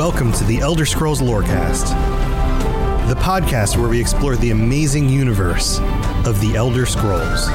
Welcome 0.00 0.32
to 0.32 0.44
the 0.44 0.60
Elder 0.60 0.86
Scrolls 0.86 1.20
Lorecast, 1.20 1.90
the 3.06 3.14
podcast 3.16 3.76
where 3.76 3.86
we 3.86 4.00
explore 4.00 4.34
the 4.34 4.50
amazing 4.50 5.10
universe 5.10 5.78
of 6.24 6.40
the 6.40 6.56
Elder 6.56 6.86
Scrolls. 6.86 7.46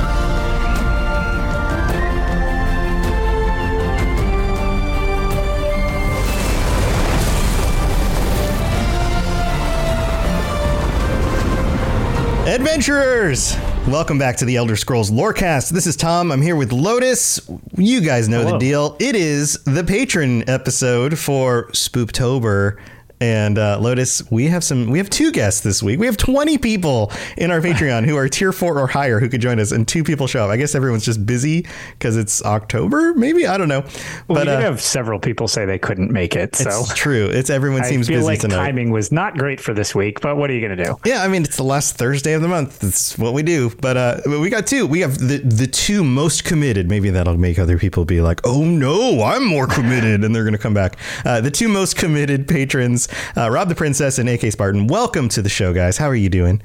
Adventurers! 12.47 13.74
Welcome 13.87 14.17
back 14.17 14.37
to 14.37 14.45
the 14.45 14.55
Elder 14.55 14.75
Scrolls 14.75 15.11
Lorecast. 15.11 15.69
This 15.69 15.85
is 15.85 15.95
Tom. 15.95 16.31
I'm 16.31 16.41
here 16.41 16.55
with 16.55 16.71
Lotus. 16.73 17.39
You 17.77 18.01
guys 18.01 18.27
know 18.27 18.43
the 18.43 18.57
deal. 18.57 18.97
It 18.99 19.15
is 19.15 19.59
the 19.63 19.83
patron 19.83 20.49
episode 20.49 21.19
for 21.19 21.67
Spooptober. 21.67 22.77
And 23.21 23.57
uh, 23.57 23.79
Lotus, 23.79 24.29
we 24.29 24.47
have 24.47 24.63
some. 24.63 24.89
We 24.89 24.97
have 24.97 25.09
two 25.09 25.31
guests 25.31 25.61
this 25.61 25.81
week. 25.81 25.99
We 25.99 26.05
have 26.05 26.17
20 26.17 26.57
people 26.57 27.11
in 27.37 27.49
our 27.49 27.61
Patreon 27.61 28.05
who 28.05 28.17
are 28.17 28.27
tier 28.27 28.51
four 28.51 28.77
or 28.77 28.87
higher 28.87 29.19
who 29.19 29.29
could 29.29 29.41
join 29.41 29.59
us, 29.59 29.71
and 29.71 29.87
two 29.87 30.03
people 30.03 30.27
show 30.27 30.43
up. 30.45 30.49
I 30.49 30.57
guess 30.57 30.75
everyone's 30.75 31.05
just 31.05 31.25
busy 31.25 31.65
because 31.93 32.17
it's 32.17 32.43
October. 32.43 33.13
Maybe 33.13 33.47
I 33.47 33.57
don't 33.57 33.69
know. 33.69 33.81
Well, 33.81 33.89
but 34.27 34.39
we 34.39 34.43
did 34.45 34.49
uh, 34.55 34.61
have 34.61 34.81
several 34.81 35.19
people 35.19 35.47
say 35.47 35.65
they 35.65 35.79
couldn't 35.79 36.11
make 36.11 36.35
it, 36.35 36.55
so 36.55 36.69
it's 36.69 36.93
true. 36.93 37.25
It's 37.27 37.49
everyone 37.49 37.83
I 37.83 37.89
seems 37.89 38.07
feel 38.07 38.17
busy 38.17 38.25
like 38.27 38.39
tonight. 38.41 38.65
timing 38.65 38.91
was 38.91 39.11
not 39.11 39.37
great 39.37 39.61
for 39.61 39.73
this 39.73 39.95
week. 39.95 40.19
But 40.21 40.35
what 40.35 40.49
are 40.49 40.53
you 40.53 40.65
going 40.65 40.77
to 40.77 40.83
do? 40.83 40.97
Yeah, 41.05 41.23
I 41.23 41.27
mean 41.29 41.43
it's 41.43 41.57
the 41.57 41.63
last 41.63 41.97
Thursday 41.97 42.33
of 42.33 42.41
the 42.41 42.47
month. 42.49 42.79
That's 42.79 43.17
what 43.17 43.33
we 43.33 43.43
do. 43.43 43.71
But 43.81 43.97
uh, 43.97 44.21
we 44.25 44.49
got 44.49 44.67
two. 44.67 44.85
We 44.87 44.99
have 44.99 45.17
the 45.17 45.37
the 45.37 45.67
two 45.67 46.03
most 46.03 46.43
committed. 46.43 46.89
Maybe 46.89 47.09
that'll 47.11 47.37
make 47.37 47.59
other 47.59 47.77
people 47.77 48.03
be 48.03 48.19
like, 48.21 48.41
"Oh 48.43 48.63
no, 48.65 49.23
I'm 49.23 49.45
more 49.45 49.67
committed," 49.67 50.23
and 50.23 50.35
they're 50.35 50.43
going 50.43 50.53
to 50.53 50.59
come 50.59 50.73
back. 50.73 50.97
Uh, 51.23 51.39
the 51.41 51.51
two 51.51 51.69
most 51.69 51.95
committed 51.95 52.47
patrons, 52.47 53.04
uh, 53.37 53.49
Rob 53.49 53.69
the 53.69 53.75
Princess 53.75 54.19
and 54.19 54.29
AK 54.29 54.51
Spartan. 54.51 54.87
Welcome 54.87 55.29
to 55.29 55.41
the 55.41 55.49
show, 55.49 55.73
guys. 55.73 55.97
How 55.97 56.07
are 56.07 56.15
you 56.15 56.29
doing? 56.29 56.61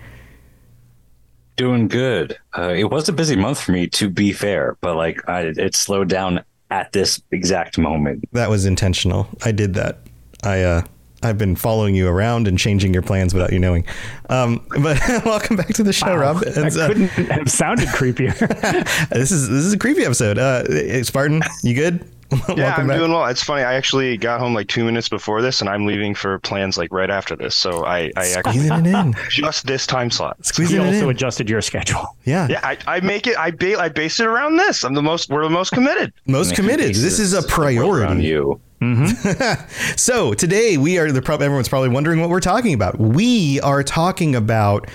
Doing 1.57 1.89
good. 1.89 2.39
Uh, 2.57 2.73
it 2.77 2.91
was 2.91 3.09
a 3.09 3.13
busy 3.13 3.37
month 3.37 3.61
for 3.61 3.73
me, 3.73 3.87
to 3.89 4.09
be 4.09 4.33
fair, 4.33 4.77
but 4.81 4.97
like 4.97 5.29
I, 5.29 5.53
it 5.57 5.75
slowed 5.75 6.09
down 6.09 6.43
at 6.71 6.93
this 6.93 7.23
exact 7.31 7.79
moment. 7.79 8.25
That 8.33 8.49
was 8.49 8.65
intentional. 8.65 9.29
I 9.45 9.53
did 9.53 9.75
that. 9.75 9.99
I 10.43 10.63
uh, 10.63 10.83
I've 11.23 11.37
been 11.37 11.55
following 11.55 11.95
you 11.95 12.09
around 12.09 12.49
and 12.49 12.59
changing 12.59 12.95
your 12.95 13.03
plans 13.03 13.35
without 13.35 13.53
you 13.53 13.59
knowing. 13.59 13.85
Um, 14.31 14.67
but 14.83 14.99
welcome 15.25 15.57
back 15.57 15.69
to 15.75 15.83
the 15.83 15.93
show, 15.93 16.15
Rob. 16.15 16.41
that 16.41 16.57
And, 16.57 16.77
uh, 16.77 16.87
couldn't 16.87 17.09
have 17.31 17.51
sounded 17.51 17.89
creepier. 17.89 18.39
this 19.11 19.31
is 19.31 19.49
this 19.49 19.65
is 19.65 19.73
a 19.73 19.79
creepy 19.79 20.05
episode. 20.05 20.39
Uh, 20.39 21.03
Spartan, 21.05 21.43
you 21.63 21.75
good? 21.75 22.11
Yeah, 22.57 22.75
I'm 22.77 22.87
back. 22.89 22.99
doing 22.99 23.13
well. 23.13 23.27
It's 23.27 23.43
funny. 23.43 23.63
I 23.63 23.75
actually 23.75 24.17
got 24.17 24.41
home 24.41 24.55
like 24.55 24.69
two 24.69 24.85
minutes 24.85 25.09
before 25.09 25.43
this, 25.43 25.61
and 25.61 25.69
I'm 25.71 25.87
leaving 25.87 26.15
for 26.15 26.39
plans 26.41 26.77
like 26.79 26.93
right 26.93 27.11
after 27.11 27.35
this. 27.37 27.55
So 27.57 27.85
I, 27.85 28.11
I 28.17 28.29
actually 28.37 28.67
it 28.69 28.87
in. 28.87 29.15
just 29.31 29.67
this 29.67 29.87
time 29.87 30.11
slot. 30.11 30.37
he 30.39 30.45
Squeezing 30.45 30.81
it 30.81 30.87
also 30.87 31.05
in. 31.05 31.11
adjusted 31.11 31.49
your 31.51 31.61
schedule. 31.61 32.17
Yeah. 32.25 32.47
Yeah, 32.49 32.61
I, 32.63 32.79
I 32.87 33.01
make 33.01 33.27
it. 33.27 33.37
I 33.39 33.51
ba- 33.51 33.79
I 33.81 33.89
base 33.89 34.21
it 34.21 34.27
around 34.27 34.57
this. 34.57 34.85
I'm 34.85 34.95
the 34.95 35.03
most. 35.03 35.29
We're 35.31 35.43
the 35.45 35.51
most 35.51 35.71
committed. 35.73 36.13
Most 36.27 36.55
committed. 36.55 36.95
This 36.95 37.19
is 37.19 37.33
a 37.33 37.39
Around 37.39 37.49
priority. 37.49 38.23
you. 38.25 38.61
Mm-hmm. 38.81 39.95
So 39.97 40.33
today 40.35 40.77
we 40.79 40.99
are 40.99 41.13
the 41.13 41.21
prob- 41.23 41.43
everyone's 41.43 41.69
probably 41.69 41.91
wondering 41.91 42.21
what 42.21 42.31
we're 42.31 42.41
talking 42.41 42.73
about. 42.75 42.99
We 42.99 43.61
are 43.61 43.83
talking 43.83 44.35
about 44.35 44.89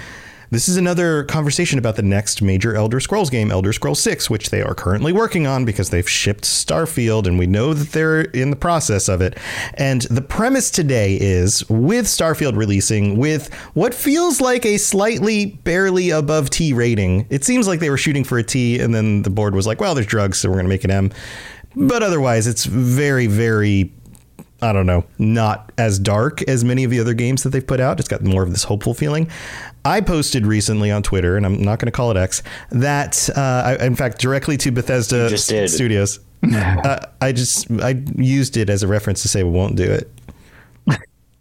this 0.51 0.69
is 0.69 0.77
another 0.77 1.23
conversation 1.23 1.79
about 1.79 1.95
the 1.95 2.03
next 2.03 2.41
major 2.41 2.75
Elder 2.75 2.99
Scrolls 2.99 3.29
game, 3.29 3.51
Elder 3.51 3.73
Scrolls 3.73 3.99
6, 3.99 4.29
which 4.29 4.49
they 4.49 4.61
are 4.61 4.75
currently 4.75 5.11
working 5.11 5.47
on 5.47 5.65
because 5.65 5.89
they've 5.89 6.09
shipped 6.09 6.43
Starfield 6.43 7.27
and 7.27 7.39
we 7.39 7.47
know 7.47 7.73
that 7.73 7.91
they're 7.91 8.21
in 8.21 8.49
the 8.49 8.55
process 8.55 9.07
of 9.07 9.21
it. 9.21 9.37
And 9.75 10.03
the 10.03 10.21
premise 10.21 10.69
today 10.69 11.17
is 11.19 11.67
with 11.69 12.05
Starfield 12.05 12.55
releasing 12.55 13.17
with 13.17 13.53
what 13.73 13.93
feels 13.93 14.41
like 14.41 14.65
a 14.65 14.77
slightly 14.77 15.45
barely 15.45 16.11
above 16.11 16.49
T 16.49 16.73
rating. 16.73 17.25
It 17.29 17.43
seems 17.43 17.67
like 17.67 17.79
they 17.79 17.89
were 17.89 17.97
shooting 17.97 18.23
for 18.23 18.37
a 18.37 18.43
T 18.43 18.79
and 18.79 18.93
then 18.93 19.23
the 19.23 19.29
board 19.29 19.55
was 19.55 19.67
like, 19.67 19.79
well, 19.79 19.95
there's 19.95 20.07
drugs, 20.07 20.37
so 20.37 20.49
we're 20.49 20.55
going 20.55 20.65
to 20.65 20.69
make 20.69 20.83
an 20.83 20.91
M. 20.91 21.11
But 21.75 22.03
otherwise, 22.03 22.47
it's 22.47 22.65
very, 22.65 23.27
very 23.27 23.91
I 24.61 24.71
don't 24.71 24.85
know, 24.85 25.03
not 25.19 25.71
as 25.77 25.99
dark 25.99 26.41
as 26.43 26.63
many 26.63 26.83
of 26.83 26.91
the 26.91 26.99
other 26.99 27.13
games 27.13 27.43
that 27.43 27.49
they've 27.49 27.65
put 27.65 27.79
out. 27.79 27.99
It's 27.99 28.07
got 28.07 28.23
more 28.23 28.41
of 28.41 28.51
this 28.51 28.63
hopeful 28.63 28.93
feeling. 28.93 29.29
I 29.83 30.01
posted 30.01 30.45
recently 30.45 30.91
on 30.91 31.03
Twitter, 31.03 31.35
and 31.35 31.45
I'm 31.45 31.61
not 31.61 31.79
going 31.79 31.87
to 31.87 31.91
call 31.91 32.09
it 32.11 32.17
X, 32.17 32.41
that 32.71 33.29
uh, 33.35 33.77
I, 33.79 33.85
in 33.85 33.95
fact 33.95 34.19
directly 34.19 34.57
to 34.57 34.71
Bethesda 34.71 35.29
just 35.29 35.49
did. 35.49 35.69
Studios. 35.69 36.19
uh, 36.53 36.99
I 37.21 37.31
just 37.31 37.69
I 37.71 38.01
used 38.15 38.55
it 38.55 38.69
as 38.69 38.83
a 38.83 38.87
reference 38.87 39.21
to 39.23 39.27
say 39.27 39.43
we 39.43 39.51
won't 39.51 39.75
do 39.75 39.91
it. 39.91 40.11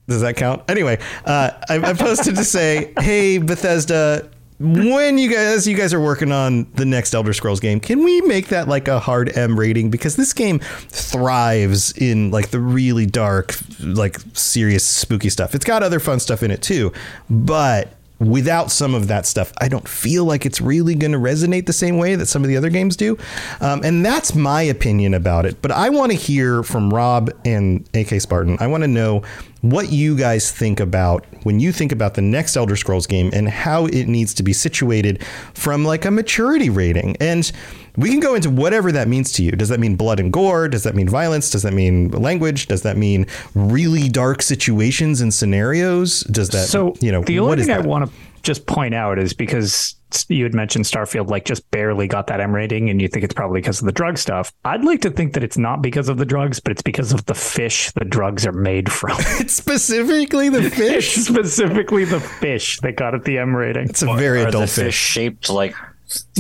Does 0.07 0.21
that 0.21 0.37
count? 0.37 0.63
Anyway, 0.69 0.99
uh, 1.25 1.51
I, 1.69 1.79
I 1.79 1.93
posted 1.95 2.37
to 2.37 2.45
say, 2.45 2.93
"Hey 3.01 3.39
Bethesda, 3.39 4.29
when 4.59 5.19
you 5.19 5.33
guys 5.33 5.67
you 5.67 5.77
guys 5.77 5.93
are 5.93 6.01
working 6.01 6.31
on 6.31 6.67
the 6.75 6.85
next 6.85 7.15
Elder 7.15 7.33
Scrolls 7.33 7.61
game, 7.61 7.81
can 7.81 8.05
we 8.05 8.21
make 8.23 8.49
that 8.49 8.69
like 8.69 8.89
a 8.89 9.01
hard 9.01 9.37
M 9.37 9.59
rating? 9.59 9.91
Because 9.91 10.17
this 10.17 10.33
game 10.33 10.61
thrives 10.89 11.93
in 11.93 12.31
like 12.31 12.51
the 12.51 12.61
really 12.61 13.07
dark, 13.07 13.55
like 13.81 14.19
serious, 14.33 14.85
spooky 14.85 15.29
stuff. 15.31 15.55
It's 15.55 15.65
got 15.65 15.83
other 15.83 16.01
fun 16.01 16.21
stuff 16.21 16.43
in 16.43 16.51
it 16.51 16.63
too, 16.63 16.93
but." 17.29 17.93
Without 18.21 18.71
some 18.71 18.95
of 18.95 19.09
that 19.09 19.27
stuff, 19.27 19.53
I 19.61 19.69
don't 19.69 19.89
feel 19.89 20.25
like 20.25 20.47
it's 20.47 20.61
really 20.61 20.95
going 20.95 21.13
to 21.13 21.19
resonate 21.19 21.67
the 21.67 21.73
same 21.73 21.99
way 21.99 22.15
that 22.15 22.27
some 22.27 22.43
of 22.43 22.49
the 22.49 22.57
other 22.57 22.71
games 22.71 22.97
do. 22.97 23.19
Um, 23.61 23.83
and 23.85 24.05
that's 24.05 24.35
my 24.35 24.63
opinion 24.63 25.15
about 25.15 25.47
it. 25.47 25.61
But 25.61 25.73
I 25.73 25.91
want 25.91 26.13
to 26.13 26.17
hear 26.17 26.63
from 26.63 26.95
Rob 26.95 27.31
and 27.45 27.89
AK 27.93 28.21
Spartan. 28.21 28.57
I 28.61 28.69
want 28.69 28.83
to 28.83 28.89
know 28.89 29.23
what 29.63 29.91
you 29.91 30.17
guys 30.17 30.53
think 30.53 30.79
about 30.79 31.25
when 31.43 31.59
you 31.59 31.73
think 31.73 31.91
about 31.91 32.15
the 32.15 32.23
next 32.23 32.57
Elder 32.57 32.77
Scrolls 32.77 33.07
game 33.07 33.31
and 33.33 33.49
how 33.49 33.87
it 33.87 34.07
needs 34.07 34.35
to 34.35 34.43
be 34.43 34.53
situated 34.53 35.25
from 35.55 35.85
like 35.85 36.05
a 36.05 36.11
maturity 36.11 36.71
rating. 36.71 37.17
And 37.19 37.51
we 37.97 38.11
can 38.11 38.21
go 38.21 38.35
into 38.35 38.51
whatever 38.51 38.91
that 38.93 39.09
means 39.09 39.33
to 39.33 39.43
you. 39.43 39.53
Does 39.53 39.69
that 39.69 39.81
mean 39.81 39.97
blood 39.97 40.19
and 40.21 40.33
gore? 40.33 40.69
Does 40.69 40.83
that 40.85 40.95
mean 40.95 41.09
violence? 41.09 41.51
Does 41.51 41.63
that 41.63 41.73
mean 41.73 42.11
language? 42.11 42.67
Does 42.67 42.83
that 42.83 42.97
mean 42.97 43.27
really 43.55 44.09
dark 44.09 44.43
situations 44.43 45.21
and 45.21 45.33
scenarios? 45.33 46.21
Does 46.23 46.51
that, 46.51 46.67
so 46.69 46.95
you 47.01 47.13
know, 47.13 47.23
the 47.23 47.41
what 47.41 47.53
only 47.53 47.61
is 47.63 47.67
thing 47.67 47.77
I 47.77 47.81
want 47.81 48.07
to 48.07 48.13
just 48.43 48.67
point 48.67 48.95
out 48.95 49.19
is 49.19 49.33
because 49.33 49.95
you 50.29 50.45
had 50.45 50.55
mentioned 50.55 50.85
Starfield 50.85 51.29
like 51.31 51.45
just 51.45 51.69
barely 51.71 52.07
got 52.07 52.27
that 52.27 52.41
M 52.41 52.55
rating, 52.55 52.91
and 52.91 53.01
you 53.01 53.09
think 53.09 53.25
it's 53.25 53.35
probably 53.35 53.61
because 53.61 53.81
of 53.81 53.87
the 53.87 53.93
drug 53.93 54.19
stuff. 54.19 54.53
I'd 54.65 54.85
like 54.85 55.01
to 55.03 55.11
think 55.11 55.33
that 55.35 55.43
it's 55.43 55.57
not 55.59 55.81
because 55.83 56.09
of 56.09 56.19
the 56.19 56.27
drugs, 56.27 56.61
but 56.61 56.73
it's 56.73 56.83
because 56.83 57.13
of 57.13 57.25
the 57.27 57.35
fish 57.35 57.91
the 57.93 58.05
drugs 58.05 58.47
are 58.47 58.53
made 58.53 58.91
from. 58.93 59.17
It's 59.41 59.55
specifically 59.55 60.49
the 60.49 60.63
it's 60.67 60.75
fish. 60.77 61.15
specifically 61.15 62.05
the 62.05 62.21
fish 62.21 62.81
that 62.81 62.97
got 62.97 63.15
it 63.15 63.25
the 63.25 63.39
M 63.39 63.55
rating. 63.57 63.89
It's 63.89 64.03
a 64.03 64.15
very 64.15 64.41
Are 64.41 64.43
the 64.43 64.49
adult 64.51 64.71
fish 64.71 64.85
fish. 64.85 64.95
shaped 64.95 65.49
like 65.51 65.75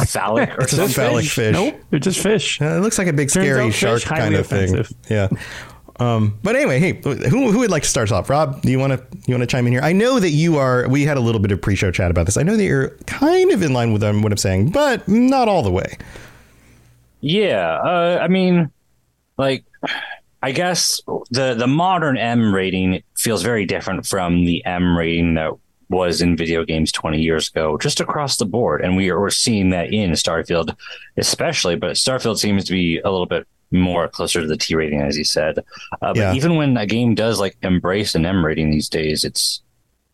phallic 0.07 0.51
or 0.59 0.63
It's 0.63 0.73
a 0.73 0.77
something? 0.77 0.95
phallic 0.95 1.27
fish. 1.27 1.53
Nope, 1.55 1.81
they're 1.91 2.01
just 2.01 2.21
fish. 2.21 2.61
Uh, 2.61 2.67
it 2.77 2.81
looks 2.81 2.99
like 2.99 3.07
a 3.07 3.13
big 3.13 3.31
Turns 3.31 3.47
scary 3.47 3.71
shark 3.71 4.01
fish, 4.01 4.09
kind 4.09 4.21
highly 4.21 4.37
of 4.37 4.47
thing. 4.47 4.85
Yeah. 5.09 5.29
Um, 6.01 6.39
but 6.43 6.57
anyway, 6.57 6.81
hey, 6.81 7.01
who, 7.05 7.53
who 7.53 7.59
would 7.61 7.71
like 7.71 7.85
to 7.85 7.89
start 7.89 8.09
us 8.09 8.13
off? 8.13 8.29
Rob, 8.29 8.63
do 8.63 8.71
you 8.71 8.81
want 8.81 8.93
to 8.93 9.07
you 9.27 9.35
want 9.35 9.43
to 9.43 9.47
chime 9.47 9.65
in 9.67 9.73
here? 9.73 9.81
I 9.83 9.93
know 9.93 10.19
that 10.19 10.31
you 10.31 10.57
are. 10.57 10.89
We 10.89 11.05
had 11.05 11.17
a 11.17 11.21
little 11.21 11.41
bit 11.41 11.53
of 11.53 11.63
pre-show 11.63 11.93
chat 11.93 12.11
about 12.11 12.27
this. 12.27 12.37
I 12.37 12.43
know 12.43 12.57
that 12.57 12.65
you're 12.65 12.89
kind 13.07 13.53
of 13.53 13.63
in 13.63 13.73
line 13.73 13.93
with 13.93 14.03
um, 14.03 14.23
what 14.23 14.33
I'm 14.33 14.39
saying, 14.39 14.71
but 14.71 15.07
not 15.07 15.47
all 15.47 15.63
the 15.63 15.71
way. 15.71 15.97
Yeah, 17.21 17.79
uh, 17.79 18.19
I 18.21 18.27
mean, 18.29 18.71
like, 19.39 19.65
I 20.43 20.51
guess 20.51 21.01
the 21.31 21.55
the 21.55 21.69
modern 21.69 22.19
M 22.19 22.53
rating 22.53 23.03
feels 23.17 23.43
very 23.43 23.65
different 23.65 24.05
from 24.05 24.45
the 24.45 24.65
M 24.67 24.99
rating 24.99 25.35
that 25.35 25.53
was 25.95 26.21
in 26.21 26.37
video 26.37 26.65
games 26.65 26.93
20 26.93 27.21
years 27.21 27.49
ago, 27.49 27.79
just 27.79 28.01
across 28.01 28.37
the 28.37 28.45
board. 28.47 28.83
And 28.83 28.97
we 28.97 29.11
are 29.11 29.21
we're 29.21 29.31
seeing 29.31 29.71
that 29.71 29.93
in 29.93 30.11
Starfield, 30.13 30.75
especially. 31.17 31.77
But 31.77 31.93
Starfield 31.97 32.39
seems 32.39 32.65
to 32.65 32.73
be 32.73 32.99
a 32.99 33.11
little 33.11 33.27
bit 33.27 33.47
more 33.71 34.09
closer 34.09 34.41
to 34.41 34.47
the 34.47 34.57
T 34.57 34.75
rating, 34.75 35.01
as 35.01 35.17
you 35.17 35.25
said. 35.25 35.59
Uh, 35.59 36.13
but 36.13 36.17
Yeah. 36.17 36.35
even 36.35 36.57
when 36.57 36.77
a 36.77 36.87
game 36.87 37.15
does 37.15 37.41
like 37.41 37.57
embrace 37.63 38.15
an 38.15 38.27
M 38.27 38.45
rating 38.45 38.71
these 38.71 38.89
days, 38.89 39.25
it's 39.25 39.63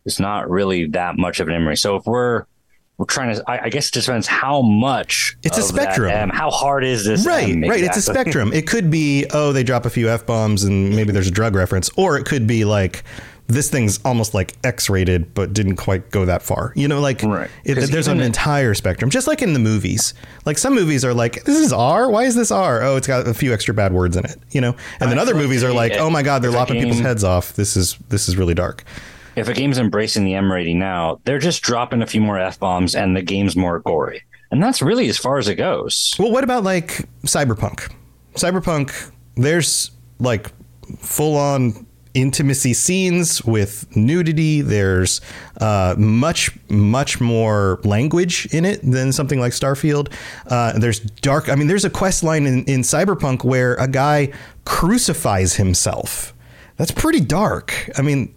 it's 0.05 0.19
not 0.19 0.49
really 0.49 0.87
that 0.87 1.17
much 1.17 1.39
of 1.39 1.47
an 1.47 1.53
M 1.55 1.63
rating. 1.67 1.75
So 1.77 1.95
if 1.95 2.05
we're 2.05 2.45
we're 2.97 3.05
trying 3.05 3.33
to, 3.35 3.43
I, 3.49 3.63
I 3.65 3.69
guess 3.69 3.87
it 3.87 3.93
depends 3.93 4.27
how 4.27 4.61
much. 4.61 5.35
It's 5.41 5.57
a 5.57 5.63
spectrum. 5.63 6.11
M, 6.11 6.29
how 6.29 6.51
hard 6.51 6.83
is 6.83 7.03
this? 7.03 7.25
Right, 7.25 7.49
M 7.49 7.61
right. 7.63 7.83
It's 7.83 7.97
a 7.97 8.01
spectrum. 8.01 8.53
It 8.53 8.67
could 8.67 8.91
be, 8.91 9.25
oh, 9.31 9.51
they 9.53 9.63
drop 9.63 9.87
a 9.87 9.89
few 9.89 10.07
f 10.07 10.23
bombs 10.27 10.63
and 10.63 10.95
maybe 10.95 11.11
there's 11.11 11.27
a 11.27 11.31
drug 11.31 11.55
reference, 11.55 11.89
or 11.97 12.15
it 12.19 12.25
could 12.25 12.45
be 12.45 12.63
like 12.63 13.03
this 13.53 13.69
thing's 13.69 13.99
almost 14.05 14.33
like 14.33 14.53
X-rated, 14.63 15.33
but 15.33 15.53
didn't 15.53 15.75
quite 15.75 16.09
go 16.11 16.25
that 16.25 16.41
far. 16.41 16.73
You 16.75 16.87
know, 16.87 16.99
like 17.01 17.21
Right. 17.23 17.49
it, 17.65 17.75
there's 17.91 18.07
an 18.07 18.21
entire 18.21 18.73
spectrum, 18.73 19.09
just 19.09 19.27
like 19.27 19.41
in 19.41 19.53
the 19.53 19.59
movies. 19.59 20.13
Like 20.45 20.57
some 20.57 20.73
movies 20.73 21.03
are 21.03 21.13
like, 21.13 21.43
this 21.43 21.57
is 21.57 21.73
R. 21.73 22.09
Why 22.09 22.23
is 22.23 22.35
this 22.35 22.51
R? 22.51 22.81
Oh, 22.81 22.95
it's 22.95 23.07
got 23.07 23.27
a 23.27 23.33
few 23.33 23.53
extra 23.53 23.73
bad 23.73 23.93
words 23.93 24.15
in 24.15 24.25
it. 24.25 24.37
You 24.51 24.61
know, 24.61 24.75
and 24.99 25.11
then 25.11 25.19
I 25.19 25.21
other 25.21 25.35
movies 25.35 25.63
are 25.63 25.71
like 25.73 25.91
like, 25.91 25.99
oh 25.99 26.09
my 26.11 26.21
god, 26.21 26.43
they're 26.43 26.51
lopping 26.51 26.79
people's 26.79 26.99
heads 26.99 27.23
off. 27.23 27.53
This 27.53 27.75
is 27.75 27.97
this 28.09 28.29
is 28.29 28.37
really 28.37 28.53
dark. 28.53 28.83
If 29.35 29.47
a 29.47 29.53
game's 29.53 29.77
embracing 29.79 30.25
the 30.25 30.35
M 30.35 30.51
rating 30.51 30.77
now, 30.77 31.19
they're 31.23 31.39
just 31.39 31.63
dropping 31.63 32.01
a 32.01 32.05
few 32.07 32.21
more 32.21 32.37
f 32.37 32.59
bombs, 32.59 32.93
and 32.95 33.15
the 33.15 33.21
game's 33.21 33.55
more 33.55 33.79
gory, 33.79 34.21
and 34.51 34.61
that's 34.61 34.81
really 34.81 35.09
as 35.09 35.17
far 35.17 35.37
as 35.39 35.47
it 35.47 35.55
goes. 35.55 36.13
Well, 36.19 36.31
what 36.31 36.43
about 36.43 36.63
like 36.63 37.07
Cyberpunk? 37.23 37.91
Cyberpunk, 38.35 39.11
there's 39.35 39.89
like 40.19 40.51
full 40.99 41.35
on 41.37 41.87
intimacy 42.13 42.73
scenes 42.73 43.43
with 43.43 43.95
nudity. 43.95 44.61
There's 44.61 45.21
uh, 45.59 45.95
much, 45.97 46.51
much 46.69 47.21
more 47.21 47.79
language 47.83 48.47
in 48.51 48.65
it 48.65 48.81
than 48.83 49.11
something 49.11 49.39
like 49.39 49.53
Starfield. 49.53 50.11
Uh, 50.47 50.77
there's 50.77 50.99
dark, 50.99 51.49
I 51.49 51.55
mean, 51.55 51.67
there's 51.67 51.85
a 51.85 51.89
quest 51.89 52.23
line 52.23 52.45
in, 52.45 52.65
in 52.65 52.81
Cyberpunk 52.81 53.43
where 53.43 53.75
a 53.75 53.87
guy 53.87 54.31
crucifies 54.65 55.55
himself. 55.55 56.33
That's 56.77 56.91
pretty 56.91 57.19
dark. 57.21 57.89
I 57.97 58.01
mean, 58.01 58.33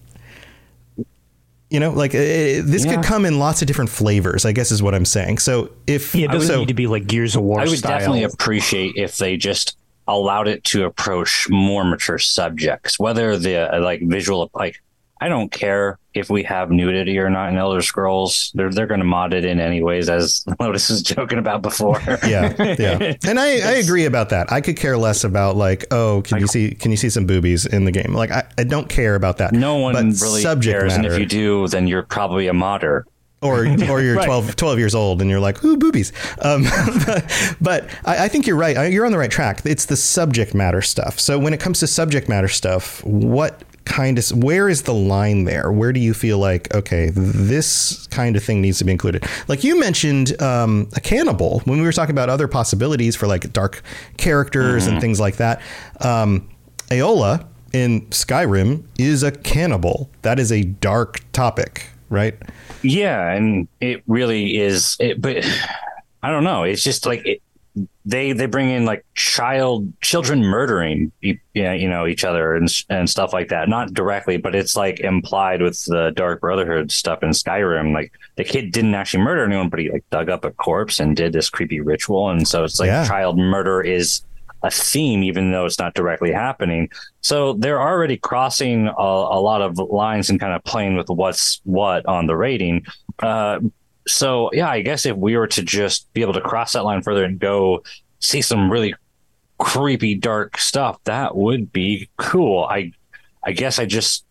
you 1.71 1.81
know, 1.81 1.91
like 1.91 2.15
uh, 2.15 2.19
this 2.19 2.85
Yeah. 2.85 2.97
could 2.97 3.05
come 3.05 3.25
in 3.25 3.39
lots 3.39 3.61
of 3.63 3.67
different 3.67 3.91
flavors. 3.91 4.45
I 4.45 4.53
guess 4.53 4.71
is 4.71 4.83
what 4.83 4.95
I'm 4.95 5.05
saying. 5.05 5.39
So 5.39 5.71
if 5.87 6.15
Yeah, 6.15 6.27
it 6.27 6.31
doesn't 6.31 6.49
so, 6.49 6.59
need 6.61 6.69
to 6.69 6.75
be 6.75 6.87
like 6.87 7.07
Gears 7.07 7.35
of 7.35 7.43
War 7.43 7.61
I 7.61 7.65
would 7.65 7.79
style. 7.79 7.99
definitely 7.99 8.23
appreciate 8.25 8.93
if 8.97 9.17
they 9.17 9.37
just 9.37 9.77
allowed 10.07 10.49
it 10.49 10.65
to 10.65 10.85
approach 10.85 11.49
more 11.49 11.85
mature 11.85 12.19
subjects, 12.19 12.99
whether 12.99 13.37
the 13.37 13.75
uh, 13.75 13.81
like 13.81 14.03
visual, 14.03 14.51
like 14.55 14.83
I 15.21 15.29
don't 15.29 15.51
care 15.51 15.99
if 16.13 16.29
we 16.29 16.43
have 16.43 16.71
nudity 16.71 17.19
or 17.19 17.31
not 17.31 17.49
in 17.49 17.57
Elder 17.57 17.81
Scrolls. 17.81 18.53
They're 18.55 18.71
they're 18.71 18.87
going 18.87 19.01
to 19.01 19.07
mod 19.07 19.33
it 19.33 19.45
in 19.45 19.61
anyways, 19.61 20.11
as 20.11 20.45
Lotus 20.61 20.91
was 20.91 21.03
joking 21.03 21.39
about 21.39 21.63
before. 21.63 22.01
yeah, 22.27 22.75
yeah, 22.79 23.15
and 23.27 23.41
I, 23.41 23.47
I 23.61 23.73
agree 23.77 24.05
about 24.05 24.31
that. 24.31 24.53
I 24.53 24.61
could 24.61 24.77
care 24.77 24.99
less 24.99 25.25
about 25.25 25.57
like, 25.57 25.87
oh, 25.91 26.23
can 26.23 26.41
you 26.41 26.47
see 26.47 26.75
can 26.75 26.91
you 26.91 26.97
see 26.97 27.11
some 27.11 27.27
boobies 27.27 27.65
in 27.65 27.85
the 27.85 27.93
game? 27.93 28.13
Like, 28.13 28.31
I, 28.31 28.45
I 28.59 28.65
don't 28.65 28.89
care 28.89 29.15
about 29.15 29.39
that. 29.39 29.53
No 29.53 29.77
one 29.77 29.95
but 29.95 30.21
really 30.21 30.43
subject 30.43 30.79
cares, 30.79 30.97
matter, 30.97 31.05
and 31.05 31.15
if 31.15 31.19
you 31.19 31.27
do, 31.27 31.69
then 31.69 31.87
you're 31.87 32.03
probably 32.03 32.49
a 32.49 32.55
modder. 32.55 33.07
Or 33.45 33.67
or 33.91 34.01
you're 34.01 34.17
Right. 34.17 34.27
12, 34.27 34.57
12 34.57 34.79
years 34.79 34.95
old 34.95 35.21
and 35.21 35.31
you're 35.31 35.41
like, 35.41 35.63
ooh, 35.65 35.77
boobies. 35.77 36.13
Um, 36.41 36.63
but 37.61 37.89
I, 38.05 38.25
I 38.25 38.29
think 38.29 38.47
you're 38.47 38.57
right. 38.57 38.91
You're 38.91 39.05
on 39.05 39.13
the 39.13 39.19
right 39.19 39.31
track. 39.31 39.61
It's 39.65 39.85
the 39.87 39.97
subject 39.97 40.55
matter 40.55 40.83
stuff. 40.83 41.21
So 41.21 41.39
when 41.39 41.53
it 41.53 41.61
comes 41.61 41.81
to 41.81 41.87
subject 41.87 42.29
matter 42.29 42.49
stuff, 42.49 43.05
what 43.05 43.63
kind 43.85 44.19
of 44.19 44.31
where 44.43 44.69
is 44.69 44.83
the 44.83 44.95
line 44.95 45.45
there? 45.45 45.71
Where 45.71 45.93
do 45.93 46.01
you 46.01 46.15
feel 46.15 46.39
like 46.39 46.75
okay, 46.75 47.11
this 47.11 48.07
kind 48.07 48.37
of 48.37 48.43
thing 48.43 48.61
needs 48.63 48.79
to 48.79 48.85
be 48.85 48.93
included? 48.93 49.25
Like 49.49 49.63
you 49.63 49.79
mentioned 49.79 50.41
um, 50.41 50.89
a 50.95 51.01
cannibal 51.01 51.61
when 51.61 51.79
we 51.79 51.85
were 51.85 51.93
talking 51.93 52.15
about 52.15 52.31
other 52.31 52.49
possibilities 52.49 53.15
for 53.17 53.27
like 53.27 53.53
dark 53.53 53.83
characters 54.17 54.87
and 54.87 55.01
things 55.01 55.21
like 55.21 55.37
that. 55.37 55.61
Um, 56.01 56.49
Eola 56.91 57.47
in 57.73 58.03
Skyrim 58.07 58.85
is 58.99 59.23
a 59.23 59.33
cannibal. 59.33 60.09
That 60.23 60.39
is 60.39 60.51
a 60.53 60.63
dark 60.63 61.21
topic, 61.33 61.89
right? 62.09 62.35
Yeah, 62.85 63.31
and 63.33 63.67
it 63.81 64.03
really 64.07 64.59
is. 64.59 64.97
It, 65.01 65.21
but 65.21 65.45
I 66.23 66.31
don't 66.31 66.45
know. 66.45 66.63
It's 66.65 66.83
just 66.83 67.07
like 67.07 67.25
it, 67.27 67.43
they 68.05 68.33
they 68.33 68.47
bring 68.47 68.71
in 68.71 68.85
like 68.85 69.05
child 69.15 69.93
children 70.01 70.43
murdering 70.43 71.11
yeah 71.55 71.73
you 71.73 71.89
know 71.89 72.07
each 72.07 72.23
other 72.23 72.55
and 72.55 72.69
and 72.89 73.11
stuff 73.11 73.33
like 73.33 73.49
that. 73.49 73.69
Not 73.69 73.93
directly, 73.93 74.37
but 74.37 74.55
it's 74.55 74.77
like 74.77 75.01
implied 75.01 75.61
with 75.61 75.85
the 75.87 76.13
Dark 76.15 76.41
Brotherhood 76.41 76.93
stuff 76.93 77.23
in 77.23 77.31
Skyrim. 77.31 77.93
Like 77.93 78.13
the 78.37 78.45
kid 78.45 78.71
didn't 78.73 78.95
actually 78.95 79.25
murder 79.25 79.45
anyone, 79.45 79.71
but 79.71 79.81
he 79.81 79.91
like 79.91 80.05
dug 80.11 80.29
up 80.31 80.45
a 80.45 80.53
corpse 80.53 81.01
and 81.01 81.17
did 81.17 81.33
this 81.33 81.51
creepy 81.51 81.81
ritual, 81.81 82.31
and 82.31 82.47
so 82.47 82.63
it's 82.65 82.79
like 82.79 82.89
Yeah. 82.89 83.07
child 83.09 83.39
murder 83.39 83.81
is 83.81 84.23
a 84.65 84.71
theme, 84.71 85.23
even 85.23 85.53
though 85.53 85.67
it's 85.67 85.79
not 85.79 85.93
directly 85.93 86.33
happening. 86.33 86.89
So 87.21 87.53
they're 87.53 87.81
already 87.81 88.17
crossing 88.17 88.89
a, 88.89 88.93
a 88.99 89.41
lot 89.41 89.61
of 89.61 89.79
lines 89.79 90.31
and 90.31 90.41
kind 90.41 90.55
of 90.55 90.65
playing 90.65 90.97
with 90.97 91.09
what's 91.11 91.61
what 91.65 92.05
on 92.07 92.27
the 92.27 92.35
rating. 92.35 92.87
Uh, 93.19 93.61
so 94.09 94.51
yeah, 94.55 94.71
I 94.71 94.81
guess 94.81 95.05
if 95.05 95.17
we 95.17 95.37
were 95.37 95.47
to 95.49 95.63
just 95.63 96.11
be 96.15 96.23
able 96.23 96.33
to 96.33 96.41
cross 96.41 96.73
that 96.73 96.85
line 96.85 97.03
further 97.03 97.25
and 97.25 97.39
go 97.39 97.85
see 98.21 98.41
some 98.41 98.73
really 98.73 98.95
creepy, 99.59 100.15
dark 100.15 100.57
stuff, 100.57 100.99
that 101.05 101.37
would 101.37 101.71
be 101.71 102.09
cool. 102.17 102.65
I, 102.65 102.93
I 103.45 103.53
guess 103.53 103.79
I 103.79 103.85
just 103.85 104.25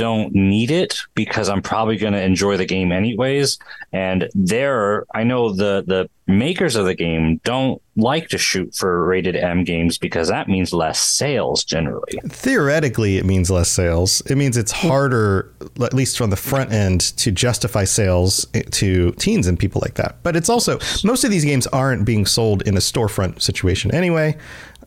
don't 0.00 0.34
need 0.34 0.70
it 0.70 0.98
because 1.14 1.50
I'm 1.50 1.60
probably 1.60 1.98
going 1.98 2.14
to 2.14 2.22
enjoy 2.22 2.56
the 2.56 2.64
game 2.64 2.90
anyways. 2.90 3.58
And 3.92 4.30
there, 4.34 5.04
I 5.14 5.24
know 5.24 5.52
the 5.52 5.84
the 5.86 6.08
makers 6.26 6.74
of 6.74 6.86
the 6.86 6.94
game 6.94 7.38
don't 7.44 7.82
like 7.96 8.28
to 8.28 8.38
shoot 8.38 8.74
for 8.74 9.04
rated 9.04 9.36
M 9.36 9.62
games 9.62 9.98
because 9.98 10.28
that 10.28 10.48
means 10.48 10.72
less 10.72 10.98
sales 10.98 11.64
generally. 11.64 12.18
Theoretically, 12.28 13.18
it 13.18 13.26
means 13.26 13.50
less 13.50 13.68
sales. 13.68 14.22
It 14.22 14.36
means 14.36 14.56
it's 14.56 14.72
harder, 14.72 15.52
at 15.82 15.92
least 15.92 16.16
from 16.16 16.30
the 16.30 16.36
front 16.36 16.72
end, 16.72 17.00
to 17.18 17.30
justify 17.30 17.84
sales 17.84 18.46
to 18.70 19.10
teens 19.12 19.46
and 19.46 19.58
people 19.58 19.82
like 19.84 19.96
that. 19.96 20.22
But 20.22 20.34
it's 20.34 20.48
also 20.48 20.78
most 21.04 21.24
of 21.24 21.30
these 21.30 21.44
games 21.44 21.66
aren't 21.66 22.06
being 22.06 22.24
sold 22.24 22.62
in 22.62 22.74
a 22.74 22.80
storefront 22.80 23.42
situation 23.42 23.94
anyway. 23.94 24.38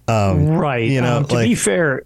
Um, 0.08 0.48
Right. 0.48 0.90
You 0.90 1.02
know, 1.02 1.18
um, 1.18 1.26
to 1.26 1.36
like- 1.36 1.48
be 1.50 1.56
fair, 1.56 2.04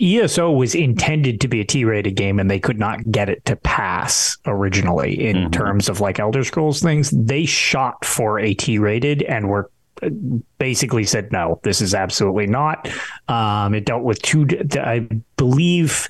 ESO 0.00 0.52
was 0.52 0.74
intended 0.74 1.40
to 1.40 1.48
be 1.48 1.60
a 1.60 1.64
T-rated 1.64 2.14
game, 2.14 2.38
and 2.38 2.50
they 2.50 2.60
could 2.60 2.78
not 2.78 3.10
get 3.10 3.28
it 3.28 3.44
to 3.46 3.56
pass 3.56 4.36
originally 4.46 5.26
in 5.28 5.36
Mm-hmm. 5.36 5.50
terms 5.50 5.88
of 5.88 6.00
like 6.00 6.18
Elder 6.20 6.44
Scrolls 6.44 6.80
things. 6.80 7.10
They 7.10 7.44
shot 7.44 8.04
for 8.04 8.38
a 8.38 8.54
T-rated 8.54 9.22
and 9.22 9.48
were 9.48 9.70
uh, 10.02 10.10
basically 10.58 11.04
said 11.04 11.32
no, 11.32 11.60
this 11.64 11.80
is 11.80 11.94
absolutely 11.94 12.46
not. 12.46 12.88
Um, 13.28 13.74
it 13.74 13.84
dealt 13.84 14.04
with 14.04 14.22
two. 14.22 14.46
I 14.74 15.08
believe 15.36 16.06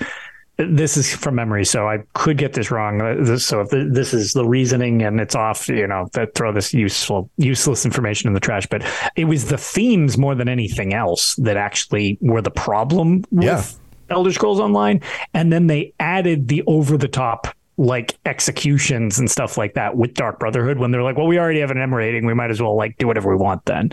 this 0.58 0.96
is 0.96 1.14
from 1.14 1.36
memory, 1.36 1.64
so 1.64 1.88
I 1.88 1.98
could 2.14 2.36
get 2.36 2.52
this 2.52 2.70
wrong. 2.70 3.00
Uh, 3.00 3.38
So 3.38 3.60
if 3.60 3.70
this 3.70 4.12
is 4.12 4.32
the 4.32 4.44
reasoning 4.44 5.02
and 5.02 5.20
it's 5.20 5.34
off, 5.36 5.68
you 5.68 5.86
know, 5.86 6.08
that 6.14 6.34
throw 6.34 6.52
this 6.52 6.74
useful, 6.74 7.30
useless 7.36 7.84
information 7.84 8.26
in 8.26 8.34
the 8.34 8.40
trash. 8.40 8.66
But 8.66 8.84
it 9.14 9.24
was 9.26 9.46
the 9.46 9.58
themes 9.58 10.18
more 10.18 10.34
than 10.34 10.48
anything 10.48 10.94
else 10.94 11.36
that 11.36 11.56
actually 11.56 12.18
were 12.20 12.42
the 12.42 12.50
problem 12.50 13.24
with 13.30 13.44
Yeah. 13.44 13.62
Elder 14.10 14.32
Scrolls 14.32 14.58
Online, 14.58 15.00
and 15.34 15.52
then 15.52 15.66
they 15.68 15.92
added 16.00 16.48
the 16.48 16.62
over 16.66 16.96
the 16.96 17.08
top 17.08 17.46
like 17.76 18.18
executions 18.26 19.20
and 19.20 19.30
stuff 19.30 19.56
like 19.56 19.74
that 19.74 19.96
with 19.96 20.14
Dark 20.14 20.40
Brotherhood 20.40 20.78
when 20.78 20.90
they're 20.90 21.04
like, 21.04 21.16
well, 21.16 21.28
we 21.28 21.38
already 21.38 21.60
have 21.60 21.70
an 21.70 21.78
M 21.78 21.94
rating, 21.94 22.26
we 22.26 22.34
might 22.34 22.50
as 22.50 22.60
well 22.60 22.76
like 22.76 22.98
do 22.98 23.06
whatever 23.06 23.30
we 23.30 23.36
want 23.36 23.64
then. 23.66 23.90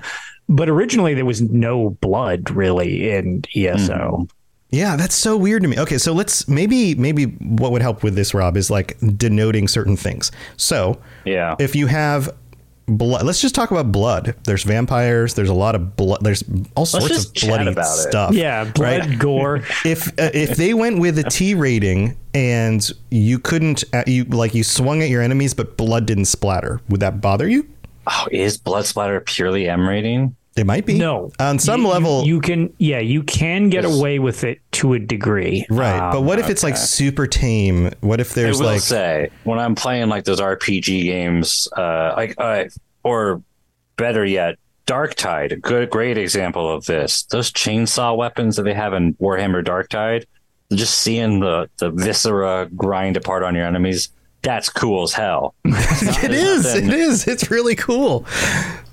But 0.50 0.70
originally 0.70 1.14
there 1.14 1.26
was 1.26 1.42
no 1.44 1.92
blood 2.02 2.50
really 2.50 3.12
in 3.12 3.44
ESO. 3.56 4.28
Yeah, 4.70 4.96
that's 4.96 5.16
so 5.16 5.38
weird 5.38 5.62
to 5.62 5.68
me. 5.68 5.80
Okay, 5.80 5.98
so 5.98 6.12
let's 6.12 6.48
maybe 6.48 6.96
maybe 6.96 7.26
what 7.26 7.72
would 7.72 7.82
help 7.82 8.04
with 8.04 8.16
this, 8.16 8.34
Rob, 8.34 8.58
is 8.58 8.70
like 8.70 8.98
denoting 9.18 9.68
certain 9.68 9.96
things. 9.96 10.32
So 10.58 11.00
Yeah. 11.24 11.56
if 11.60 11.76
you 11.76 11.88
have 11.88 12.30
blood, 12.88 13.24
let's 13.26 13.42
just 13.42 13.56
talk 13.56 13.72
about 13.72 13.92
blood. 13.92 14.36
There's 14.44 14.64
vampires. 14.64 15.34
There's 15.36 15.50
a 15.50 15.54
lot 15.54 15.76
of 15.76 15.96
blood. 15.96 16.20
There's 16.24 16.44
all 16.76 16.86
sorts 16.86 17.26
of 17.26 17.34
bloody 17.36 17.70
about 17.72 17.84
it. 18.00 18.10
stuff. 18.10 18.34
Yeah, 18.34 18.66
blood, 18.66 19.08
right? 19.10 19.20
gore. 19.20 19.58
if 19.86 20.08
uh, 20.20 20.32
if 20.34 20.58
they 20.58 20.74
went 20.74 21.00
with 21.00 21.18
a 21.20 21.24
T 21.24 21.54
rating 21.54 22.18
and 22.34 22.90
you 23.12 23.40
couldn't 23.40 23.84
uh, 23.94 24.04
you 24.08 24.26
like 24.26 24.54
you 24.56 24.64
swung 24.64 25.02
at 25.02 25.10
your 25.10 25.22
enemies 25.22 25.54
but 25.54 25.78
blood 25.78 26.06
didn't 26.06 26.26
splatter, 26.26 26.82
would 26.90 27.00
that 27.02 27.22
bother 27.22 27.48
you? 27.48 27.68
Oh, 28.08 28.28
is 28.32 28.58
blood 28.58 28.86
splatter 28.86 29.20
purely 29.22 29.70
M 29.70 29.88
rating? 29.88 30.36
It 30.56 30.66
might 30.66 30.86
be. 30.86 30.98
No, 30.98 31.32
on 31.38 31.60
some 31.60 31.82
You- 31.82 31.88
you- 31.88 31.94
level, 31.94 32.24
you, 32.26 32.40
can. 32.40 32.74
Yeah, 32.78 33.00
you 33.00 33.24
can 33.24 33.70
get 33.70 33.84
Yes. 33.84 33.94
away 33.98 34.20
with 34.20 34.46
it 34.46 34.60
to 34.74 34.94
a 34.94 35.00
degree. 35.00 35.66
right? 35.70 36.12
but 36.12 36.20
Um, 36.20 36.26
what 36.26 36.40
if 36.40 36.50
it's 36.50 36.64
like 36.64 36.78
super 36.78 37.28
tame? 37.28 37.92
What 38.00 38.22
if 38.22 38.32
I 38.32 38.42
there's 38.42 38.60
will 38.60 38.68
like 38.68 38.80
say 38.82 39.30
when 39.44 39.60
I'm 39.60 39.76
playing 39.76 40.08
like 40.08 40.24
those 40.24 40.40
RPG 40.40 41.04
games, 41.04 41.68
uh, 41.76 42.14
like 42.16 42.36
uh, 42.38 42.66
or 43.04 43.42
better 43.98 44.26
yet, 44.26 44.56
Darktide, 44.88 45.52
a 45.52 45.58
good 45.58 45.90
great 45.90 46.18
example 46.18 46.72
of 46.74 46.86
this. 46.86 47.24
Those 47.24 47.52
chainsaw 47.52 48.16
weapons 48.16 48.56
that 48.56 48.64
they 48.64 48.74
have 48.74 48.94
in 48.94 49.14
Warhammer 49.16 49.62
Darktide, 49.62 50.24
just 50.72 51.00
seeing 51.00 51.42
the 51.42 51.70
the 51.80 51.90
viscera 51.92 52.70
grind 52.78 53.18
apart 53.18 53.44
on 53.44 53.56
your 53.56 53.66
enemies, 53.66 54.08
that's 54.46 54.70
cool 54.70 55.04
as 55.04 55.12
hell. 55.14 55.54
it 55.66 56.32
is? 56.32 56.74
It 56.74 56.94
is. 56.94 57.28
It's 57.28 57.52
really 57.52 57.76
cool. 57.76 58.26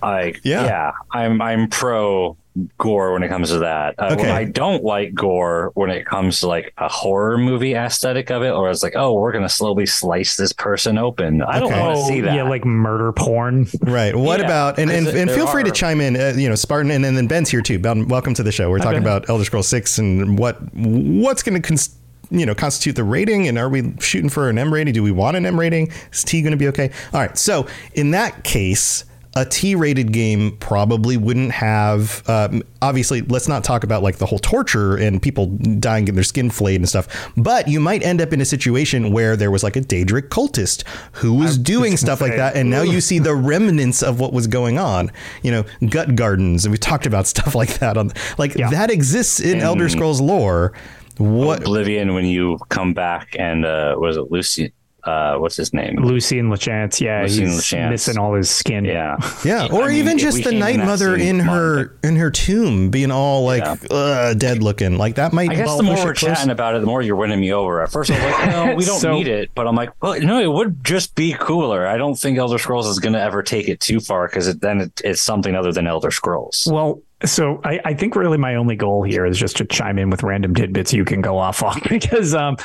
Like 0.03 0.41
Yeah. 0.43 0.65
yeah, 0.65 0.93
I'm 1.13 1.41
I'm 1.41 1.69
pro 1.69 2.37
gore 2.79 3.13
when 3.15 3.23
it 3.23 3.29
comes 3.29 3.49
to 3.51 3.61
that. 3.61 3.95
Uh, 3.99 4.11
Okay. 4.19 4.31
I 4.31 4.45
don't 4.45 4.85
like 4.85 5.15
gore 5.15 5.71
when 5.75 5.89
it 5.91 6.05
comes 6.05 6.41
to 6.41 6.49
like 6.49 6.75
a 6.77 6.89
horror 6.89 7.39
movie 7.39 7.75
aesthetic 7.75 8.31
of 8.31 8.43
it, 8.43 8.51
or 8.51 8.69
it's 8.71 8.83
like, 8.83 8.95
oh, 8.97 9.15
we're 9.15 9.33
gonna 9.33 9.49
slowly 9.49 9.87
slice 9.87 10.37
this 10.37 10.53
person 10.53 10.99
open. 10.99 11.41
I 11.43 11.61
don't 11.61 11.71
want 11.73 11.97
to 11.99 12.05
see 12.05 12.21
that. 12.23 12.33
Oh, 12.33 12.35
Yeah, 12.35 12.43
like 12.43 12.65
murder 12.65 13.13
porn. 13.13 13.69
Right. 13.83 14.15
What 14.15 14.41
Yeah, 14.41 14.47
about 14.47 14.79
and 14.79 14.91
and, 14.91 15.07
'cause 15.07 15.15
and 15.15 15.29
there 15.31 15.37
feel 15.37 15.47
free 15.47 15.63
to 15.65 15.71
chime 15.71 16.01
in. 16.01 16.17
Uh, 16.21 16.35
you 16.37 16.49
know, 16.49 16.55
Spartan, 16.57 16.91
and, 16.91 17.07
and 17.07 17.17
then 17.17 17.27
Ben's 17.27 17.49
here 17.51 17.63
too. 17.63 17.79
Ben, 17.79 18.09
welcome 18.09 18.35
to 18.35 18.43
the 18.43 18.53
show. 18.53 18.69
We're 18.71 18.79
talking 18.79 19.03
Ben. 19.03 19.17
about 19.17 19.29
Elder 19.31 19.45
Scrolls 19.45 19.69
Six 19.69 19.99
and 19.99 20.39
what 20.39 20.59
what's 20.75 21.43
going 21.43 21.61
to 21.61 21.67
cons- 21.67 21.97
you 22.33 22.47
know 22.47 22.55
constitute 22.55 22.97
the 22.97 23.05
rating, 23.05 23.47
and 23.47 23.59
are 23.59 23.69
we 23.69 23.95
shooting 24.01 24.31
for 24.31 24.49
an 24.49 24.59
M 24.59 24.73
rating? 24.73 24.95
Do 24.95 25.03
we 25.03 25.13
want 25.13 25.37
an 25.37 25.47
M 25.47 25.59
rating? 25.61 25.93
Is 26.13 26.25
T 26.25 26.43
going 26.43 26.53
to 26.53 26.57
be 26.57 26.69
okay? 26.69 26.91
All 27.13 27.21
right. 27.21 27.37
So 27.39 27.67
in 27.95 28.11
that 28.13 28.45
case. 28.45 29.05
A 29.35 29.47
T-rated 29.47 30.13
game 30.13 30.59
probably 30.59 31.17
wouldn't 31.17 31.53
have. 31.53 32.23
Um, 32.29 32.63
obviously, 32.83 33.23
let's 33.23 33.49
not 33.49 33.65
talk 33.65 33.83
about 33.83 34.03
like 34.03 34.17
the 34.19 34.27
whole 34.27 34.39
torture 34.39 34.95
and 34.95 35.23
people 35.23 35.47
dying, 35.47 36.05
getting 36.05 36.17
their 36.17 36.23
skin 36.23 36.51
flayed 36.51 36.83
and 36.83 36.87
stuff. 36.87 37.33
But 37.35 37.67
you 37.67 37.81
might 37.81 38.03
end 38.03 38.21
up 38.21 38.35
in 38.35 38.43
a 38.43 38.45
situation 38.45 39.11
where 39.11 39.35
there 39.35 39.51
was 39.51 39.63
like 39.63 39.75
a 39.75 39.81
Daedric 39.81 40.29
cultist 40.29 40.85
who 41.13 41.33
was 41.33 41.57
doing 41.73 41.97
stuff 41.97 42.21
like 42.21 42.37
that, 42.37 42.57
and 42.57 42.69
now 42.69 42.83
you 42.83 43.01
see 43.01 43.19
the 43.19 43.35
remnants 43.35 44.03
of 44.03 44.21
what 44.21 44.35
was 44.35 44.47
going 44.47 44.79
on. 44.79 45.11
You 45.43 45.53
know, 45.53 45.65
gut 45.89 46.15
gardens, 46.15 46.67
and 46.67 46.73
we 46.73 46.77
talked 46.77 47.07
about 47.07 47.27
stuff 47.27 47.55
like 47.55 47.79
that 47.79 47.97
on 47.97 48.13
like 48.37 48.55
Yeah. 48.55 48.69
that 48.69 48.91
exists 48.91 49.41
in 49.41 49.61
Elder 49.61 49.89
Scrolls 49.89 50.21
lore. 50.21 50.75
What? 51.23 51.61
Oblivion 51.61 52.15
when 52.15 52.25
you 52.25 52.59
come 52.69 52.95
back 52.95 53.37
and 53.39 53.65
uh, 53.65 53.95
was 53.97 54.17
it 54.17 54.33
Lucy? 54.33 54.73
Uh, 55.05 55.37
what's 55.37 55.57
his 55.57 55.73
name? 55.75 55.97
Lucian 55.97 56.49
Lachance, 56.49 57.01
yeah, 57.01 57.23
Lucian 57.23 57.47
he's 57.49 57.61
Lachance. 57.61 57.91
missing 57.91 58.19
all 58.19 58.35
his 58.35 58.49
skin. 58.51 58.85
Yeah, 58.85 59.17
Yeah, 59.45 59.67
or 59.73 59.85
I 59.85 59.89
mean, 59.89 59.97
even 59.99 60.19
just 60.19 60.45
the 60.45 60.53
Night 60.53 60.77
in 60.79 60.87
Mother 60.87 61.17
in 61.17 61.41
her 61.41 61.97
in 62.05 62.17
her 62.17 62.31
tomb, 62.31 62.91
being 62.91 63.11
all 63.11 63.45
like 63.45 63.63
Yeah. 63.65 63.77
uh, 63.97 64.35
dead 64.35 64.63
looking. 64.63 64.99
Like 64.99 65.17
that 65.17 65.33
might. 65.33 65.51
I 65.51 65.55
guess 65.57 65.77
the 65.77 65.83
more 65.83 65.95
we're 65.97 66.13
it 66.13 66.19
close. 66.19 66.37
chatting 66.37 66.51
about 66.51 66.77
it, 66.77 66.81
the 66.81 66.87
more 66.87 67.03
you're 67.03 67.17
winning 67.17 67.41
me 67.41 67.53
over. 67.53 67.83
At 67.83 67.91
first, 67.91 68.11
I 68.11 68.15
was 68.15 68.33
like, 68.33 68.47
no, 68.69 68.75
we 68.77 68.85
don't 68.85 69.01
So- 69.01 69.13
need 69.15 69.29
it. 69.29 69.51
But 69.55 69.67
I'm 69.67 69.75
like, 69.75 69.91
well, 70.03 70.21
no, 70.21 70.41
it 70.41 70.53
would 70.53 70.85
just 70.85 71.15
be 71.15 71.33
cooler. 71.39 71.87
I 71.87 71.97
don't 71.97 72.15
think 72.15 72.39
Elder 72.39 72.59
Scrolls 72.59 72.87
is 72.87 72.99
going 73.01 73.15
to 73.15 73.21
ever 73.21 73.43
take 73.43 73.69
it 73.69 73.81
too 73.81 73.99
far 74.01 74.29
because 74.29 74.47
it, 74.49 74.61
then 74.61 74.81
it, 74.83 75.01
it's 75.05 75.21
something 75.21 75.55
other 75.57 75.73
than 75.73 75.87
Elder 75.87 76.11
Scrolls. 76.13 76.67
Well, 76.71 77.03
so 77.25 77.61
I, 77.65 77.81
I 77.85 77.95
think 77.95 78.17
really 78.17 78.37
my 78.39 78.57
only 78.57 78.75
goal 78.75 79.05
here 79.05 79.25
is 79.25 79.39
just 79.39 79.57
to 79.59 79.65
chime 79.65 79.97
in 79.99 80.11
with 80.11 80.23
random 80.25 80.55
tidbits 80.55 80.93
you 80.93 81.05
can 81.05 81.21
go 81.21 81.39
off 81.39 81.63
on 81.63 81.81
because 81.89 82.35
um, 82.35 82.57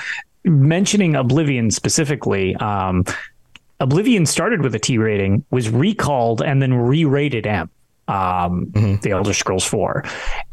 mentioning 0.48 1.16
Oblivion 1.16 1.72
specifically, 1.72 2.56
um, 2.56 3.06
Oblivion 3.80 4.25
started 4.25 4.62
with 4.63 4.74
a 4.74 4.80
T 4.80 4.98
rating, 4.98 5.44
was 5.51 5.70
recalled, 5.70 6.42
and 6.42 6.62
then 6.62 6.74
re-rated 6.74 7.46
M. 7.46 7.70
Um, 8.08 8.72
The 8.74 9.12
Elder 9.12 9.34
Scrolls 9.34 9.66
Four, 9.66 10.04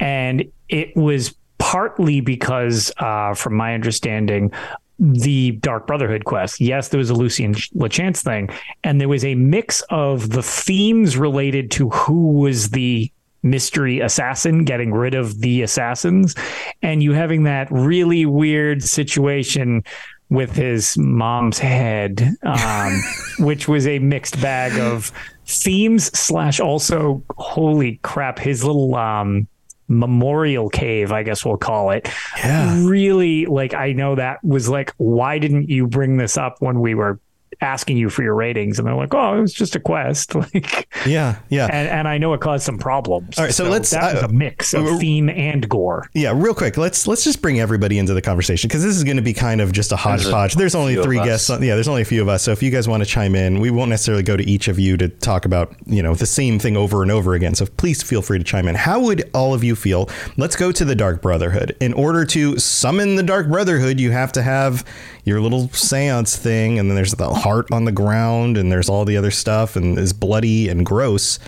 and 0.00 0.44
it 0.68 0.94
was 0.96 1.34
partly 1.58 2.20
because, 2.20 2.92
uh, 2.98 3.32
from 3.34 3.54
my 3.54 3.74
understanding, 3.74 4.52
the 4.98 5.52
Dark 5.52 5.86
Brotherhood 5.86 6.24
quest. 6.24 6.60
Yes, 6.60 6.88
there 6.88 6.98
was 6.98 7.10
a 7.10 7.14
Lucian 7.14 7.54
Lachance 7.54 8.22
thing, 8.22 8.50
and 8.82 9.00
there 9.00 9.08
was 9.08 9.24
a 9.24 9.34
mix 9.34 9.82
of 9.90 10.30
the 10.30 10.42
themes 10.42 11.16
related 11.16 11.70
to 11.72 11.90
who 11.90 12.32
was 12.32 12.70
the 12.70 13.10
mystery 13.44 14.00
assassin, 14.00 14.64
getting 14.64 14.92
rid 14.92 15.14
of 15.14 15.40
the 15.40 15.62
assassins, 15.62 16.34
and 16.82 17.02
you 17.02 17.12
having 17.12 17.44
that 17.44 17.68
really 17.70 18.26
weird 18.26 18.82
situation 18.82 19.84
with 20.30 20.56
his 20.56 20.96
mom's 20.98 21.58
head, 21.58 22.36
um, 22.42 23.00
which 23.38 23.68
was 23.68 23.86
a 23.86 24.00
mixed 24.00 24.40
bag 24.40 24.76
of 24.80 25.12
themes 25.46 26.06
slash 26.18 26.58
also 26.58 27.22
holy 27.36 28.00
crap, 28.02 28.38
his 28.38 28.64
little 28.64 28.96
um 28.96 29.46
memorial 29.86 30.70
cave, 30.70 31.12
I 31.12 31.22
guess 31.22 31.44
we'll 31.44 31.58
call 31.58 31.90
it. 31.90 32.08
Yeah. 32.38 32.82
Really 32.84 33.46
like 33.46 33.74
I 33.74 33.92
know 33.92 34.14
that 34.14 34.42
was 34.42 34.68
like, 34.68 34.92
why 34.96 35.38
didn't 35.38 35.68
you 35.68 35.86
bring 35.86 36.16
this 36.16 36.36
up 36.36 36.56
when 36.60 36.80
we 36.80 36.94
were 36.94 37.20
asking 37.61 37.96
you 37.96 38.11
for 38.11 38.23
your 38.23 38.34
ratings? 38.34 38.78
And 38.78 38.87
they're 38.87 38.94
like, 38.94 39.14
Oh, 39.14 39.38
it 39.38 39.40
was 39.40 39.52
just 39.52 39.76
a 39.76 39.80
quest. 39.80 40.34
Like 40.54 40.88
Yeah, 41.06 41.38
yeah. 41.49 41.66
and, 41.73 41.88
and 41.88 42.08
I 42.08 42.18
know 42.18 42.34
it 42.34 42.40
caused 42.40 42.64
some 42.64 42.78
problems. 42.78 43.38
All 43.38 43.44
right, 43.44 43.54
so 43.54 43.68
let's- 43.68 43.90
that 43.90 44.14
was 44.14 44.23
uh, 44.23 44.26
a 44.26 44.32
mix 44.32 44.75
of 44.75 44.84
uh, 44.87 44.99
theme 44.99 45.28
and 45.28 45.68
gore. 45.68 46.08
Yeah, 46.14 46.32
real 46.34 46.54
quick, 46.54 46.76
let's 46.76 47.06
let's 47.06 47.25
just 47.25 47.40
bring 47.42 47.61
everybody 47.61 47.99
into 47.99 48.14
the 48.14 48.23
conversation 48.23 48.68
because 48.68 48.82
this 48.82 48.96
is 48.96 49.04
going 49.04 49.16
to 49.16 49.23
be 49.23 49.32
kind 49.32 49.61
of 49.61 49.73
just 49.73 49.92
a 49.92 49.94
There's 49.96 50.26
a 50.26 50.30
hodgepodge. 50.30 50.54
There's 50.54 50.75
only 50.75 50.96
three 50.96 51.18
guests. 51.18 51.49
On, 51.50 51.62
yeah, 51.62 51.75
there's 51.75 51.88
only 51.88 52.02
a 52.02 52.04
few 52.04 52.20
of 52.23 52.28
us. 52.28 52.42
So 52.42 52.52
if 52.52 52.62
you 52.62 52.70
guys 52.70 52.88
want 52.88 53.02
to 53.02 53.08
chime 53.08 53.34
in, 53.34 53.61
we 53.61 53.70
won't 53.70 53.90
necessarily 53.90 54.23
go 54.23 54.37
to 54.37 54.44
each 54.44 54.68
of 54.68 54.78
you 54.78 54.96
to 54.96 55.08
talk 55.08 55.44
about 55.44 55.75
you 55.87 56.02
know 56.02 56.14
the 56.14 56.26
same 56.26 56.58
thing 56.58 56.76
over 56.76 57.02
and 57.02 57.11
over 57.11 57.34
again. 57.34 57.54
So 57.54 57.66
please 57.66 58.02
feel 58.02 58.23
free 58.23 58.38
to 58.38 58.44
chime 58.44 58.68
in. 58.68 58.75
How 58.75 59.00
would 59.00 59.30
all 59.34 59.54
of 59.54 59.62
you 59.64 59.75
feel? 59.76 60.08
Let's 60.37 60.56
go 60.56 60.73
to 60.73 60.84
the 60.84 60.94
Dark 60.94 61.23
Brotherhood. 61.23 61.76
In 61.80 61.92
order 61.92 62.25
to 62.26 62.58
summon 62.58 63.16
the 63.16 63.23
Dark 63.23 63.49
Brotherhood, 63.49 64.00
you 64.00 64.11
have 64.11 64.32
to 64.32 64.42
have 64.42 64.84
your 65.25 65.40
little 65.40 65.69
seance 65.71 66.37
thing, 66.37 66.78
and 66.78 66.90
then 66.90 66.97
there's 66.97 67.12
the 67.14 67.33
heart 67.33 67.71
on 67.73 67.85
the 67.87 67.93
ground, 67.93 68.57
and 68.59 68.71
there's 68.71 68.88
all 68.88 69.04
the 69.04 69.16
other 69.16 69.31
stuff, 69.31 69.75
and 69.76 69.99
is 69.99 70.12
bloody 70.12 70.69
and 70.69 70.85
gross. 70.85 71.38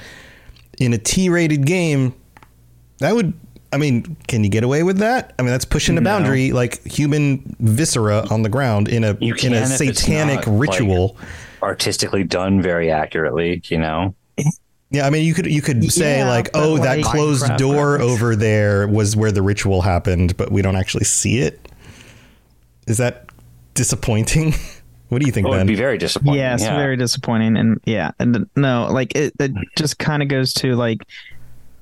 In 0.79 0.93
a 0.93 0.99
T-rated 0.99 1.67
game, 1.67 2.15
that 2.99 3.15
would 3.15 3.33
I 3.73 3.79
mean, 3.79 4.17
can 4.29 4.45
you 4.45 4.49
get 4.49 4.63
away 4.65 4.83
with 4.85 4.99
that? 4.99 5.35
I 5.39 5.43
mean, 5.43 5.51
that's 5.51 5.65
pushing 5.65 5.97
the 5.97 6.01
boundary 6.01 6.53
like 6.53 6.83
human 6.87 7.57
viscera 7.61 8.25
on 8.31 8.43
the 8.43 8.49
ground 8.49 8.89
in 8.89 9.03
a 9.05 9.17
You 9.21 9.35
in 9.35 9.35
a 9.35 9.37
can 9.41 9.53
if 9.55 9.81
it's 9.81 10.01
satanic 10.01 10.47
not, 10.47 10.55
like- 10.59 10.69
ritual. 10.71 11.17
Artistically 11.63 12.23
done 12.23 12.63
very 12.63 12.91
accurately, 12.91 13.61
you 13.67 13.79
know. 13.79 14.15
yeah, 14.91 15.07
I 15.07 15.11
mean, 15.11 15.25
you 15.27 15.35
could 15.35 15.47
you 15.47 15.61
could 15.63 15.91
say 15.93 16.19
Yeah, 16.19 16.29
like, 16.29 16.53
but 16.53 16.63
"Oh, 16.63 16.79
that 16.79 17.03
closed 17.03 17.45
Minecraft 17.45 17.59
door 17.59 17.99
graphics. 17.99 18.01
over 18.03 18.37
there 18.37 18.87
was 18.89 19.17
where 19.17 19.33
the 19.33 19.43
ritual 19.43 19.83
happened, 19.83 20.37
but 20.37 20.53
we 20.53 20.63
don't 20.63 20.77
actually 20.77 21.05
see 21.05 21.41
it. 21.41 21.69
Is 22.87 22.99
that 22.99 23.26
disappointing? 23.77 24.55
what 25.09 25.21
do 25.21 25.27
you 25.27 25.33
think, 25.33 25.47
It 25.47 25.51
would 25.51 25.67
be 25.67 25.77
very 25.77 25.99
disappointing. 25.99 26.41
yeah, 26.41 26.55
it's 26.55 26.65
very 26.65 26.97
disappointing, 26.97 27.57
and 27.57 27.81
yeah, 27.85 28.11
and 28.19 28.49
no, 28.57 28.89
like 28.91 29.15
it, 29.15 29.35
it 29.39 29.53
just 29.77 29.99
kind 29.99 30.23
of 30.23 30.29
goes 30.29 30.53
to 30.55 30.75
like 30.75 31.07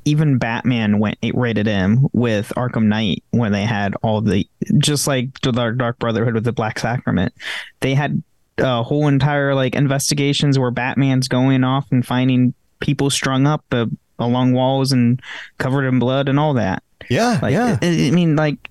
even 0.05 0.37
Batman 0.37 0.99
went 0.99 1.19
rated 1.33 1.67
M 1.67 2.09
with 2.13 2.53
Arkham 2.57 2.85
Knight 2.85 3.25
when 3.31 3.53
they 3.53 3.65
had 3.65 3.95
all 4.03 4.21
the 4.21 4.47
just 4.79 5.07
like 5.07 5.41
the 5.41 5.53
Dark, 5.53 5.79
Dark 5.79 5.99
Brotherhood 5.99 6.35
with 6.35 6.45
the 6.45 6.53
Black 6.53 6.79
Sacrament, 6.79 7.33
they 7.81 7.95
had 7.95 8.23
a 8.59 8.83
whole 8.83 9.09
entire 9.09 9.55
like 9.55 9.75
investigations 9.75 10.59
where 10.59 10.71
Batman's 10.71 11.29
going 11.29 11.65
off 11.65 11.91
and 11.91 12.07
finding 12.07 12.53
people 12.81 13.09
strung 13.11 13.47
up 13.47 13.65
uh, 13.73 13.87
along 14.19 14.53
walls 14.53 14.93
and 14.93 15.21
covered 15.59 15.87
in 15.87 15.99
blood 15.99 16.29
and 16.29 16.39
all 16.39 16.55
that. 16.55 16.83
yeah, 17.09 17.39
Like, 17.43 17.53
yeah. 17.53 17.79
I, 17.83 17.87
I 17.87 18.11
mean, 18.11 18.37
like, 18.37 18.71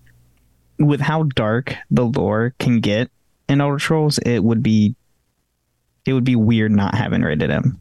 with 0.80 1.00
how 1.02 1.24
dark 1.36 1.76
the 1.92 2.06
lore 2.06 2.54
can 2.60 2.80
get 2.80 3.10
in 3.50 3.62
Elder 3.62 3.80
Scrolls, 3.80 4.18
it 4.20 4.44
would 4.44 4.64
be, 4.64 4.96
it 6.06 6.14
would 6.14 6.24
be 6.24 6.36
weird 6.36 6.72
not 6.72 6.96
having 6.96 7.22
rated 7.22 7.50
M. 7.52 7.80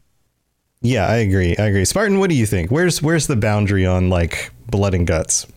Yeah, 0.81 1.07
I 1.07 1.15
agree. 1.15 1.55
I 1.57 1.63
agree. 1.67 1.85
Spartan, 1.85 2.19
what 2.19 2.29
do 2.29 2.35
you 2.35 2.45
think? 2.45 2.69
Where's 2.69 3.01
where's 3.01 3.27
the 3.27 3.37
boundary 3.37 3.85
on 3.85 4.09
like 4.09 4.51
blood 4.69 4.93
and 4.93 5.07
guts? 5.07 5.47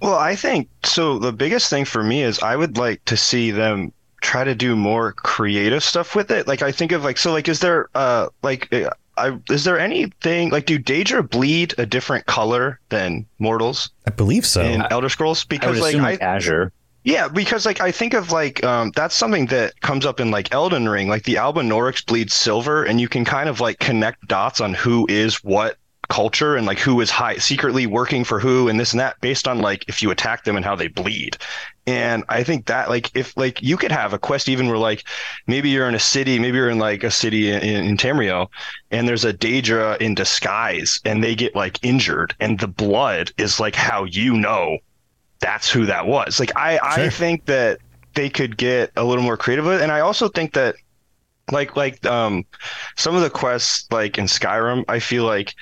Well, 0.00 0.14
I 0.16 0.34
think 0.34 0.68
so. 0.82 1.18
The 1.18 1.32
biggest 1.32 1.68
thing 1.68 1.84
for 1.84 2.02
me 2.02 2.22
is 2.22 2.38
I 2.40 2.56
would 2.56 2.78
like 2.78 3.04
to 3.04 3.16
see 3.16 3.50
them 3.50 3.92
try 4.22 4.44
to 4.44 4.54
do 4.54 4.74
more 4.76 5.12
creative 5.12 5.84
stuff 5.84 6.14
with 6.14 6.30
it. 6.30 6.46
Like 6.46 6.62
I 6.62 6.72
think 6.72 6.92
of 6.92 7.04
like 7.04 7.18
so 7.18 7.30
like 7.32 7.48
is 7.48 7.60
there 7.60 7.88
uh 7.94 8.28
like 8.42 8.72
uh, 8.72 8.90
I 9.18 9.38
is 9.50 9.64
there 9.64 9.78
anything 9.78 10.48
like 10.48 10.64
do 10.64 10.78
Daedra 10.78 11.28
bleed 11.28 11.74
a 11.76 11.84
different 11.84 12.24
color 12.24 12.80
than 12.88 13.26
mortals 13.38 13.90
I 14.06 14.10
believe 14.10 14.46
so. 14.46 14.62
in 14.62 14.82
Elder 14.90 15.10
Scrolls? 15.10 15.40
I 15.42 15.44
would 15.44 15.60
Because 15.60 15.80
like 15.80 15.88
assume 15.90 16.04
I 16.06 16.10
like 16.12 16.22
Azure. 16.22 16.72
Yeah, 17.02 17.28
because 17.28 17.64
like 17.64 17.80
I 17.80 17.92
think 17.92 18.14
of 18.14 18.30
like 18.30 18.62
um 18.64 18.92
that's 18.94 19.14
something 19.14 19.46
that 19.46 19.80
comes 19.80 20.04
up 20.04 20.20
in 20.20 20.30
like 20.30 20.52
Elden 20.52 20.88
Ring. 20.88 21.08
Like 21.08 21.24
the 21.24 21.36
Albinaurics 21.36 22.04
bleeds 22.04 22.34
silver, 22.34 22.84
and 22.84 23.00
you 23.00 23.08
can 23.08 23.24
kind 23.24 23.48
of 23.48 23.60
like 23.60 23.78
connect 23.78 24.26
dots 24.28 24.60
on 24.60 24.74
who 24.74 25.06
is 25.08 25.36
what 25.36 25.76
culture 26.08 26.56
and 26.56 26.66
like 26.66 26.78
who 26.80 27.00
is 27.00 27.08
high 27.08 27.36
secretly 27.36 27.86
working 27.86 28.24
for 28.24 28.40
who 28.40 28.68
and 28.68 28.80
this 28.80 28.92
and 28.92 28.98
that 29.00 29.20
based 29.20 29.46
on 29.46 29.60
like 29.60 29.84
if 29.88 30.02
you 30.02 30.10
attack 30.10 30.44
them 30.44 30.56
and 30.56 30.64
how 30.64 30.74
they 30.76 30.88
bleed. 30.88 31.38
And 31.86 32.24
I 32.28 32.42
think 32.42 32.66
that 32.66 32.90
like 32.90 33.10
if 33.16 33.34
like 33.36 33.62
you 33.62 33.76
could 33.76 33.92
have 33.92 34.12
a 34.12 34.18
quest 34.18 34.48
even 34.48 34.68
where 34.68 34.76
like 34.76 35.04
maybe 35.46 35.70
you're 35.70 35.88
in 35.88 35.94
a 35.94 36.00
city, 36.00 36.38
maybe 36.38 36.58
you're 36.58 36.68
in 36.68 36.78
like 36.78 37.04
a 37.04 37.10
city 37.10 37.50
in, 37.50 37.62
in 37.62 37.96
Tamriel, 37.96 38.48
and 38.90 39.08
there's 39.08 39.24
a 39.24 39.32
Daedra 39.32 39.96
in 40.00 40.14
disguise 40.14 41.00
and 41.04 41.22
they 41.24 41.34
get 41.34 41.54
like 41.54 41.78
injured 41.82 42.34
and 42.40 42.58
the 42.58 42.68
blood 42.68 43.32
is 43.38 43.58
like 43.60 43.74
how 43.74 44.04
you 44.04 44.34
know 44.36 44.78
that's 45.40 45.70
who 45.70 45.86
that 45.86 46.06
was. 46.06 46.38
Like 46.38 46.56
I, 46.56 46.76
Sure. 46.76 47.04
I 47.06 47.08
think 47.08 47.46
that 47.46 47.80
they 48.14 48.30
could 48.30 48.56
get 48.56 48.92
a 48.96 49.04
little 49.04 49.24
more 49.24 49.36
creative 49.36 49.64
with 49.64 49.80
it. 49.80 49.82
And 49.82 49.92
I 49.92 50.00
also 50.00 50.28
think 50.28 50.54
that 50.54 50.76
like 51.50 51.76
like 51.76 52.04
um 52.06 52.44
some 52.96 53.16
of 53.16 53.22
the 53.22 53.30
quests 53.30 53.86
like 53.90 54.18
in 54.18 54.26
Skyrim, 54.26 54.84
I 54.88 55.00
feel 55.00 55.24
like 55.24 55.54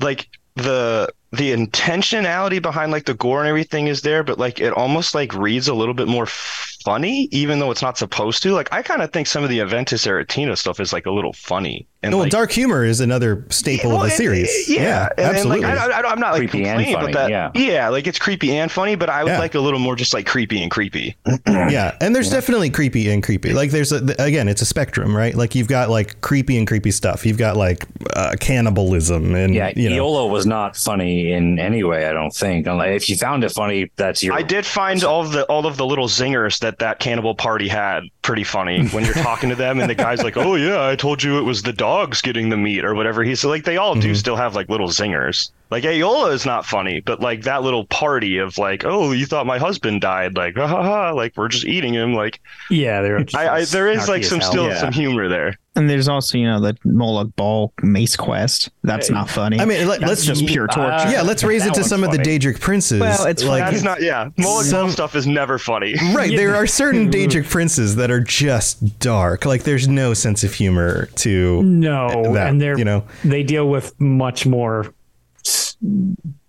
like 0.00 0.28
the 0.56 1.12
the 1.32 1.50
intentionality 1.52 2.62
behind 2.62 2.92
like 2.92 3.06
the 3.06 3.14
gore 3.14 3.40
and 3.40 3.48
everything 3.48 3.88
is 3.88 4.02
there, 4.02 4.22
but 4.22 4.38
like 4.38 4.60
it 4.60 4.72
almost 4.72 5.14
like 5.14 5.34
reads 5.34 5.66
a 5.66 5.74
little 5.74 5.94
bit 5.94 6.06
more 6.06 6.26
funny, 6.26 7.28
even 7.32 7.58
though 7.58 7.70
it's 7.72 7.82
not 7.82 7.98
supposed 7.98 8.42
to. 8.44 8.52
Like 8.52 8.72
I 8.72 8.82
kind 8.82 9.02
of 9.02 9.12
think 9.12 9.26
some 9.26 9.42
of 9.42 9.50
the 9.50 9.58
Aventus 9.58 10.06
Aretino 10.06 10.56
stuff 10.56 10.78
is 10.78 10.92
like 10.92 11.06
a 11.06 11.10
little 11.10 11.32
funny 11.32 11.88
And 12.04 12.14
well, 12.14 12.22
like, 12.24 12.30
dark 12.32 12.52
humor 12.52 12.84
is 12.84 13.00
another 13.00 13.44
staple 13.50 13.90
well, 13.90 13.98
of 14.02 14.02
the 14.04 14.12
and- 14.12 14.16
series. 14.16 14.68
Yeah, 14.68 15.08
and- 15.16 15.18
and, 15.18 15.36
absolutely. 15.36 15.66
like, 15.66 15.78
I, 15.78 16.00
I, 16.00 16.10
I'm 16.10 16.20
not 16.20 16.32
like 16.32 16.40
Creepy 16.50 16.58
and 16.66 16.78
complaining 16.84 16.94
funny, 16.94 17.12
about 17.12 17.28
that. 17.54 17.60
yeah. 17.60 17.88
like 17.88 18.06
it's 18.06 18.18
creepy 18.18 18.56
and 18.56 18.70
funny, 18.70 18.94
but 18.94 19.08
I 19.10 19.24
would 19.24 19.30
Yeah. 19.30 19.38
like 19.38 19.54
a 19.54 19.60
little 19.60 19.80
more 19.80 19.96
just 19.96 20.14
like 20.14 20.26
creepy 20.26 20.62
and 20.62 20.70
creepy. 20.70 21.16
yeah, 21.46 21.96
and 22.00 22.14
there's 22.14 22.30
definitely 22.30 22.70
creepy 22.70 23.10
and 23.10 23.22
creepy. 23.22 23.52
Like 23.52 23.70
there's 23.70 23.92
a, 23.92 23.98
again, 24.18 24.48
it's 24.48 24.62
a 24.62 24.66
spectrum, 24.66 25.16
right? 25.16 25.34
Like 25.34 25.54
you've 25.54 25.68
got 25.68 25.90
like 25.90 26.20
creepy 26.20 26.56
and 26.58 26.66
creepy 26.66 26.90
stuff. 26.90 27.24
You've 27.26 27.38
got 27.38 27.56
like 27.56 27.86
uh, 28.14 28.34
cannibalism 28.40 29.34
and 29.34 29.54
Yeah, 29.54 29.72
you 29.76 29.90
know. 29.90 29.96
Eola 29.96 30.26
was 30.30 30.46
not 30.46 30.76
funny 30.76 31.32
in 31.32 31.58
any 31.58 31.84
way. 31.84 32.06
I 32.06 32.12
don't 32.12 32.34
think. 32.34 32.66
Unless 32.66 33.02
if 33.02 33.08
you 33.10 33.16
found 33.16 33.44
it 33.44 33.52
funny, 33.52 33.90
that's 33.96 34.22
your. 34.22 34.34
I 34.34 34.42
did 34.42 34.64
find 34.66 35.02
all 35.04 35.20
of 35.22 35.32
the 35.32 35.44
all 35.44 35.66
of 35.66 35.76
the 35.76 35.86
little 35.86 36.08
zingers 36.08 36.58
that 36.60 36.78
that 36.78 36.98
cannibal 36.98 37.34
party 37.34 37.68
had 37.68 38.04
pretty 38.22 38.44
funny 38.44 38.86
when 38.88 39.04
you're 39.04 39.14
talking 39.14 39.50
to 39.50 39.54
them, 39.56 39.80
and 39.80 39.88
the 39.88 39.94
guy's 39.94 40.22
like, 40.22 40.36
"Oh 40.36 40.54
yeah, 40.54 40.86
I 40.88 40.96
told 40.96 41.22
you 41.22 41.38
it 41.38 41.42
was 41.42 41.62
the 41.62 41.72
dogs 41.94 42.22
getting 42.22 42.48
the 42.48 42.56
meat 42.56 42.84
or 42.84 42.94
whatever." 42.94 43.22
He's 43.22 43.44
like, 43.44 43.64
they 43.64 43.76
all 43.76 43.94
do 43.94 44.08
mm-hmm. 44.08 44.14
still 44.14 44.36
have 44.36 44.54
like 44.54 44.68
little 44.68 44.88
zingers. 44.88 45.50
Like 45.70 45.84
Eola 45.84 46.30
is 46.30 46.46
not 46.46 46.64
funny, 46.66 47.00
but 47.00 47.20
like 47.20 47.42
that 47.42 47.62
little 47.62 47.86
party 47.86 48.38
of 48.38 48.58
like, 48.58 48.84
"Oh, 48.84 49.12
you 49.12 49.26
thought 49.26 49.46
my 49.46 49.58
husband 49.58 50.02
died?" 50.02 50.36
Like, 50.36 50.54
ha 50.56 50.66
ha 50.66 50.82
ha! 50.82 51.10
Like 51.12 51.36
we're 51.36 51.48
just 51.48 51.64
eating 51.64 51.94
him. 51.94 52.14
Like 52.14 52.40
Yeah, 52.70 53.00
they're 53.02 53.24
I, 53.34 53.48
I 53.48 53.64
there 53.64 53.88
is 53.88 54.08
like 54.08 54.22
some 54.24 54.40
hell. 54.40 54.50
still 54.50 54.68
Yeah. 54.68 54.78
some 54.80 54.92
humor 54.92 55.28
there. 55.28 55.56
And 55.76 55.90
there's 55.90 56.06
also, 56.06 56.38
you 56.38 56.46
know, 56.46 56.60
the 56.60 56.74
Molag 56.86 57.34
Bal 57.34 57.72
Mace 57.82 58.14
Quest. 58.14 58.70
That's 58.84 59.10
not 59.10 59.28
funny. 59.28 59.58
I 59.58 59.64
mean, 59.64 59.88
let, 59.88 60.02
let's 60.02 60.24
just 60.24 60.46
pure 60.46 60.68
torture. 60.68 61.08
Uh, 61.08 61.10
yeah, 61.10 61.22
let's 61.22 61.42
raise 61.42 61.66
it 61.66 61.74
to 61.74 61.80
one's 61.80 61.88
some 61.88 62.04
of 62.04 62.12
the 62.12 62.18
funny. 62.18 62.38
Daedric 62.38 62.60
princes. 62.60 63.00
Well, 63.00 63.26
it's 63.26 63.42
like 63.42 63.64
That's 63.68 63.82
not 63.82 64.00
yeah. 64.00 64.28
Molag 64.38 64.62
Some- 64.70 64.90
stuff 64.90 65.16
is 65.16 65.26
never 65.26 65.58
funny. 65.58 65.96
right. 66.14 66.30
There 66.36 66.54
are 66.54 66.68
certain 66.68 67.10
Daedric 67.10 67.48
princes 67.50 67.96
that 67.96 68.12
are 68.12 68.20
just 68.20 69.00
dark. 69.00 69.44
Like 69.46 69.64
there's 69.64 69.88
no 69.88 70.14
sense 70.14 70.44
of 70.44 70.54
humor 70.54 71.06
to 71.16 71.60
no, 71.64 72.32
that, 72.34 72.50
and 72.50 72.60
they're 72.60 72.78
you 72.78 72.84
know. 72.84 73.02
they 73.24 73.42
deal 73.42 73.68
with 73.68 73.98
much 74.00 74.46
more 74.46 74.86
s- 74.86 74.92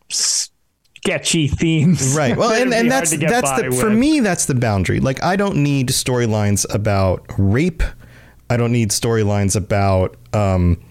sketchy 0.09 1.47
themes. 1.47 2.15
right. 2.15 2.35
Well 2.37 2.51
and, 2.51 2.73
and 2.73 2.91
that's 2.91 3.15
that's 3.15 3.41
by 3.41 3.69
the 3.69 3.75
for 3.75 3.89
me 3.89 4.19
that's 4.19 4.45
the 4.45 4.55
boundary. 4.55 4.99
Like 4.99 5.23
i 5.23 5.35
don't 5.35 5.57
need 5.57 5.89
storylines 5.89 6.65
about 6.73 7.25
rape. 7.37 7.83
I 8.49 8.57
don't 8.57 8.71
need 8.71 8.89
storylines 8.91 9.55
about 9.55 10.17
um 10.33 10.81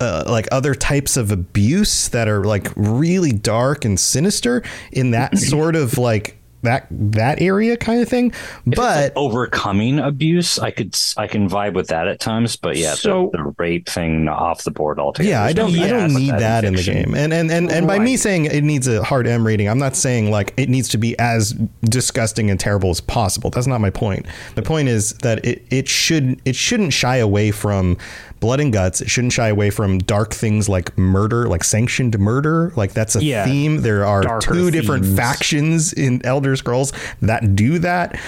uh, 0.00 0.24
like 0.26 0.46
other 0.52 0.74
types 0.74 1.16
of 1.16 1.32
abuse 1.32 2.08
that 2.08 2.28
are 2.28 2.44
like 2.44 2.70
really 2.76 3.32
dark 3.32 3.84
and 3.84 3.98
sinister 3.98 4.62
in 4.92 5.10
that 5.12 5.36
sort 5.52 5.74
of 5.76 5.98
like 5.98 6.37
that 6.62 6.86
that 6.90 7.40
area 7.40 7.76
kind 7.76 8.02
of 8.02 8.08
thing 8.08 8.32
but 8.66 9.12
overcoming 9.16 9.98
abuse. 9.98 10.58
I 10.58 10.70
could 10.70 10.96
I 11.16 11.26
can 11.26 11.48
vibe 11.48 11.74
with 11.74 11.88
that 11.88 12.08
at 12.08 12.20
times, 12.20 12.56
but 12.56 12.76
yeah, 12.76 12.94
So- 12.94 13.30
the, 13.32 13.38
the 13.38 13.54
rape 13.58 13.88
thing 13.88 14.28
off 14.28 14.64
the 14.64 14.70
board 14.70 14.98
altogether. 14.98 15.30
Yeah, 15.30 15.42
I 15.42 15.52
don't. 15.52 15.72
no 15.74 15.82
I 15.82 15.88
don't 15.88 16.08
need 16.14 16.18
need 16.18 16.30
that 16.32 16.62
that 16.62 16.64
in 16.64 16.74
the 16.74 16.82
game. 16.82 17.14
And 17.14 17.32
and 17.32 17.50
and, 17.50 17.70
and 17.70 17.86
by 17.86 17.98
me 17.98 18.16
saying 18.16 18.46
it 18.46 18.64
needs 18.64 18.86
a 18.88 19.02
hard 19.02 19.26
M 19.26 19.46
rating, 19.46 19.68
I'm 19.68 19.78
not 19.78 19.96
saying 19.96 20.30
like 20.30 20.52
it 20.56 20.68
needs 20.68 20.88
to 20.90 20.98
be 20.98 21.18
as 21.18 21.52
disgusting 21.84 22.50
and 22.50 22.58
terrible 22.58 22.90
as 22.90 23.00
possible. 23.00 23.50
That's 23.50 23.66
not 23.66 23.80
my 23.80 23.90
point. 23.90 24.26
The 24.54 24.62
point 24.62 24.88
is 24.88 25.12
that 25.18 25.44
it 25.44 25.64
it 25.70 25.88
should 25.88 26.40
it 26.44 26.56
shouldn't 26.56 26.92
shy 26.92 27.16
away 27.16 27.50
from 27.50 27.96
blood 28.40 28.60
and 28.60 28.72
guts. 28.72 29.00
It 29.00 29.10
shouldn't 29.10 29.32
shy 29.32 29.48
away 29.48 29.70
from 29.70 29.98
dark 29.98 30.32
things 30.34 30.68
like 30.68 30.96
murder, 30.98 31.48
like 31.48 31.64
sanctioned 31.64 32.18
murder. 32.18 32.72
Like 32.76 32.92
that's 32.92 33.16
a 33.16 33.22
Yeah, 33.24 33.44
theme. 33.44 33.82
There 33.82 34.04
are 34.04 34.40
two 34.40 34.70
different 34.70 35.04
factions 35.06 35.92
in 35.92 36.24
Elder 36.24 36.56
Scrolls 36.56 36.92
that 37.22 37.54
do 37.56 37.78
that. 37.80 38.18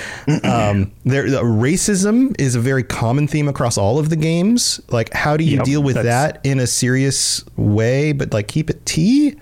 um, 0.44 0.92
there, 1.04 1.28
the 1.30 1.42
racism 1.42 2.38
is 2.40 2.54
a 2.54 2.60
very 2.60 2.82
common 2.82 3.26
theme 3.26 3.48
across 3.48 3.78
all 3.78 3.98
of 3.98 4.10
the 4.10 4.16
games. 4.16 4.80
Like, 4.90 5.12
how 5.14 5.36
do 5.36 5.44
you 5.44 5.56
Yep, 5.56 5.64
deal 5.64 5.82
with 5.82 5.96
that 5.96 6.40
in 6.44 6.60
a 6.60 6.66
serious 6.66 7.44
way, 7.56 8.12
but 8.12 8.32
like 8.32 8.48
keep 8.48 8.70
it 8.70 8.84
T? 8.86 9.36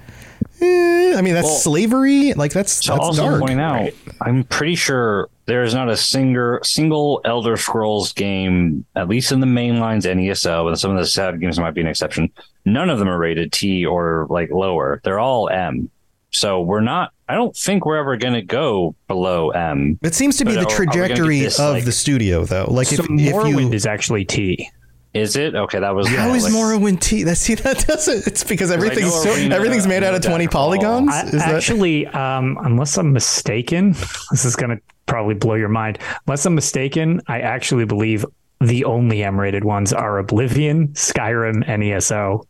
Eh, 0.60 1.14
I 1.16 1.22
mean, 1.22 1.34
that's 1.34 1.62
slavery. 1.62 2.32
Like 2.34 2.52
that's 2.52 2.80
To 2.82 2.88
that's 2.92 3.00
also 3.00 3.22
dark. 3.22 3.40
point 3.40 3.60
out, 3.60 3.90
I'm 4.20 4.44
pretty 4.44 4.74
sure 4.74 5.28
there 5.46 5.62
is 5.62 5.74
not 5.74 5.88
a 5.88 5.96
single 5.96 6.58
single 6.62 7.20
Elder 7.24 7.56
Scrolls 7.56 8.12
game, 8.12 8.84
at 8.96 9.08
least 9.08 9.32
in 9.32 9.40
the 9.40 9.46
main 9.46 9.80
lines 9.80 10.04
NESO, 10.04 10.68
and 10.68 10.78
some 10.78 10.90
of 10.90 10.98
the 10.98 11.06
sad 11.06 11.40
games 11.40 11.58
might 11.58 11.74
be 11.74 11.80
an 11.80 11.86
exception. 11.86 12.30
None 12.64 12.90
of 12.90 12.98
them 12.98 13.08
are 13.08 13.18
rated 13.18 13.52
T 13.52 13.86
or 13.86 14.26
like 14.30 14.50
lower. 14.50 15.00
They're 15.04 15.20
all 15.20 15.48
M. 15.48 15.90
So 16.30 16.60
we're 16.60 16.80
not. 16.82 17.12
I 17.26 17.34
don't 17.34 17.56
think 17.56 17.86
we're 17.86 17.96
ever 17.96 18.16
going 18.18 18.34
to 18.34 18.42
go 18.42 18.94
below 19.06 19.50
M. 19.50 19.98
It 20.02 20.14
seems 20.14 20.36
to 20.38 20.44
be 20.44 20.54
But 20.54 20.68
the 20.68 20.74
are- 20.74 20.76
are 20.76 20.80
we 20.80 20.86
gonna 20.86 20.98
get 21.08 21.16
trajectory 21.16 21.40
this, 21.40 21.58
of 21.58 21.72
like- 21.74 21.84
the 21.84 21.92
studio, 21.92 22.44
though. 22.44 22.66
Like 22.68 22.88
so 22.88 22.94
if, 22.94 23.00
if 23.00 23.06
Morrowind 23.34 23.68
you 23.68 23.72
is 23.72 23.86
actually 23.86 24.24
T. 24.26 24.70
Is 25.18 25.36
it 25.36 25.54
okay? 25.54 25.80
That 25.80 25.94
was 25.94 26.08
how 26.08 26.32
is 26.34 26.44
like- 26.44 26.52
Morrowind 26.52 27.00
T? 27.00 27.22
That 27.28 27.36
see 27.36 27.54
that 27.56 27.86
doesn't. 27.86 28.26
It's 28.26 28.44
because 28.44 28.70
everything's 28.70 29.12
so, 29.12 29.32
Arena- 29.34 29.54
everything's 29.54 29.86
made 29.86 30.02
out 30.04 30.14
of 30.14 30.22
twenty 30.22 30.46
Daggerfall. 30.46 30.50
polygons. 30.52 31.10
I, 31.10 31.22
is 31.24 31.32
that 31.32 31.54
actually, 31.54 32.06
um, 32.08 32.58
unless 32.62 32.96
I'm 32.96 33.12
mistaken, 33.12 33.92
this 34.30 34.44
is 34.44 34.56
going 34.56 34.76
to 34.76 34.82
probably 35.06 35.34
blow 35.34 35.54
your 35.54 35.68
mind. 35.68 35.98
Unless 36.26 36.46
I'm 36.46 36.54
mistaken, 36.54 37.20
I 37.26 37.40
actually 37.40 37.84
believe 37.84 38.24
the 38.60 38.84
only 38.84 39.22
M-rated 39.22 39.64
ones 39.64 39.92
are 39.92 40.18
Oblivion, 40.18 40.88
Skyrim, 40.88 41.62
and 41.66 41.82
ESO. 41.84 42.44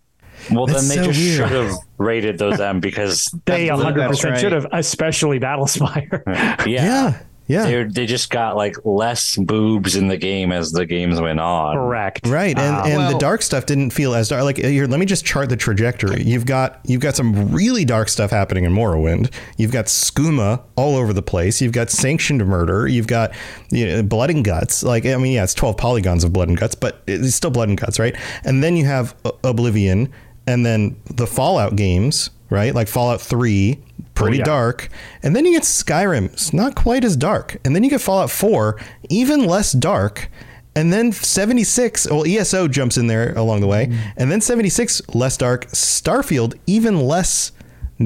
Well, 0.53 0.67
That's 0.67 0.89
then 0.89 0.99
they 0.99 1.05
so 1.05 1.13
just 1.13 1.37
should 1.37 1.49
have 1.51 1.73
rated 1.99 2.39
those 2.39 2.61
M 2.61 2.79
because 2.81 3.29
They 3.45 3.69
100 3.71 4.09
percent 4.09 4.33
right. 4.33 4.41
should 4.41 4.53
have, 4.53 4.67
especially 4.73 5.41
Battlespire. 5.41 6.23
yeah, 6.67 6.67
yeah, 6.67 7.19
yeah. 7.49 7.65
They, 7.65 7.85
they 7.85 8.07
just 8.07 8.31
got 8.31 8.57
like 8.57 8.77
less 8.85 9.37
boobs 9.37 9.97
in 9.97 10.09
the 10.09 10.17
game 10.17 10.53
as 10.53 10.71
the 10.71 10.87
games 10.87 11.21
went 11.21 11.41
on. 11.41 11.77
Correct. 11.77 12.27
Right, 12.27 12.57
and 12.57 12.77
Um, 12.77 12.87
and 12.87 13.15
the 13.15 13.19
dark 13.19 13.43
stuff 13.43 13.67
didn't 13.67 13.91
feel 13.91 14.15
as 14.15 14.29
dark. 14.29 14.45
Like 14.45 14.59
here, 14.59 14.87
let 14.87 15.01
me 15.01 15.07
just 15.07 15.25
chart 15.25 15.49
the 15.49 15.57
trajectory. 15.57 16.23
You've 16.23 16.47
got 16.47 16.79
you've 16.85 17.01
got 17.01 17.17
some 17.17 17.51
really 17.53 17.85
dark 17.85 18.09
stuff 18.09 18.31
happening 18.31 18.65
in 18.65 18.73
Morrowind. 18.73 19.33
You've 19.57 19.73
got 19.73 19.87
skooma 19.87 20.63
all 20.77 20.95
over 20.97 21.13
the 21.13 21.23
place. 21.23 21.61
You've 21.61 21.73
got 21.73 21.91
sanctioned 21.91 22.45
murder. 22.47 22.87
You've 22.87 23.07
got 23.07 23.33
you 23.71 23.87
know, 23.87 24.03
blood 24.03 24.31
and 24.31 24.45
guts. 24.45 24.83
Like 24.83 25.07
I 25.07 25.17
mean, 25.17 25.33
yeah, 25.33 25.45
it's 25.45 25.55
twelve 25.55 25.77
polygons 25.79 26.25
of 26.25 26.33
blood 26.33 26.49
and 26.49 26.59
guts, 26.59 26.75
but 26.75 27.03
it's 27.07 27.35
still 27.35 27.51
blood 27.51 27.71
and 27.71 27.81
guts, 27.81 27.99
right? 27.99 28.15
And 28.45 28.63
then 28.63 28.77
you 28.77 28.85
have 28.85 29.17
Oblivion, 29.43 30.13
and 30.47 30.67
then 30.67 31.01
the 31.07 31.27
Fallout 31.27 31.77
games, 31.77 32.31
right? 32.51 32.75
Like 32.75 32.89
Fallout 32.89 33.21
Three, 33.21 33.83
pretty 34.19 34.39
oh, 34.39 34.41
yeah. 34.41 34.45
dark. 34.45 34.89
And 35.23 35.35
then 35.35 35.45
you 35.45 35.53
get 35.53 35.63
Skyrim, 35.63 36.27
it's 36.27 36.53
not 36.53 36.75
quite 36.75 37.05
as 37.05 37.17
dark. 37.17 37.57
And 37.65 37.75
then 37.75 37.85
you 37.85 37.91
get 37.91 38.01
Fallout 38.01 38.31
4, 38.31 38.79
even 39.09 39.47
less 39.47 39.73
dark. 39.73 40.31
And 40.75 40.93
then 40.93 41.13
76, 41.13 42.09
well, 42.11 42.25
ESO 42.27 42.69
jumps 42.69 42.97
in 42.97 43.09
there 43.09 43.37
along 43.37 43.61
the 43.61 43.67
way. 43.67 43.87
Mm. 43.87 44.13
And 44.17 44.31
then 44.31 44.41
76, 44.41 45.03
less 45.15 45.37
dark. 45.37 45.67
Starfield, 45.67 46.55
even 46.67 47.01
less 47.01 47.53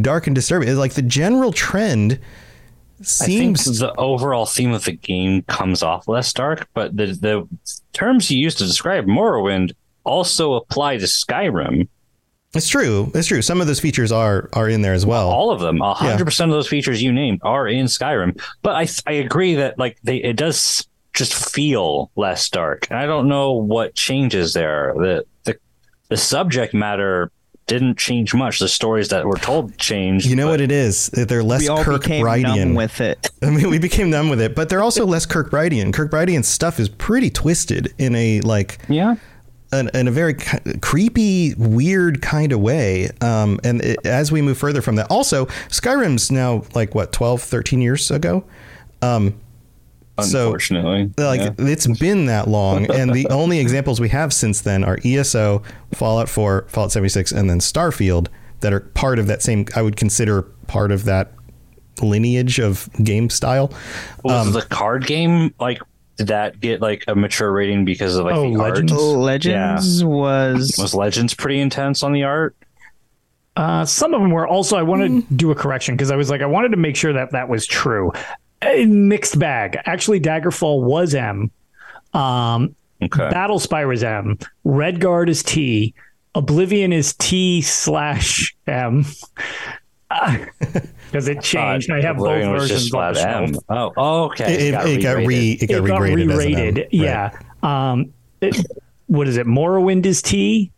dark 0.01 0.27
and 0.27 0.35
disturbing. 0.35 0.69
It's 0.69 0.79
like 0.79 0.95
the 0.95 1.03
general 1.03 1.53
trend 1.53 2.19
I 3.01 3.05
think 3.05 3.59
seems. 3.59 3.79
the 3.81 3.93
overall 3.97 4.47
theme 4.47 4.73
of 4.73 4.85
the 4.85 4.93
game 4.93 5.43
comes 5.43 5.83
off 5.83 6.07
less 6.07 6.33
dark, 6.33 6.69
but 6.73 6.97
the 6.97 7.07
the 7.07 7.49
terms 7.93 8.31
you 8.31 8.39
use 8.39 8.55
to 8.57 8.65
describe 8.65 9.07
Morrowind 9.07 9.73
also 10.05 10.55
apply 10.55 10.99
to 10.99 11.07
Skyrim. 11.07 11.89
It's 12.55 12.69
true. 12.69 13.11
It's 13.15 13.29
true. 13.29 13.41
Some 13.41 13.61
of 13.61 13.67
those 13.67 13.81
features 13.81 14.13
are 14.13 14.51
are 14.53 14.69
in 14.69 14.83
there 14.83 14.93
as 14.93 15.07
well. 15.07 15.31
All 15.31 15.51
of 15.51 15.61
them, 15.61 15.81
hundred 15.81 16.25
percent 16.25 16.51
of 16.51 16.55
those 16.55 16.69
features 16.69 17.03
you 17.03 17.13
named 17.13 17.41
are 17.43 17.67
in 17.67 17.87
Skyrim. 17.87 18.41
But 18.63 18.75
I 18.77 19.11
I 19.11 19.15
agree 19.15 19.55
that 19.55 19.79
like 19.79 19.99
they 20.03 20.17
it 20.17 20.37
does 20.37 20.87
just 21.15 21.35
feel 21.53 22.11
less 22.17 22.49
dark. 22.49 22.89
And 22.91 22.99
I 22.99 23.07
don't 23.07 23.29
know 23.29 23.53
what 23.53 23.95
changes 23.95 24.53
there. 24.53 24.93
The 24.97 25.25
the 25.45 25.59
the 26.09 26.17
subject 26.17 26.75
matter 26.75 27.31
didn't 27.67 27.97
change 27.97 28.35
much. 28.35 28.59
The 28.59 28.69
stories 28.69 29.09
that 29.09 29.25
were 29.25 29.37
told 29.37 29.79
changed. 29.79 30.27
You 30.27 30.37
know 30.37 30.49
what 30.49 30.61
it 30.61 30.73
is? 30.73 31.07
They're 31.09 31.43
less 31.43 31.61
we 31.61 31.69
all 31.69 31.85
Kirk 31.85 32.03
became 32.03 32.75
with 32.75 33.01
it. 33.01 33.31
I 33.43 33.51
mean, 33.51 33.71
we 33.71 33.79
became 33.79 34.11
numb 34.11 34.29
with 34.29 34.41
it, 34.41 34.55
but 34.55 34.69
they're 34.69 34.83
also 34.83 35.07
less 35.07 35.25
Kirkbridean. 35.27 35.93
Kirk 35.93 36.11
Bridian's 36.11 36.49
stuff 36.49 36.81
is 36.81 36.89
pretty 36.89 37.31
twisted 37.31 37.95
in 37.99 38.15
a 38.15 38.41
like 38.41 38.79
Yeah. 38.89 39.15
In, 39.73 39.91
in 39.95 40.09
a 40.09 40.11
very 40.11 40.35
creepy, 40.81 41.55
weird 41.55 42.23
kind 42.23 42.53
of 42.53 42.61
way. 42.61 43.11
Um, 43.21 43.59
and 43.65 43.81
it, 43.83 44.05
as 44.07 44.31
we 44.31 44.43
move 44.43 44.59
further 44.59 44.83
from 44.83 44.97
that, 44.97 45.07
also 45.11 45.47
Skyrim's 45.69 46.31
now 46.31 46.65
like 46.75 46.95
what 46.95 47.13
12, 47.13 47.43
13 47.43 47.81
years 47.81 48.11
ago. 48.11 48.45
Um, 49.01 49.35
so 50.21 50.47
Unfortunately, 50.49 51.11
like 51.17 51.41
Yeah. 51.41 51.53
it's 51.59 51.87
been 51.99 52.27
that 52.27 52.47
long, 52.47 52.89
and 52.91 53.13
the 53.15 53.27
only 53.31 53.59
examples 53.61 53.99
we 54.01 54.11
have 54.11 54.33
since 54.33 54.61
then 54.61 54.85
are 54.85 54.99
ESO, 55.05 55.63
Fallout 55.95 56.29
4, 56.29 56.67
Fallout 56.69 56.93
76, 56.93 57.33
and 57.33 57.49
then 57.49 57.59
Starfield 57.61 58.29
that 58.61 58.73
are 58.73 58.81
part 58.81 59.19
of 59.19 59.27
that 59.27 59.43
same. 59.43 59.65
I 59.75 59.81
would 59.83 59.97
consider 59.97 60.43
part 60.69 60.93
of 60.93 61.05
that 61.05 61.33
lineage 62.03 62.61
of 62.61 62.89
game 63.03 63.31
style. 63.31 63.73
was 64.23 64.47
um, 64.49 64.53
the 64.53 64.63
card 64.63 65.07
game 65.07 65.53
like? 65.59 65.81
Did 66.17 66.27
that 66.29 66.61
get 66.61 66.81
like 66.81 67.05
a 67.09 67.15
mature 67.15 67.51
rating 67.51 67.85
because 67.85 68.17
of 68.17 68.27
like 68.27 68.35
Oh, 68.35 68.43
the 68.53 68.59
Legends? 68.59 68.93
art? 68.93 69.01
Legends 69.01 70.05
was 70.05 70.77
Was 70.79 70.95
Legends 70.95 71.35
pretty 71.35 71.59
intense 71.61 72.03
on 72.03 72.13
the 72.13 72.25
art? 72.25 72.55
Uh, 73.57 73.85
some 73.85 74.15
of 74.15 74.21
them 74.21 74.31
were 74.31 74.47
also. 74.47 74.77
I 74.77 74.83
wanted 74.83 75.29
to 75.29 75.35
do 75.35 75.51
a 75.51 75.55
correction 75.55 75.95
because 75.95 76.11
I 76.11 76.17
was 76.17 76.31
like, 76.31 76.41
I 76.41 76.47
wanted 76.47 76.71
to 76.71 76.77
make 76.79 76.97
sure 76.97 77.13
that 77.13 77.33
that 77.33 77.49
was 77.49 77.67
true. 77.67 78.13
A 78.63 78.87
mixed 78.87 79.39
bag. 79.39 79.77
Actually, 79.85 80.21
Daggerfall 80.21 80.83
was 80.83 81.15
M. 81.15 81.51
Um, 82.15 82.75
Okay. 83.03 83.29
Battlespire 83.31 83.93
is 83.93 84.05
M. 84.05 84.39
Redguard 84.65 85.29
is 85.29 85.43
T. 85.43 85.93
Oblivion 86.37 86.93
is 86.93 87.15
T 87.15 87.61
slash 87.61 88.55
M. 88.69 89.05
Because 91.11 91.29
it 91.29 91.41
changed. 91.43 91.91
I 91.91 92.01
have 92.03 92.17
both 92.17 92.43
versions 92.45 92.83
just 92.91 92.95
on 92.95 93.15
the 93.15 93.21
flat 93.21 93.37
M. 93.43 93.53
shelf. 93.53 93.65
Oh, 93.69 93.93
oh, 93.97 94.25
okay. 94.27 94.69
It, 94.69 94.75
it, 94.75 94.87
it 94.99 95.03
got 95.03 95.17
re 95.19 95.27
re-rated. 95.27 95.63
it 95.63 95.67
got 95.69 95.85
It 95.85 95.87
got 95.89 96.01
regraded. 96.01 96.13
as 96.13 96.15
an 96.15 96.31
M. 96.31 96.39
re-rated. 96.39 96.77
Right. 96.79 96.89
Yeah. 96.93 97.31
Um, 97.63 98.13
it- 98.41 98.67
what 99.07 99.29
is 99.29 99.37
it? 99.37 99.47
Morrowind 99.47 100.07
is 100.07 100.23
T. 100.23 100.73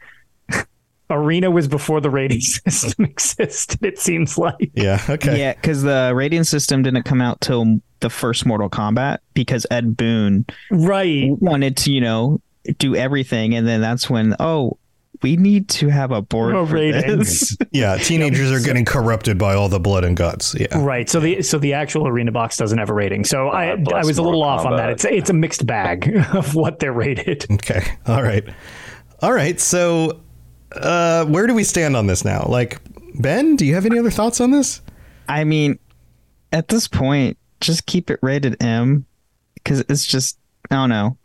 Arena 1.11 1.51
was 1.51 1.69
before 1.69 2.01
the 2.01 2.11
rating 2.11 2.41
system 2.69 3.05
existed. 3.05 3.85
It 3.85 3.99
seems 3.99 4.39
like. 4.39 4.71
Yeah. 4.75 5.01
Okay. 5.09 5.39
Yeah, 5.39 5.53
because 5.53 5.83
the 5.83 6.13
rating 6.15 6.45
system 6.45 6.83
didn't 6.83 7.03
come 7.05 7.21
out 7.21 7.41
till 7.41 7.81
the 8.01 8.11
first 8.11 8.47
Mortal 8.47 8.71
Kombat 8.71 9.19
because 9.35 9.67
Ed 9.71 9.97
Boon 9.97 10.47
Right. 10.71 11.31
wanted 11.39 11.77
to, 11.79 11.93
you 11.93 12.01
know, 12.01 12.41
do 12.79 12.97
everything, 12.97 13.55
and 13.55 13.69
then 13.69 13.81
that's 13.83 14.09
when 14.09 14.35
oh, 14.41 14.79
we 15.25 15.37
need 15.37 15.71
to 15.71 15.89
have 15.89 16.11
a 16.11 16.21
board 16.21 16.55
Oh, 16.55 16.67
for 16.67 16.75
ratings. 16.75 17.57
this. 17.57 17.57
Yeah. 17.73 17.97
Teenagers 18.01 18.53
are 18.53 18.61
getting 18.61 18.85
corrupted 18.85 19.39
by 19.39 19.55
all 19.55 19.71
the 19.71 19.81
blood 19.81 20.05
and 20.05 20.15
guts. 20.15 20.55
Yeah. 20.55 20.67
Right. 20.85 21.09
So 21.09 21.19
the 21.19 21.41
so 21.41 21.59
the 21.59 21.73
actual 21.73 22.07
arena 22.07 22.31
box 22.31 22.59
doesn't 22.59 22.77
have 22.77 22.91
a 22.91 22.93
rating. 22.93 23.25
So 23.25 23.49
I 23.49 23.71
I 23.71 24.05
was 24.05 24.19
a 24.19 24.23
little 24.23 24.41
Mortal 24.41 24.43
off 24.43 24.67
on 24.67 24.77
that. 24.77 24.91
It's 24.91 25.05
it's 25.07 25.31
a 25.31 25.33
mixed 25.33 25.67
bag 25.67 26.15
of 26.35 26.55
what 26.55 26.79
they're 26.79 26.93
rated. 26.93 27.47
Okay. 27.51 27.83
All 28.07 28.23
right. 28.23 28.45
All 29.23 29.33
right. 29.33 29.59
So, 29.59 30.21
uh, 30.73 31.25
where 31.25 31.47
do 31.47 31.55
we 31.55 31.65
stand 31.65 31.97
on 31.97 32.07
this 32.07 32.23
now? 32.25 32.45
Like, 32.47 32.79
Ben, 33.19 33.57
do 33.57 33.65
you 33.65 33.75
have 33.75 33.87
any 33.87 33.99
other 33.99 34.11
thoughts 34.11 34.41
on 34.43 34.51
this? 34.51 34.83
I 35.27 35.45
mean, 35.45 35.79
at 36.53 36.69
this 36.69 36.87
point, 36.87 37.39
just 37.63 37.87
keep 37.87 38.11
it 38.11 38.19
rated 38.23 38.63
M 38.63 39.07
because 39.55 39.81
it's 39.89 40.05
just 40.05 40.39
I 40.71 40.75
don't 40.75 40.91
know. 40.91 41.17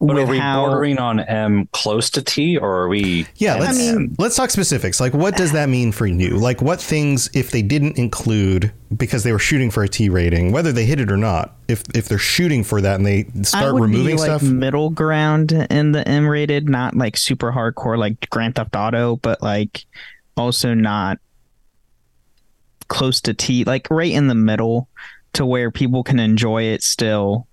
But 0.00 0.16
are 0.16 0.26
we 0.26 0.38
how- 0.38 0.64
bordering 0.64 0.98
on 0.98 1.18
M 1.18 1.68
close 1.72 2.08
to 2.10 2.22
T, 2.22 2.56
or 2.56 2.82
are 2.82 2.88
we? 2.88 3.26
Yeah, 3.34 3.54
M? 3.54 3.60
let's 3.60 4.18
let's 4.20 4.36
talk 4.36 4.50
specifics. 4.50 5.00
Like, 5.00 5.12
what 5.12 5.36
does 5.36 5.50
that 5.52 5.68
mean 5.68 5.90
for 5.90 6.06
you? 6.06 6.36
Like, 6.36 6.62
what 6.62 6.80
things, 6.80 7.28
if 7.34 7.50
they 7.50 7.62
didn't 7.62 7.98
include 7.98 8.72
because 8.96 9.24
they 9.24 9.32
were 9.32 9.40
shooting 9.40 9.72
for 9.72 9.82
a 9.82 9.88
T 9.88 10.08
rating, 10.08 10.52
whether 10.52 10.70
they 10.70 10.84
hit 10.84 11.00
it 11.00 11.10
or 11.10 11.16
not, 11.16 11.56
if 11.66 11.82
if 11.94 12.06
they're 12.06 12.16
shooting 12.16 12.62
for 12.62 12.80
that 12.80 12.94
and 12.94 13.04
they 13.04 13.26
I 13.36 13.42
start 13.42 13.74
would 13.74 13.82
removing 13.82 14.16
be, 14.16 14.22
like 14.22 14.40
stuff, 14.40 14.42
middle 14.42 14.90
ground 14.90 15.50
in 15.50 15.90
the 15.90 16.06
M 16.06 16.28
rated, 16.28 16.68
not 16.68 16.94
like 16.96 17.16
super 17.16 17.50
hardcore 17.50 17.98
like 17.98 18.30
Grand 18.30 18.54
Theft 18.54 18.76
Auto, 18.76 19.16
but 19.16 19.42
like 19.42 19.84
also 20.36 20.74
not 20.74 21.18
close 22.86 23.20
to 23.22 23.34
T, 23.34 23.64
like 23.64 23.90
right 23.90 24.12
in 24.12 24.28
the 24.28 24.34
middle 24.36 24.88
to 25.32 25.44
where 25.44 25.72
people 25.72 26.04
can 26.04 26.20
enjoy 26.20 26.62
it 26.62 26.84
still 26.84 27.48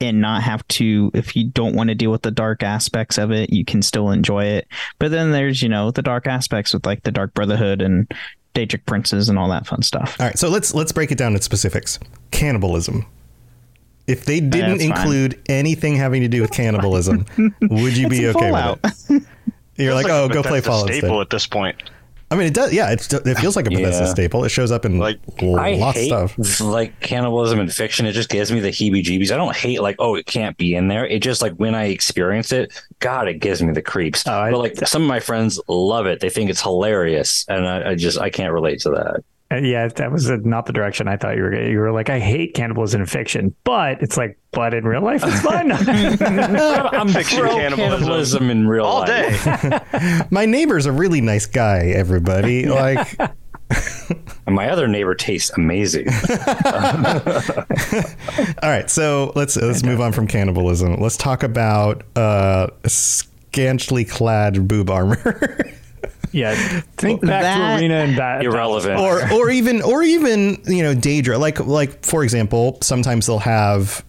and 0.00 0.20
not 0.20 0.42
have 0.42 0.66
to 0.68 1.10
if 1.14 1.34
you 1.34 1.44
don't 1.44 1.74
want 1.74 1.88
to 1.88 1.94
deal 1.94 2.10
with 2.10 2.22
the 2.22 2.30
dark 2.30 2.62
aspects 2.62 3.18
of 3.18 3.30
it, 3.32 3.50
you 3.52 3.64
can 3.64 3.82
still 3.82 4.10
enjoy 4.10 4.44
it. 4.44 4.68
But 4.98 5.10
then 5.10 5.32
there's, 5.32 5.62
you 5.62 5.68
know, 5.68 5.90
the 5.90 6.02
dark 6.02 6.26
aspects 6.26 6.72
with 6.72 6.86
like 6.86 7.02
the 7.02 7.10
Dark 7.10 7.34
Brotherhood 7.34 7.82
and 7.82 8.10
Daedric 8.54 8.86
Princes 8.86 9.28
and 9.28 9.38
all 9.38 9.48
that 9.50 9.66
fun 9.66 9.82
stuff. 9.82 10.16
all 10.20 10.26
right. 10.26 10.38
So 10.38 10.48
let's 10.48 10.74
let's 10.74 10.92
break 10.92 11.10
it 11.10 11.18
down 11.18 11.34
in 11.34 11.40
specifics. 11.40 11.98
Cannibalism. 12.30 13.06
If 14.06 14.24
they 14.24 14.40
didn't 14.40 14.78
that's 14.78 14.88
fine. 14.88 14.98
include 14.98 15.42
anything 15.48 15.96
having 15.96 16.22
to 16.22 16.28
do 16.28 16.40
with 16.40 16.50
cannibalism, 16.50 17.26
would 17.62 17.96
you 17.96 18.08
be 18.08 18.26
okay 18.28 18.38
Fallout. 18.50 18.82
with 18.82 19.10
it? 19.10 19.22
You're 19.76 19.94
like, 19.94 20.08
oh, 20.08 20.28
go 20.28 20.42
play 20.42 20.60
Bethesda 20.60 20.70
Fallout. 20.70 20.86
instead. 20.88 20.98
staple 21.00 21.20
at 21.20 21.30
this 21.30 21.46
point. 21.46 21.76
I 22.30 22.36
mean, 22.36 22.46
it 22.46 22.52
does. 22.54 22.74
Yeah, 22.74 22.90
it's, 22.90 23.10
it 23.12 23.38
feels 23.38 23.56
like 23.56 23.66
a 23.66 23.70
Bethesda 23.70 24.04
Yeah. 24.04 24.10
staple. 24.10 24.44
It 24.44 24.50
shows 24.50 24.70
up 24.70 24.84
in 24.84 24.98
Like, 24.98 25.18
lots 25.40 25.98
of 25.98 26.04
stuff. 26.34 26.60
like 26.60 27.00
cannibalism 27.00 27.58
in 27.58 27.68
fiction. 27.70 28.04
It 28.04 28.12
just 28.12 28.28
gives 28.28 28.52
me 28.52 28.60
the 28.60 28.68
heebie-jeebies. 28.68 29.30
I 29.32 29.36
don't 29.38 29.56
hate 29.56 29.80
like 29.80 29.96
oh 29.98 30.14
it 30.14 30.26
can't 30.26 30.54
be 30.58 30.74
in 30.74 30.88
there. 30.88 31.06
It 31.06 31.20
just 31.22 31.40
like 31.40 31.54
when 31.54 31.74
I 31.74 31.84
experience 31.86 32.52
it, 32.52 32.72
God, 33.00 33.28
it 33.28 33.40
gives 33.40 33.62
me 33.62 33.72
the 33.72 33.80
creeps. 33.80 34.26
Oh, 34.26 34.32
I- 34.32 34.50
but 34.50 34.58
like 34.58 34.86
some 34.86 35.02
of 35.02 35.08
my 35.08 35.20
friends 35.20 35.58
love 35.68 36.04
it. 36.06 36.20
They 36.20 36.28
think 36.28 36.50
it's 36.50 36.60
hilarious, 36.60 37.46
and 37.48 37.66
I, 37.66 37.90
I 37.90 37.94
just 37.94 38.18
I 38.18 38.28
can't 38.28 38.52
relate 38.52 38.80
to 38.80 38.90
that. 38.90 39.24
Uh, 39.50 39.56
yeah, 39.56 39.88
that 39.88 40.12
was 40.12 40.30
uh, 40.30 40.36
not 40.42 40.66
the 40.66 40.72
direction 40.74 41.08
I 41.08 41.16
thought 41.16 41.34
you 41.36 41.42
were. 41.42 41.50
going. 41.50 41.70
You 41.70 41.78
were 41.78 41.90
like, 41.90 42.10
I 42.10 42.18
hate 42.20 42.52
cannibalism 42.54 43.00
in 43.00 43.06
fiction, 43.06 43.54
but 43.64 44.02
it's 44.02 44.18
like, 44.18 44.38
but 44.52 44.74
in 44.74 44.84
real 44.84 45.00
life, 45.02 45.22
it's 45.24 45.40
fine. 45.40 45.72
I'm 46.92 47.08
Fiction 47.08 47.40
pro 47.40 47.54
cannibalism. 47.56 47.98
cannibalism 47.98 48.50
in 48.50 48.68
real 48.68 48.84
All 48.84 49.00
life. 49.00 49.44
day. 49.44 50.20
My 50.30 50.44
neighbor's 50.44 50.84
a 50.84 50.92
really 50.92 51.22
nice 51.22 51.46
guy. 51.46 51.86
Everybody, 51.94 52.66
like, 52.82 53.18
And 54.46 54.54
my 54.54 54.70
other 54.70 54.88
neighbor 54.88 55.14
tastes 55.14 55.50
amazing. 55.50 56.08
all 56.08 56.14
right. 58.70 58.88
So 58.88 59.32
let's 59.34 59.56
let's 59.56 59.82
move 59.82 60.00
on 60.00 60.12
from 60.12 60.26
cannibalism. 60.26 60.96
Let's 61.00 61.16
talk 61.18 61.42
about 61.42 62.02
uh, 62.16 62.68
scantily 62.86 64.04
clad 64.04 64.68
boob 64.68 64.90
armor. 64.90 65.70
Yeah, 66.32 66.80
think 66.96 67.20
back 67.22 67.42
That- 67.42 67.76
to 67.76 67.82
arena 67.82 67.94
and 67.96 68.18
that 68.18 68.44
Irrelevant. 68.44 69.00
or 69.00 69.32
or 69.32 69.50
even 69.50 69.82
or 69.82 70.02
even 70.02 70.58
you 70.66 70.82
know 70.82 70.94
Daedra 70.94 71.38
like 71.38 71.60
like 71.66 72.04
for 72.04 72.22
example 72.24 72.78
sometimes 72.82 73.26
they'll 73.26 73.38
have 73.38 74.04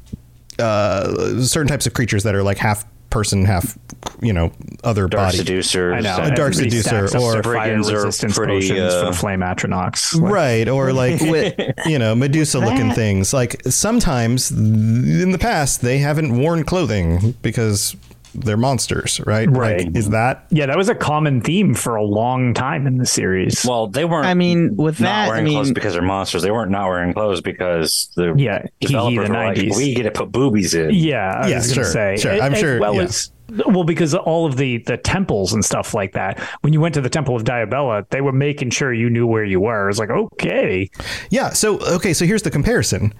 uh 0.60 1.42
certain 1.42 1.68
types 1.68 1.88
of 1.88 1.94
creatures 1.94 2.24
that 2.24 2.36
are 2.36 2.44
like 2.44 2.58
half 2.58 2.86
person 3.10 3.44
half 3.46 3.76
you 4.22 4.32
know 4.34 4.52
other 4.84 5.08
Dark 5.08 5.30
body 5.30 5.38
seducers. 5.38 5.96
I 5.96 6.00
know. 6.02 6.18
A 6.24 6.36
dark 6.36 6.54
Everybody 6.54 6.70
seducer 6.70 7.08
stacks 7.08 7.16
up 7.16 7.22
or 7.22 7.34
their 7.34 7.44
fire 7.44 7.54
brigands 7.54 7.90
are 7.90 7.96
resistance 8.06 8.38
pretty, 8.38 8.54
potions 8.70 8.94
for 8.94 9.00
uh, 9.00 9.06
the 9.06 9.14
flame 9.14 9.40
atronachs. 9.40 10.20
right 10.32 10.68
or 10.70 10.94
like 10.94 11.20
you 11.88 11.98
know 11.98 12.14
medusa 12.16 12.60
looking 12.60 12.92
things 12.92 13.34
like 13.34 13.62
sometimes 13.64 14.52
in 14.52 15.32
the 15.32 15.40
past 15.40 15.82
they 15.82 15.98
haven't 15.98 16.38
worn 16.38 16.64
clothing 16.64 17.34
because 17.42 17.96
they're 18.36 18.58
monsters 18.58 19.20
right 19.26 19.50
Right. 19.50 19.86
like, 19.86 19.96
is 19.98 20.10
that 20.10 20.46
Yeah, 20.52 20.66
that 20.68 20.78
was 20.78 20.90
a 20.90 20.96
common 20.96 21.42
theme 21.42 21.74
for 21.74 21.96
a 21.96 22.04
long 22.04 22.54
time 22.54 22.88
in 22.88 22.98
the 22.98 23.06
series. 23.06 23.66
Well, 23.68 23.88
they 23.88 24.06
weren't. 24.06 24.26
I 24.28 24.34
mean, 24.34 24.76
with 24.76 25.00
not 25.00 25.06
that, 25.08 25.26
I 25.26 25.28
wearing 25.30 25.48
clothes 25.48 25.72
because 25.72 25.94
they're 25.94 26.02
monsters. 26.02 26.42
They 26.44 26.52
weren't 26.52 26.72
not 26.72 26.88
wearing 26.88 27.14
clothes 27.14 27.42
because 27.42 28.10
the 28.16 28.34
Yeah, 28.38 28.64
hee 28.80 28.88
hee, 28.88 28.88
developers 28.88 29.28
the 29.28 29.34
were 29.34 29.46
like, 29.46 29.58
we 29.78 29.94
get 29.96 30.04
to 30.04 30.12
put 30.12 30.32
boobies 30.32 30.74
in. 30.74 30.92
Yeah, 30.94 31.42
I 31.44 31.48
Yeah, 31.48 31.56
was 31.58 31.68
going 31.68 31.76
to 31.80 31.84
sure, 31.84 31.84
say. 31.86 32.18
sure. 32.18 32.32
A- 32.34 32.42
I'm 32.42 32.54
as 32.54 32.60
sure, 32.60 32.80
Well, 32.80 32.96
yeah. 32.96 33.02
as, 33.04 33.32
well, 33.66 33.84
because 33.84 34.14
all 34.14 34.46
of 34.46 34.58
the 34.58 34.78
the 34.86 34.96
temples 34.98 35.54
and 35.54 35.66
stuff 35.66 35.96
like 35.96 36.14
that. 36.14 36.40
When 36.62 36.72
you 36.72 36.80
went 36.82 36.94
to 36.94 37.02
the 37.02 37.10
Temple 37.10 37.36
of 37.36 37.44
Dibella, 37.46 38.08
they 38.12 38.22
were 38.22 38.32
making 38.32 38.70
sure 38.70 38.94
you 38.94 39.10
knew 39.10 39.26
where 39.26 39.44
you 39.44 39.60
were. 39.60 39.86
It 39.86 39.88
was 39.88 39.98
like, 40.00 40.12
okay, 40.12 40.88
Yeah. 41.32 41.50
So 41.50 41.80
okay. 41.96 42.14
So 42.14 42.26
here's 42.26 42.44
the 42.44 42.52
comparison. 42.52 43.12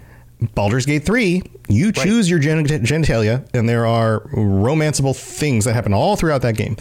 Baldur's 0.56 0.86
Gate 0.86 1.06
3, 1.06 1.42
you 1.68 1.92
choose 1.92 2.30
your 2.30 2.40
gen- 2.40 2.66
genitalia, 2.66 3.48
and 3.54 3.68
there 3.68 3.86
are 3.86 4.22
romanceable 4.30 5.16
things 5.16 5.66
that 5.66 5.74
happen 5.74 5.94
all 5.94 6.16
throughout 6.16 6.42
that 6.44 6.56
game. 6.56 6.78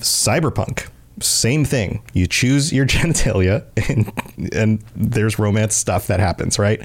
Cyberpunk, 0.00 0.88
same 1.20 1.64
thing. 1.64 2.02
You 2.12 2.26
choose 2.26 2.72
your 2.72 2.86
genitalia, 2.94 3.64
and 3.88 4.52
and 4.52 4.84
there's 4.94 5.38
romance 5.38 5.74
stuff 5.74 6.06
that 6.08 6.20
happens, 6.20 6.58
right? 6.58 6.82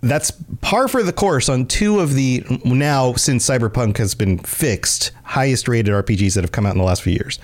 That's 0.00 0.32
par 0.60 0.88
for 0.88 1.02
the 1.02 1.12
course 1.12 1.48
on 1.48 1.66
two 1.66 2.00
of 2.00 2.14
the 2.14 2.44
now 2.64 3.14
since 3.14 3.46
Cyberpunk 3.48 3.96
has 3.98 4.14
been 4.14 4.38
fixed 4.38 5.12
highest 5.22 5.66
rated 5.68 5.92
RPGs 5.94 6.34
that 6.34 6.44
have 6.44 6.52
come 6.52 6.66
out 6.66 6.72
in 6.72 6.78
the 6.78 6.84
last 6.84 7.02
few 7.02 7.12
years. 7.14 7.38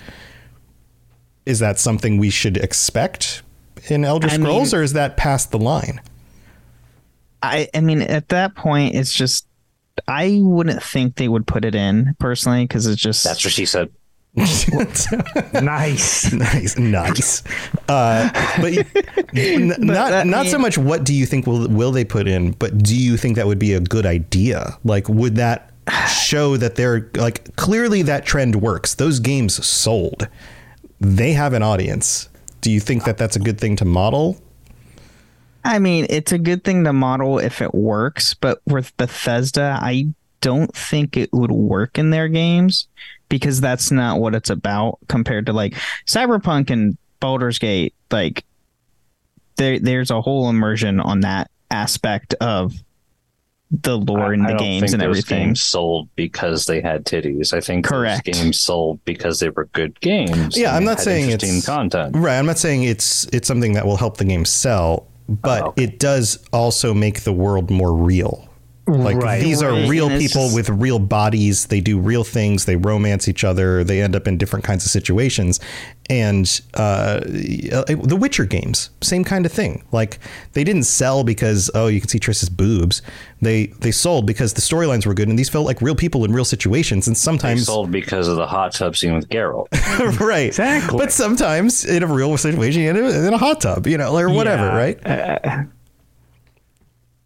Is 1.45 1.59
that 1.59 1.79
something 1.79 2.17
we 2.17 2.29
should 2.29 2.57
expect 2.57 3.41
in 3.89 4.05
Elder 4.05 4.27
I 4.27 4.37
mean- 4.37 4.41
Scrolls, 4.45 4.73
or 4.73 4.83
is 4.83 4.93
that 4.93 5.17
past 5.17 5.51
the 5.51 5.57
line? 5.59 6.01
I 7.43 7.69
I 7.73 7.81
mean, 7.81 8.01
at 8.01 8.29
that 8.29 8.55
point, 8.55 8.95
it's 8.95 9.13
just 9.13 9.47
I 10.07 10.39
wouldn't 10.41 10.81
think 10.83 11.15
they 11.15 11.27
would 11.27 11.47
put 11.47 11.65
it 11.65 11.75
in 11.75 12.15
personally 12.19 12.65
because 12.65 12.87
it's 12.87 13.01
just 13.01 13.23
That's 13.23 13.43
what 13.43 13.53
she 13.53 13.65
said. 13.65 13.89
nice. 14.35 16.31
nice, 16.31 16.77
nice. 16.77 17.43
Uh, 17.89 18.29
but 18.61 18.73
n- 19.35 19.67
not 19.79 20.09
that 20.09 20.25
not 20.25 20.47
so 20.47 20.57
much. 20.57 20.77
What 20.77 21.03
do 21.03 21.13
you 21.13 21.25
think 21.25 21.45
will 21.45 21.67
will 21.67 21.91
they 21.91 22.05
put 22.05 22.27
in? 22.27 22.51
But 22.51 22.77
do 22.77 22.95
you 22.95 23.17
think 23.17 23.35
that 23.35 23.47
would 23.47 23.59
be 23.59 23.73
a 23.73 23.81
good 23.81 24.05
idea? 24.05 24.77
Like, 24.85 25.09
would 25.09 25.35
that 25.35 25.71
show 26.07 26.55
that 26.55 26.75
they're 26.75 27.09
like 27.15 27.55
clearly 27.57 28.03
that 28.03 28.25
trend 28.25 28.61
works? 28.61 28.95
Those 28.95 29.19
games 29.19 29.65
sold. 29.65 30.29
They 31.01 31.33
have 31.33 31.51
an 31.51 31.63
audience. 31.63 32.29
Do 32.61 32.71
you 32.71 32.79
think 32.79 33.03
that 33.03 33.17
that's 33.17 33.35
a 33.35 33.39
good 33.39 33.59
thing 33.59 33.75
to 33.77 33.85
model? 33.85 34.39
I 35.63 35.79
mean, 35.79 36.07
it's 36.09 36.31
a 36.31 36.37
good 36.37 36.63
thing 36.63 36.83
to 36.85 36.93
model 36.93 37.39
if 37.39 37.61
it 37.61 37.73
works, 37.73 38.33
but 38.33 38.61
with 38.65 38.95
Bethesda, 38.97 39.77
I 39.81 40.07
don't 40.41 40.73
think 40.75 41.17
it 41.17 41.29
would 41.33 41.51
work 41.51 41.97
in 41.99 42.09
their 42.09 42.27
games 42.27 42.87
because 43.29 43.61
that's 43.61 43.91
not 43.91 44.19
what 44.19 44.35
it's 44.35 44.49
about 44.49 44.97
compared 45.07 45.45
to 45.45 45.53
like 45.53 45.75
Cyberpunk 46.07 46.69
and 46.69 46.97
Baldur's 47.19 47.59
Gate. 47.59 47.93
Like, 48.09 48.43
there, 49.57 49.79
there's 49.79 50.11
a 50.11 50.21
whole 50.21 50.49
immersion 50.49 50.99
on 50.99 51.21
that 51.21 51.51
aspect 51.69 52.33
of 52.35 52.73
the 53.71 53.97
lore 53.97 54.33
in 54.33 54.41
I 54.41 54.47
the 54.47 54.53
don't 54.57 54.59
games 54.59 54.81
think 54.81 54.93
and 54.93 55.01
those 55.01 55.19
everything. 55.19 55.47
games 55.47 55.61
sold 55.61 56.09
because 56.15 56.65
they 56.65 56.81
had 56.81 57.05
titties. 57.05 57.53
I 57.53 57.61
think 57.61 57.85
Correct. 57.85 58.25
those 58.25 58.35
games 58.35 58.59
sold 58.59 59.03
because 59.05 59.39
they 59.39 59.49
were 59.49 59.65
good 59.67 59.97
games. 60.01 60.57
Yeah, 60.57 60.75
I'm 60.75 60.83
not 60.83 60.99
saying 60.99 61.29
it's 61.29 61.65
content. 61.65 62.15
Right. 62.17 62.37
I'm 62.37 62.45
not 62.45 62.57
saying 62.59 62.83
it's 62.83 63.25
it's 63.27 63.47
something 63.47 63.73
that 63.73 63.85
will 63.85 63.95
help 63.95 64.17
the 64.17 64.25
game 64.25 64.43
sell, 64.43 65.07
but 65.31 65.61
Oh, 65.63 65.67
okay. 65.69 65.83
it 65.85 65.99
does 65.99 66.39
also 66.51 66.93
make 66.93 67.21
the 67.23 67.33
world 67.33 67.69
more 67.71 67.93
real. 67.93 68.47
Like 68.87 69.17
Right. 69.17 69.41
these 69.41 69.61
are 69.61 69.71
Right. 69.71 69.87
real 69.87 70.09
people 70.09 70.45
just- 70.45 70.55
with 70.55 70.69
real 70.69 70.97
bodies. 70.99 71.67
They 71.67 71.79
do 71.81 71.99
real 71.99 72.23
things. 72.23 72.65
They 72.65 72.75
romance 72.75 73.27
each 73.27 73.43
other. 73.43 73.83
They 73.83 74.01
end 74.01 74.15
up 74.15 74.27
in 74.27 74.37
different 74.37 74.65
kinds 74.65 74.83
of 74.85 74.91
situations. 74.91 75.59
And 76.09 76.45
uh, 76.73 77.21
the 77.25 78.17
Witcher 78.19 78.43
games, 78.45 78.89
same 79.01 79.23
kind 79.23 79.45
of 79.45 79.51
thing. 79.51 79.83
Like 79.93 80.19
they 80.53 80.63
didn't 80.65 80.83
sell 80.83 81.23
because 81.23 81.69
oh 81.73 81.87
you 81.87 82.01
can 82.01 82.09
see 82.09 82.19
Triss's 82.19 82.49
boobs. 82.49 83.01
They 83.41 83.67
they 83.79 83.91
sold 83.91 84.25
because 84.25 84.53
the 84.53 84.61
storylines 84.61 85.05
were 85.05 85.13
good 85.13 85.29
and 85.29 85.39
these 85.39 85.47
felt 85.49 85.65
like 85.65 85.81
real 85.81 85.95
people 85.95 86.25
in 86.25 86.33
real 86.33 86.43
situations. 86.43 87.07
And 87.07 87.15
They 87.15 87.19
sometimes 87.19 87.65
sold 87.67 87.91
because 87.91 88.27
of 88.27 88.35
the 88.35 88.47
hot 88.47 88.73
tub 88.73 88.97
scene 88.97 89.13
with 89.13 89.29
Geralt. 89.29 89.67
right 90.19 90.47
Exactly. 90.47 90.97
But 90.97 91.13
sometimes 91.13 91.85
in 91.85 92.03
a 92.03 92.07
real 92.07 92.35
situation, 92.37 92.81
in 92.81 92.97
a, 92.97 93.27
in 93.27 93.33
a 93.33 93.37
hot 93.37 93.61
tub, 93.61 93.87
you 93.87 93.97
know, 93.97 94.17
or 94.17 94.29
whatever, 94.29 94.65
Yeah. 94.65 94.75
right? 94.75 95.67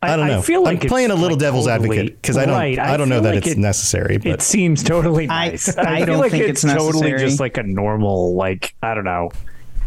I 0.09 0.15
don't 0.17 0.27
know. 0.27 0.39
I 0.39 0.41
feel 0.41 0.63
like 0.63 0.83
I'm 0.83 0.89
playing 0.89 1.11
a 1.11 1.15
little 1.15 1.31
like, 1.31 1.39
devil's 1.39 1.65
totally- 1.67 1.97
advocate 1.99 2.21
because 2.21 2.37
I 2.37 2.45
don't 2.45 2.55
Right, 2.55 2.79
I, 2.79 2.97
don't 2.97 3.09
know 3.09 3.21
that 3.21 3.35
like 3.35 3.45
it's 3.45 3.55
it- 3.55 3.57
necessary, 3.57 4.17
but 4.17 4.27
It 4.27 4.41
seems 4.41 4.83
totally 4.83 5.25
I- 5.29 5.49
nice. 5.49 5.77
I 5.77 5.97
feel 5.97 6.05
don't 6.07 6.19
like 6.19 6.31
think 6.31 6.43
it's, 6.45 6.63
it's 6.63 6.73
totally 6.73 7.11
just 7.11 7.39
like 7.39 7.57
a 7.57 7.63
normal, 7.63 8.35
like 8.35 8.75
I 8.81 8.93
don't 8.93 9.03
know. 9.05 9.29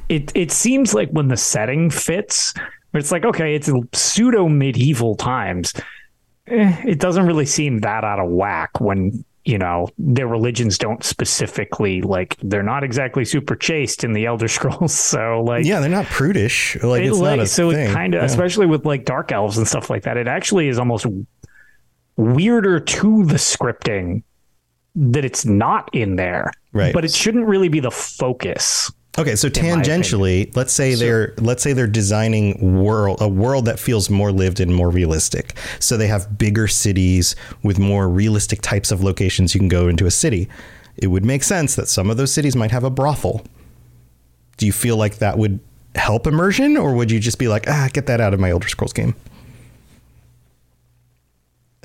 It 0.09 0.33
it 0.35 0.51
seems 0.53 0.95
like 0.95 1.11
when 1.11 1.29
the 1.29 1.37
setting 1.37 1.91
fits, 1.91 2.55
it's 2.95 3.13
like 3.13 3.25
okay, 3.25 3.55
it's 3.55 3.71
pseudo 3.93 4.49
medieval 4.49 5.17
times. 5.17 5.75
Eh, 6.47 6.77
it 6.87 6.99
doesn't 6.99 7.27
really 7.27 7.45
seem 7.47 7.81
that 7.81 8.05
out 8.05 8.19
of 8.19 8.31
whack 8.31 8.81
when 8.81 9.23
you 9.49 9.57
know 9.57 9.89
their 9.97 10.27
religions 10.29 10.77
don't 10.77 11.03
specifically 11.03 12.03
like 12.03 12.37
they're 12.43 12.63
not 12.63 12.85
exactly 12.85 13.25
super 13.25 13.57
chaste 13.57 14.05
in 14.05 14.13
the 14.13 14.27
Elder 14.27 14.47
Scrolls. 14.57 14.93
So 14.93 15.43
like 15.43 15.65
yeah, 15.65 15.81
they're 15.81 15.89
not 15.89 16.05
prudish. 16.07 16.77
Like 16.83 17.03
it, 17.03 17.07
it's 17.09 17.19
like, 17.19 17.39
not 17.39 17.45
a 17.45 17.47
so 17.47 17.71
thing. 17.73 17.89
it 17.89 17.93
kind 17.93 18.15
of 18.15 18.21
Yeah. 18.21 18.27
especially 18.27 18.67
with 18.67 18.85
like 18.85 19.07
dark 19.07 19.33
elves 19.33 19.57
and 19.57 19.67
stuff 19.67 19.89
like 19.89 20.03
that 20.03 20.19
it 20.19 20.29
actually 20.29 20.69
is 20.69 20.79
almost 20.79 21.07
weirder 22.17 22.81
to 22.81 23.25
the 23.25 23.35
scripting 23.35 24.23
that 24.97 25.25
it's 25.25 25.45
not 25.47 25.89
in 25.95 26.17
there 26.17 26.51
Right. 26.73 26.93
but 26.93 27.05
it 27.05 27.13
shouldn't 27.13 27.47
really 27.47 27.69
be 27.69 27.81
the 27.81 27.91
focus 27.91 28.93
Okay, 29.19 29.35
so 29.35 29.49
tangentially, 29.49 30.55
let's 30.55 30.73
say 30.73 30.95
they're 30.95 31.35
let's 31.39 31.61
say 31.61 31.73
they're 31.73 31.89
designing 31.89 32.81
world 32.81 33.19
a 33.21 33.29
world 33.29 33.65
that 33.65 33.81
feels 33.81 34.09
more 34.09 34.31
lived 34.31 34.61
and 34.61 34.73
more 34.73 34.91
realistic. 34.91 35.55
So 35.81 35.97
they 35.97 36.07
have 36.07 36.39
bigger 36.39 36.69
cities 36.69 37.35
with 37.65 37.81
more 37.81 38.09
realistic 38.09 38.63
types 38.63 38.93
of 38.93 39.03
locations 39.03 39.55
you 39.55 39.59
can 39.59 39.69
go 39.69 39.89
into 39.89 40.07
a 40.07 40.11
city. 40.13 40.49
It 40.97 41.09
would 41.09 41.25
make 41.25 41.43
sense 41.43 41.75
that 41.75 41.89
some 41.89 42.11
of 42.11 42.17
those 42.17 42.33
cities 42.33 42.55
might 42.55 42.71
have 42.71 42.85
a 42.85 42.91
brothel. 42.91 43.45
Do 44.57 44.67
you 44.67 44.73
feel 44.73 44.97
like 44.97 45.17
that 45.19 45.37
would 45.37 45.59
help 45.97 46.27
immersion, 46.27 46.77
or 46.77 46.95
would 46.95 47.11
you 47.11 47.19
just 47.19 47.39
be 47.39 47.49
like, 47.49 47.69
ah, 47.69 47.89
get 47.93 48.07
that 48.07 48.21
out 48.21 48.35
of 48.35 48.41
my 48.41 48.51
Elder 48.51 48.69
Scrolls 48.69 48.93
game? 48.93 49.17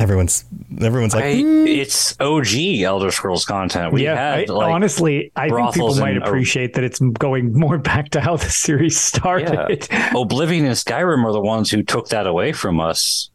Everyone's 0.04 0.44
everyone's 0.82 1.14
like, 1.16 1.24
I, 1.24 1.34
"Mm." 1.36 1.66
it's 1.68 2.20
OG 2.20 2.82
Elder 2.84 3.10
Scrolls 3.10 3.46
content. 3.46 3.94
We 3.94 4.04
yeah 4.04 4.16
had 4.36 4.50
I- 4.50 4.54
like 4.54 4.70
honestly 4.74 5.32
i 5.38 5.48
think 5.50 5.74
people 5.74 5.96
might 5.96 6.16
and- 6.18 6.24
appreciate 6.24 6.74
that 6.74 6.84
it's 6.84 7.00
going 7.00 7.58
more 7.58 7.78
back 7.92 8.10
to 8.10 8.20
how 8.20 8.36
the 8.36 8.50
series 8.50 9.00
started 9.00 9.88
Oblivion 10.14 10.66
and 10.66 10.76
Skyrim 10.76 11.24
are 11.24 11.32
the 11.32 11.40
ones 11.40 11.72
who 11.72 11.84
took 11.84 12.10
that 12.10 12.28
away 12.28 12.52
from 12.52 12.82
us. 12.82 13.30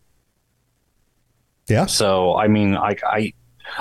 yeah, 1.69 1.87
So 1.87 2.37
I 2.37 2.49
mean, 2.49 2.77
I 2.77 2.97
I, 3.03 3.33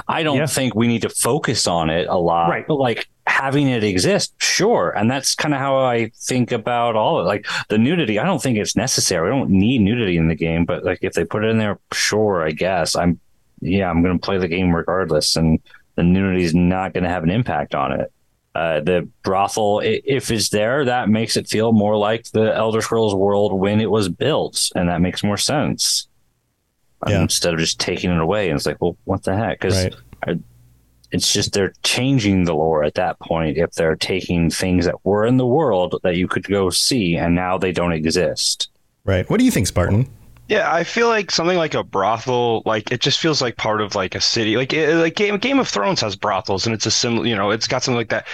I 0.08 0.23
don't 0.23 0.38
Yeah. 0.38 0.45
think 0.45 0.76
we 0.76 0.88
need 0.88 1.02
to 1.04 1.10
focus 1.10 1.67
on 1.67 1.89
it 1.89 2.08
a 2.10 2.17
lot. 2.17 2.50
Right. 2.50 2.65
But 2.67 2.76
like 2.76 3.08
having 3.26 3.67
it 3.69 3.84
exist, 3.84 4.34
sure. 4.38 4.91
And 4.91 5.10
that's 5.12 5.36
kind 5.36 5.54
of 5.54 5.60
how 5.60 5.78
I 5.78 6.12
think 6.15 6.52
about 6.52 6.95
all 6.95 7.19
of 7.19 7.26
it. 7.26 7.28
Like 7.28 7.45
the 7.69 7.78
nudity, 7.78 8.19
I 8.19 8.26
don't 8.26 8.41
think 8.41 8.58
it's 8.58 8.76
necessary. 8.76 9.28
I 9.32 9.36
don't 9.36 9.50
need 9.50 9.82
nudity 9.82 10.17
in 10.17 10.28
the 10.28 10.36
game, 10.36 10.65
but 10.65 10.84
like 10.84 11.00
if 11.02 11.13
they 11.13 11.26
put 11.26 11.43
it 11.43 11.50
in 11.50 11.58
there, 11.58 11.80
sure, 11.93 12.43
I 12.45 12.52
guess. 12.52 12.95
I'm 12.95 13.19
yeah, 13.62 13.89
I'm 13.89 14.04
gonna 14.04 14.19
play 14.19 14.38
the 14.38 14.47
game 14.47 14.73
regardless. 14.76 15.36
And 15.36 15.60
the 15.95 16.04
nudity 16.04 16.43
is 16.43 16.54
not 16.54 16.93
gonna 16.93 17.10
have 17.10 17.23
an 17.23 17.32
impact 17.32 17.73
on 17.76 17.91
it. 17.91 18.12
Uh, 18.56 18.80
the 18.80 19.08
brothel, 19.23 19.82
if 19.84 20.32
it's 20.32 20.50
there, 20.50 20.86
that 20.86 21.10
makes 21.10 21.38
it 21.38 21.47
feel 21.47 21.71
more 21.73 21.95
like 21.95 22.26
the 22.32 22.56
Elder 22.56 22.82
Scrolls 22.82 23.13
world 23.13 23.54
when 23.54 23.80
it 23.82 23.91
was 23.91 24.10
built, 24.10 24.71
and 24.76 24.89
that 24.89 25.00
makes 25.02 25.23
more 25.23 25.38
sense. 25.38 26.08
Um, 27.04 27.12
Yeah. 27.12 27.22
Instead 27.22 27.54
of 27.54 27.60
just 27.60 27.80
taking 27.80 28.12
it 28.12 28.20
away, 28.20 28.50
and 28.50 28.58
it's 28.58 28.66
like, 28.66 28.82
well, 28.82 28.98
what 29.04 29.24
the 29.24 29.36
heck? 29.36 29.60
Because 29.60 29.86
right. 30.26 30.40
it's 31.12 31.32
just 31.32 31.54
they're 31.54 31.74
changing 31.84 32.46
the 32.46 32.56
lore 32.56 32.84
at 32.84 32.96
that 32.96 33.20
point. 33.20 33.58
If 33.58 33.74
they're 33.74 33.96
taking 33.96 34.50
things 34.50 34.86
that 34.86 35.06
were 35.06 35.26
in 35.26 35.38
the 35.38 35.46
world 35.46 36.00
that 36.04 36.16
you 36.16 36.28
could 36.28 36.48
go 36.48 36.70
see, 36.70 37.16
and 37.16 37.36
now 37.36 37.58
they 37.58 37.72
don't 37.72 37.94
exist. 37.94 38.70
Right. 39.06 39.30
What 39.30 39.40
do 39.40 39.46
you 39.46 39.52
think, 39.52 39.68
Spartan? 39.68 40.10
Yeah, 40.50 40.74
I 40.74 40.86
feel 40.86 41.08
like 41.10 41.30
something 41.30 41.58
like 41.58 41.74
a 41.74 41.84
brothel, 41.84 42.62
like 42.66 42.90
it 42.90 43.02
just 43.02 43.20
feels 43.20 43.42
like 43.42 43.58
part 43.58 43.82
of 43.82 43.96
like 43.96 44.16
a 44.16 44.22
city. 44.22 44.56
Like 44.56 44.72
it, 44.72 44.96
like 44.96 45.16
Game 45.16 45.38
Game 45.38 45.60
of 45.60 45.68
Thrones 45.68 46.00
has 46.02 46.16
brothels, 46.16 46.66
and 46.66 46.74
it's 46.74 46.86
a 46.86 46.92
similar, 46.92 47.28
you 47.28 47.36
know, 47.36 47.52
it's 47.52 47.68
got 47.68 47.84
something 47.84 47.98
like 47.98 48.10
that. 48.10 48.28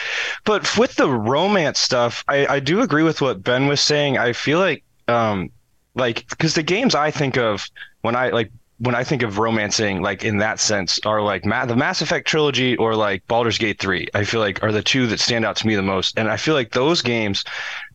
But 0.46 0.78
with 0.78 0.96
the 0.96 1.10
romance 1.10 1.80
stuff, 1.80 2.24
I 2.28 2.46
I 2.48 2.60
do 2.60 2.82
agree 2.82 3.04
with 3.04 3.20
what 3.20 3.44
Ben 3.44 3.68
was 3.68 3.82
saying. 3.82 4.20
I 4.20 4.34
feel 4.34 4.60
like 4.60 4.84
um 5.08 5.50
like 5.96 6.28
because 6.30 6.56
the 6.56 6.64
games 6.64 6.96
I 6.96 7.12
think 7.12 7.38
of 7.38 7.68
when 8.02 8.16
I 8.16 8.30
like 8.30 8.52
when 8.80 8.96
I 8.96 9.04
think 9.04 9.24
of 9.24 9.38
romancing, 9.38 10.02
like 10.02 10.26
in 10.26 10.38
that 10.40 10.60
sense, 10.60 11.00
are 11.06 11.22
like 11.22 11.46
Ma- 11.46 11.66
the 11.66 11.76
Mass 11.76 12.02
Effect 12.02 12.28
trilogy 12.28 12.76
or 12.78 12.96
like 12.96 13.26
Baldur's 13.28 13.58
Gate 13.58 13.80
3. 13.80 14.10
I 14.14 14.26
feel 14.26 14.42
like 14.42 14.62
are 14.64 14.72
the 14.72 14.84
two 14.84 15.08
that 15.08 15.20
stand 15.20 15.46
out 15.46 15.56
to 15.58 15.68
me 15.68 15.76
the 15.76 15.82
most. 15.82 16.18
And 16.18 16.30
I 16.30 16.38
feel 16.38 16.54
like 16.54 16.72
those 16.72 17.02
games, 17.02 17.46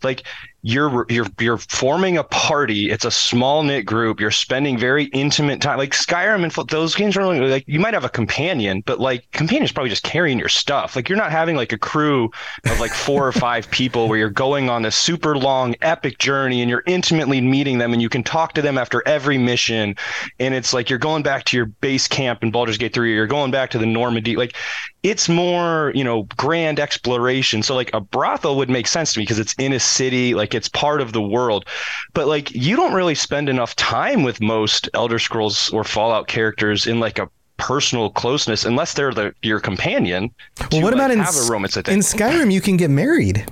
like 0.02 0.22
you're 0.62 1.06
you're 1.08 1.26
you're 1.38 1.58
forming 1.58 2.18
a 2.18 2.24
party. 2.24 2.90
It's 2.90 3.04
a 3.04 3.10
small 3.10 3.62
knit 3.62 3.86
group. 3.86 4.18
You're 4.18 4.32
spending 4.32 4.76
very 4.76 5.04
intimate 5.04 5.60
time. 5.60 5.78
Like 5.78 5.92
Skyrim 5.92 6.42
and 6.42 6.68
those 6.68 6.96
games 6.96 7.16
are 7.16 7.20
only 7.20 7.40
like 7.40 7.64
you 7.68 7.78
might 7.78 7.94
have 7.94 8.04
a 8.04 8.08
companion, 8.08 8.82
but 8.84 8.98
like 8.98 9.30
companion's 9.30 9.70
probably 9.70 9.90
just 9.90 10.02
carrying 10.02 10.38
your 10.38 10.48
stuff. 10.48 10.96
Like 10.96 11.08
you're 11.08 11.18
not 11.18 11.30
having 11.30 11.54
like 11.54 11.72
a 11.72 11.78
crew 11.78 12.30
of 12.64 12.80
like 12.80 12.92
four 12.92 13.26
or 13.26 13.32
five 13.32 13.70
people 13.78 14.08
where 14.08 14.18
you're 14.18 14.30
going 14.30 14.68
on 14.68 14.82
this 14.82 14.96
super 14.96 15.36
long 15.36 15.76
epic 15.80 16.18
journey 16.18 16.60
and 16.60 16.68
you're 16.68 16.82
intimately 16.86 17.40
meeting 17.40 17.78
them 17.78 17.92
and 17.92 18.02
you 18.02 18.08
can 18.08 18.24
talk 18.24 18.54
to 18.54 18.62
them 18.62 18.78
after 18.78 19.06
every 19.06 19.38
mission. 19.38 19.94
And 20.40 20.54
it's 20.54 20.74
like 20.74 20.90
you're 20.90 20.98
going 20.98 21.22
back 21.22 21.44
to 21.44 21.56
your 21.56 21.66
base 21.66 22.08
camp 22.08 22.42
in 22.42 22.50
Baldur's 22.50 22.78
Gate 22.78 22.94
3, 22.94 23.12
or 23.12 23.14
you're 23.14 23.26
going 23.28 23.52
back 23.52 23.70
to 23.70 23.78
the 23.78 23.86
Normandy. 23.86 24.34
Like 24.34 24.56
it's 25.04 25.28
more, 25.28 25.92
you 25.94 26.02
know, 26.02 26.24
grand 26.36 26.80
exploration. 26.80 27.62
So 27.62 27.74
like 27.74 27.90
a 27.94 28.00
brothel 28.00 28.56
would 28.56 28.68
make 28.68 28.88
sense 28.88 29.12
to 29.12 29.20
me 29.20 29.22
because 29.22 29.38
it's 29.38 29.54
in 29.54 29.72
a 29.72 29.80
city, 29.80 30.34
like 30.34 30.54
it's 30.58 30.68
part 30.68 31.00
of 31.00 31.12
the 31.14 31.22
world. 31.22 31.64
But 32.12 32.26
like 32.28 32.50
you 32.54 32.76
don't 32.76 32.92
really 32.92 33.14
spend 33.14 33.48
enough 33.48 33.74
time 33.76 34.22
with 34.22 34.40
most 34.42 34.90
Elder 34.92 35.18
Scrolls 35.18 35.70
or 35.70 35.84
Fallout 35.84 36.28
characters 36.28 36.86
in 36.86 37.00
like 37.00 37.18
a 37.18 37.28
personal 37.56 38.10
closeness 38.10 38.64
unless 38.64 38.92
they're 38.94 39.12
the 39.14 39.32
your 39.42 39.58
companion. 39.60 40.30
Well, 40.70 40.82
what 40.82 40.92
about 40.92 41.08
like, 41.10 41.18
in 41.18 41.24
have 41.24 41.34
a 41.36 41.50
romance? 41.50 41.76
In. 41.76 41.84
Skyrim? 42.00 42.52
You 42.52 42.60
can 42.60 42.76
get 42.76 42.90
married. 42.90 43.46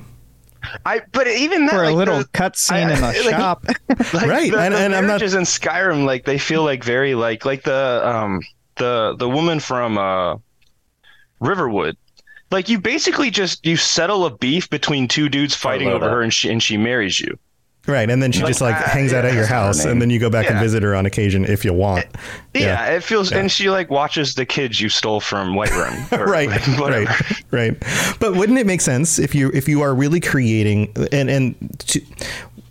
I 0.85 1.01
but 1.13 1.27
even 1.29 1.67
that 1.67 1.75
for 1.75 1.83
a 1.85 1.89
like, 1.89 1.97
little 1.97 2.19
the- 2.19 2.25
cutscene 2.35 2.91
in 2.91 2.99
a 2.99 3.01
like- 3.01 3.17
shop. 3.37 3.65
like 3.89 4.27
Right, 4.27 4.51
the, 4.53 4.59
and- 4.61 4.75
the 4.75 4.79
and 4.79 4.95
I'm 4.97 5.07
not- 5.07 5.23
in 5.23 5.29
Skyrim, 5.31 6.05
like 6.07 6.25
they 6.25 6.39
feel 6.39 6.63
like 6.65 6.83
very 6.85 7.15
like 7.15 7.45
like 7.45 7.63
the 7.63 8.03
um 8.05 8.41
the 8.77 9.15
the 9.19 9.29
woman 9.29 9.61
from 9.61 9.97
uh 9.97 10.37
Riverwood. 11.41 11.97
Like 12.51 12.69
you 12.69 12.79
basically 12.79 13.31
just 13.31 13.65
you 13.67 13.77
settle 13.77 14.25
a 14.27 14.31
beef 14.37 14.71
between 14.71 15.09
two 15.09 15.29
dudes 15.29 15.55
fighting 15.55 15.89
over 15.89 15.99
Carlota. 16.01 16.15
her, 16.17 16.23
and 16.23 16.33
she 16.33 16.49
and 16.51 16.63
she 16.63 16.77
marries 16.77 17.19
you. 17.21 17.39
Right, 17.89 18.11
and 18.11 18.21
then 18.21 18.33
she 18.33 18.41
Like 18.41 18.49
just 18.49 18.61
like 18.61 18.75
that, 18.77 18.89
hangs 18.89 19.13
out 19.13 19.25
at 19.25 19.33
your 19.35 19.47
house, 19.47 19.85
and 19.85 20.03
then 20.03 20.11
you 20.11 20.19
go 20.19 20.29
back 20.29 20.51
and 20.51 20.59
visit 20.59 20.83
her 20.83 20.97
on 20.97 21.07
occasion 21.07 21.45
if 21.45 21.65
you 21.65 21.73
want. 21.73 22.05
Yeah, 22.53 22.87
it 22.87 23.05
feels, 23.05 23.31
Yeah. 23.31 23.39
and 23.39 23.51
she 23.53 23.71
like 23.71 23.91
watches 23.91 24.35
the 24.35 24.45
kids 24.45 24.81
you 24.81 24.89
stole 24.89 25.21
from 25.21 25.55
Whiterun. 25.55 26.11
or, 26.19 26.25
right, 26.27 26.49
like, 26.49 26.67
right, 26.81 27.43
right. 27.53 28.17
But 28.19 28.35
wouldn't 28.35 28.59
it 28.59 28.67
make 28.67 28.81
sense 28.81 29.21
if 29.21 29.37
you 29.37 29.53
if 29.55 29.69
you 29.69 29.83
are 29.83 29.95
really 29.95 30.19
creating 30.19 30.93
and 31.13 31.31
and 31.31 31.79
to, 31.87 32.01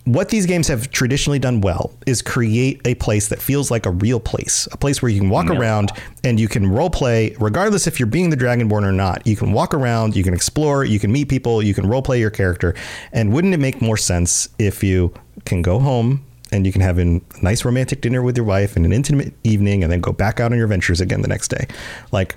what 0.05 0.29
these 0.29 0.45
games 0.45 0.67
have 0.67 0.91
traditionally 0.91 1.39
done 1.39 1.61
well 1.61 1.91
is 2.05 2.21
create 2.21 2.79
a 2.85 2.93
place 2.95 3.27
that 3.29 3.41
feels 3.41 3.71
like 3.71 3.87
a 3.87 3.91
real 3.91 4.19
place, 4.19 4.67
a 4.71 4.77
place 4.77 5.01
where 5.01 5.09
you 5.09 5.19
can 5.19 5.29
walk 5.29 5.49
around 5.49 5.91
and 6.23 6.39
you 6.39 6.47
can 6.47 6.69
role 6.69 6.91
play, 6.91 7.35
regardless 7.39 7.87
if 7.87 7.99
you're 7.99 8.05
being 8.05 8.29
the 8.29 8.37
Dragonborn 8.37 8.83
or 8.83 8.91
not. 8.91 9.25
You 9.25 9.35
can 9.35 9.51
walk 9.51 9.73
around, 9.73 10.15
you 10.15 10.23
can 10.23 10.35
explore, 10.35 10.83
you 10.83 10.99
can 10.99 11.11
meet 11.11 11.27
people, 11.27 11.63
you 11.63 11.73
can 11.73 11.87
role 11.87 12.03
play 12.03 12.19
your 12.19 12.29
character. 12.29 12.75
And 13.13 13.33
wouldn't 13.33 13.55
it 13.55 13.59
make 13.59 13.81
more 13.81 13.97
sense 13.97 14.47
if 14.59 14.83
you 14.83 15.11
can 15.43 15.63
go 15.63 15.79
home 15.79 16.23
and 16.51 16.67
you 16.67 16.71
can 16.71 16.81
have 16.81 16.99
a 16.99 17.19
nice 17.41 17.65
romantic 17.65 18.01
dinner 18.01 18.21
with 18.21 18.37
your 18.37 18.45
wife 18.45 18.75
and 18.75 18.85
an 18.85 18.93
intimate 18.93 19.33
evening 19.43 19.81
and 19.81 19.91
then 19.91 20.01
go 20.01 20.11
back 20.11 20.39
out 20.39 20.51
on 20.51 20.57
your 20.57 20.65
adventures 20.65 21.01
again 21.01 21.23
the 21.23 21.27
next 21.27 21.47
day? 21.47 21.65
Like, 22.11 22.35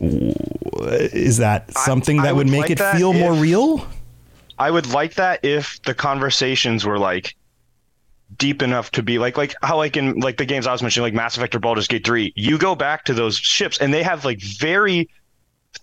is 0.00 1.38
that 1.38 1.72
something 1.72 2.20
I 2.20 2.24
that 2.24 2.36
would, 2.36 2.46
would 2.46 2.52
make 2.52 2.62
like 2.62 2.70
it 2.72 2.80
feel 2.96 3.14
more 3.14 3.32
real? 3.32 3.86
I 4.58 4.70
would 4.70 4.86
like 4.86 5.14
that 5.14 5.44
if 5.44 5.80
the 5.82 5.94
conversations 5.94 6.84
were 6.84 6.98
like 6.98 7.34
deep 8.36 8.62
enough 8.62 8.90
to 8.92 9.02
be 9.02 9.18
like 9.18 9.36
like 9.36 9.54
how 9.62 9.76
like 9.76 9.96
in 9.96 10.20
like 10.20 10.36
the 10.36 10.44
games 10.44 10.66
I 10.66 10.72
was 10.72 10.82
mentioning 10.82 11.04
like 11.04 11.14
Mass 11.14 11.36
Effect 11.36 11.54
or 11.54 11.60
Baldur's 11.60 11.88
Gate 11.88 12.04
3 12.04 12.32
you 12.36 12.58
go 12.58 12.74
back 12.74 13.04
to 13.06 13.14
those 13.14 13.38
ships 13.38 13.78
and 13.78 13.92
they 13.94 14.02
have 14.02 14.24
like 14.24 14.40
very 14.40 15.08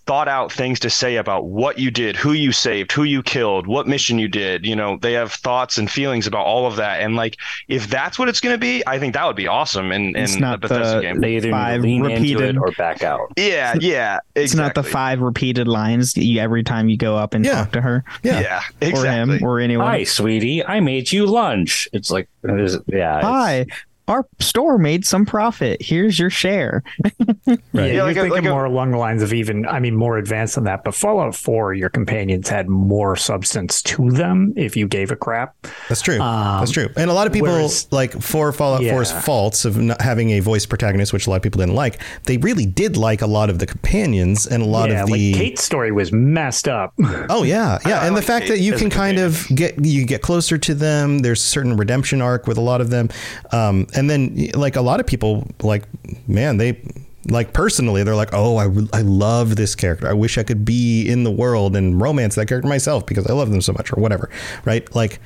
thought 0.06 0.28
out 0.28 0.52
things 0.52 0.78
to 0.80 0.88
say 0.88 1.16
about 1.16 1.46
what 1.46 1.78
you 1.80 1.90
did, 1.90 2.14
who 2.14 2.32
you 2.32 2.52
saved, 2.52 2.92
who 2.92 3.02
you 3.02 3.22
killed, 3.22 3.66
what 3.66 3.88
mission 3.88 4.18
you 4.20 4.28
did. 4.28 4.64
You 4.64 4.76
know, 4.76 4.98
they 5.02 5.12
have 5.14 5.32
thoughts 5.32 5.78
and 5.78 5.90
feelings 5.90 6.26
about 6.28 6.46
all 6.46 6.66
of 6.66 6.76
that. 6.76 7.00
And 7.00 7.16
like, 7.16 7.36
if 7.66 7.88
that's 7.88 8.16
what 8.18 8.28
it's 8.28 8.38
going 8.38 8.54
to 8.54 8.58
be, 8.58 8.84
I 8.86 8.98
think 9.00 9.14
that 9.14 9.26
would 9.26 9.34
be 9.36 9.48
awesome 9.48 9.90
in, 9.90 10.10
in 10.10 10.16
It's 10.16 10.36
not 10.36 10.60
the 10.60 10.68
Bethesda 10.68 10.96
the- 10.96 11.02
game. 11.02 11.20
They 11.20 11.36
either 11.36 11.50
Five 11.50 11.82
lean 11.82 12.04
into 12.04 12.14
repeated- 12.16 12.56
it 12.56 12.58
or 12.58 12.70
back 12.72 13.02
out. 13.02 13.32
Yeah, 13.36 13.74
yeah, 13.80 14.18
exactly. 14.36 14.42
It's 14.44 14.54
not 14.54 14.74
the 14.74 14.82
five 14.84 15.20
repeated 15.20 15.66
lines 15.66 16.16
you, 16.16 16.40
every 16.40 16.62
time 16.62 16.88
you 16.88 16.96
go 16.96 17.16
up 17.16 17.34
and 17.34 17.44
Yeah. 17.44 17.52
talk 17.64 17.72
to 17.72 17.80
her 17.80 18.04
Yeah. 18.22 18.40
Yeah, 18.40 18.60
or 18.82 18.88
exactly. 18.88 19.38
him 19.38 19.44
or 19.44 19.58
anyone. 19.58 19.86
Hi, 19.88 20.04
sweetie. 20.04 20.64
I 20.64 20.78
made 20.80 21.10
you 21.10 21.26
lunch. 21.26 21.88
It's 21.92 22.10
like, 22.12 22.28
there's- 22.42 22.76
yeah. 22.86 23.18
it's- 23.18 23.24
Hi, 23.24 23.66
our 24.08 24.26
store 24.38 24.78
made 24.78 25.04
some 25.04 25.26
profit. 25.26 25.82
Here's 25.82 26.18
your 26.18 26.30
share. 26.30 26.82
Right. 27.02 27.12
Yeah, 27.46 27.56
Yeah, 27.72 27.84
you're 27.86 28.02
like 28.04 28.16
a- 28.16 28.20
thinking 28.20 28.30
like 28.32 28.44
a- 28.44 28.50
more 28.50 28.64
along 28.64 28.90
the 28.92 28.98
lines 28.98 29.22
of 29.22 29.32
even, 29.32 29.66
I 29.66 29.80
mean, 29.80 29.96
more 29.96 30.16
advanced 30.18 30.54
than 30.56 30.64
that. 30.64 30.84
But 30.84 30.94
Fallout 30.94 31.34
4, 31.34 31.74
your 31.74 31.88
companions 31.88 32.48
had 32.48 32.68
more 32.68 33.16
substance 33.16 33.82
to 33.82 34.10
them 34.10 34.52
if 34.56 34.76
you 34.76 34.86
gave 34.88 35.10
a 35.10 35.16
crap. 35.16 35.54
That's 35.88 36.02
true. 36.02 36.20
Um, 36.20 36.60
That's 36.60 36.70
true. 36.72 36.88
And 36.96 37.10
a 37.10 37.14
lot 37.14 37.26
of 37.26 37.32
people 37.32 37.48
whereas- 37.52 37.88
like 37.90 38.12
for 38.20 38.52
Fallout 38.52 38.82
4's 38.82 39.10
Yeah. 39.12 39.20
faults 39.20 39.64
of 39.64 39.76
not 39.76 40.00
having 40.00 40.30
a 40.30 40.40
voice 40.40 40.66
protagonist, 40.66 41.12
which 41.12 41.26
a 41.26 41.30
lot 41.30 41.36
of 41.36 41.42
people 41.42 41.58
didn't 41.60 41.74
like. 41.74 42.00
They 42.24 42.36
really 42.38 42.66
did 42.66 42.96
like 42.96 43.22
a 43.22 43.26
lot 43.26 43.50
of 43.50 43.58
the 43.58 43.66
companions 43.66 44.46
and 44.46 44.62
a 44.62 44.66
lot 44.66 44.90
yeah, 44.90 45.02
of 45.02 45.08
the. 45.10 45.32
like 45.32 45.40
Kate's 45.40 45.64
story 45.64 45.92
was 45.92 46.12
messed 46.12 46.68
up. 46.68 46.94
Oh 47.28 47.42
yeah, 47.42 47.78
yeah, 47.86 48.00
I 48.00 48.06
and 48.06 48.14
the 48.14 48.20
like 48.20 48.24
fact 48.26 48.46
Kate 48.46 48.52
that 48.54 48.60
you 48.60 48.74
can 48.74 48.86
a 48.86 48.90
kind 48.90 49.18
of 49.18 49.46
get 49.54 49.84
you 49.84 50.04
get 50.06 50.22
closer 50.22 50.56
to 50.58 50.74
them. 50.74 51.18
There's 51.20 51.40
a 51.42 51.46
certain 51.46 51.76
redemption 51.76 52.22
arc 52.22 52.46
with 52.46 52.56
a 52.56 52.60
lot 52.60 52.80
of 52.80 52.90
them, 52.90 53.08
um, 53.52 53.86
and 53.96 54.08
then 54.08 54.50
like 54.54 54.76
a 54.76 54.82
lot 54.82 55.00
of 55.00 55.06
people, 55.06 55.46
like 55.62 55.84
man, 56.28 56.58
they 56.58 56.80
like 57.28 57.52
personally, 57.52 58.04
they're 58.04 58.14
like, 58.14 58.30
oh, 58.32 58.56
I 58.56 58.66
I 58.92 59.00
love 59.02 59.56
this 59.56 59.74
character. 59.74 60.08
I 60.08 60.12
wish 60.12 60.38
I 60.38 60.42
could 60.42 60.64
be 60.64 61.08
in 61.08 61.24
the 61.24 61.30
world 61.30 61.74
and 61.74 62.00
romance 62.00 62.36
that 62.36 62.46
character 62.46 62.68
myself 62.68 63.06
because 63.06 63.26
I 63.26 63.32
love 63.32 63.50
them 63.50 63.60
so 63.60 63.72
much, 63.72 63.92
or 63.92 63.96
whatever, 63.96 64.30
right? 64.64 64.94
Like 64.94 65.20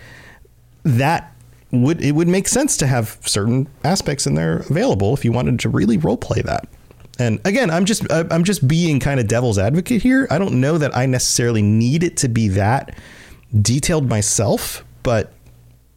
that 0.85 1.35
would 1.73 2.03
it 2.03 2.13
would 2.13 2.29
make 2.29 2.49
sense 2.49 2.77
to 2.79 2.87
have 2.87 3.19
certain 3.23 3.69
aspects 3.85 4.27
in 4.27 4.35
there 4.35 4.59
available 4.71 5.15
if 5.15 5.25
you 5.25 5.33
wanted 5.33 5.59
to 5.61 5.69
really 5.69 5.97
role 5.97 6.17
play 6.17 6.43
that. 6.43 6.69
And 7.19 7.39
again, 7.45 7.71
I'm 7.71 7.85
just 7.85 8.11
I'm 8.11 8.45
just 8.45 8.67
being 8.67 8.99
kind 8.99 9.21
of 9.21 9.29
devil's 9.29 9.59
advocate 9.59 10.03
here. 10.03 10.27
I 10.31 10.39
don't 10.39 10.61
know 10.61 10.79
that 10.79 10.97
I 10.97 11.07
necessarily 11.07 11.61
need 11.61 12.03
it 12.03 12.17
to 12.19 12.29
be 12.29 12.49
that 12.49 12.97
detailed 13.61 14.09
myself, 14.09 14.85
but 15.03 15.33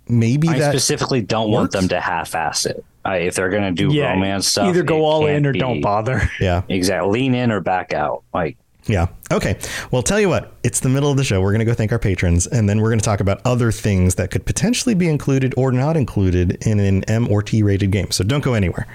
maybe 0.07 0.49
I 0.49 0.59
that 0.59 0.71
specifically 0.71 1.21
don't 1.21 1.51
want 1.51 1.71
them 1.71 1.87
to 1.89 1.99
half-ass 1.99 2.65
it. 2.65 2.83
I, 3.05 3.17
if 3.17 3.35
they're 3.35 3.49
going 3.49 3.63
to 3.63 3.71
do 3.71 3.93
yeah, 3.93 4.11
romance 4.13 4.47
stuff, 4.47 4.67
either 4.69 4.83
go 4.83 5.03
all 5.03 5.25
in 5.27 5.45
or 5.45 5.51
be- 5.51 5.59
don't 5.59 5.81
bother. 5.81 6.29
yeah. 6.39 6.61
Exactly. 6.69 7.11
Lean 7.11 7.35
in 7.35 7.51
or 7.51 7.59
back 7.59 7.93
out. 7.93 8.23
Like, 8.33 8.57
Yeah. 8.85 9.07
Okay. 9.31 9.59
Well, 9.91 10.01
tell 10.03 10.19
you 10.19 10.29
what, 10.29 10.53
it's 10.63 10.79
the 10.79 10.89
middle 10.89 11.11
of 11.11 11.17
the 11.17 11.23
show. 11.23 11.41
We're 11.41 11.51
going 11.51 11.59
to 11.59 11.65
go 11.65 11.73
thank 11.73 11.91
our 11.91 11.99
patrons, 11.99 12.47
and 12.47 12.69
then 12.69 12.79
we're 12.79 12.89
going 12.89 12.99
to 12.99 13.05
talk 13.05 13.19
about 13.19 13.41
other 13.45 13.71
things 13.71 14.15
that 14.15 14.31
could 14.31 14.45
potentially 14.45 14.95
be 14.95 15.09
included 15.09 15.53
or 15.57 15.71
not 15.71 15.97
included 15.97 16.65
in 16.65 16.79
an 16.79 17.03
M 17.05 17.29
or 17.29 17.43
T 17.43 17.61
rated 17.61 17.91
game. 17.91 18.11
So 18.11 18.23
don't 18.23 18.43
go 18.43 18.53
anywhere. 18.53 18.87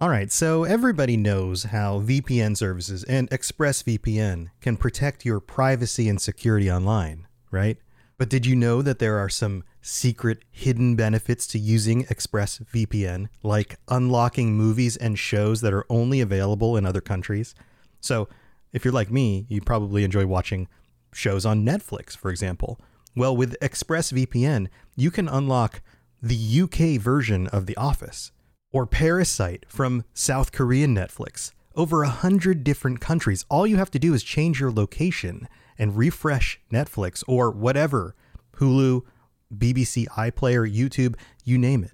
All 0.00 0.08
right. 0.08 0.30
So 0.30 0.62
everybody 0.64 1.16
knows 1.16 1.64
how 1.64 2.00
VPN 2.00 2.56
services 2.56 3.02
and 3.04 3.28
ExpressVPN 3.30 4.50
can 4.60 4.76
protect 4.76 5.24
your 5.24 5.40
privacy 5.40 6.08
and 6.08 6.20
security 6.20 6.70
online, 6.70 7.26
right? 7.50 7.78
But 8.18 8.28
did 8.28 8.44
you 8.44 8.56
know 8.56 8.82
that 8.82 8.98
there 8.98 9.18
are 9.18 9.28
some 9.28 9.62
secret 9.80 10.44
hidden 10.50 10.96
benefits 10.96 11.46
to 11.48 11.58
using 11.58 12.04
ExpressVPN, 12.06 13.28
like 13.44 13.78
unlocking 13.88 14.54
movies 14.54 14.96
and 14.96 15.16
shows 15.16 15.60
that 15.60 15.72
are 15.72 15.86
only 15.88 16.20
available 16.20 16.76
in 16.76 16.84
other 16.84 17.00
countries? 17.00 17.54
So, 18.00 18.28
if 18.72 18.84
you're 18.84 18.92
like 18.92 19.10
me, 19.10 19.46
you 19.48 19.60
probably 19.60 20.02
enjoy 20.04 20.26
watching 20.26 20.68
shows 21.12 21.46
on 21.46 21.64
Netflix, 21.64 22.16
for 22.16 22.30
example. 22.30 22.80
Well, 23.16 23.36
with 23.36 23.58
ExpressVPN, 23.60 24.68
you 24.96 25.10
can 25.10 25.28
unlock 25.28 25.80
the 26.20 26.60
UK 26.62 27.00
version 27.00 27.46
of 27.46 27.66
The 27.66 27.76
Office 27.76 28.32
or 28.72 28.84
Parasite 28.84 29.64
from 29.68 30.04
South 30.12 30.52
Korean 30.52 30.94
Netflix. 30.94 31.52
Over 31.74 32.02
a 32.02 32.08
hundred 32.08 32.64
different 32.64 33.00
countries. 33.00 33.44
All 33.48 33.66
you 33.66 33.76
have 33.76 33.90
to 33.92 33.98
do 34.00 34.12
is 34.12 34.24
change 34.24 34.60
your 34.60 34.72
location 34.72 35.48
and 35.78 35.96
refresh 35.96 36.60
Netflix 36.72 37.22
or 37.28 37.50
whatever 37.50 38.14
Hulu, 38.56 39.02
BBC 39.56 40.06
iPlayer, 40.08 40.70
YouTube, 40.70 41.14
you 41.44 41.58
name 41.58 41.84
it. 41.84 41.92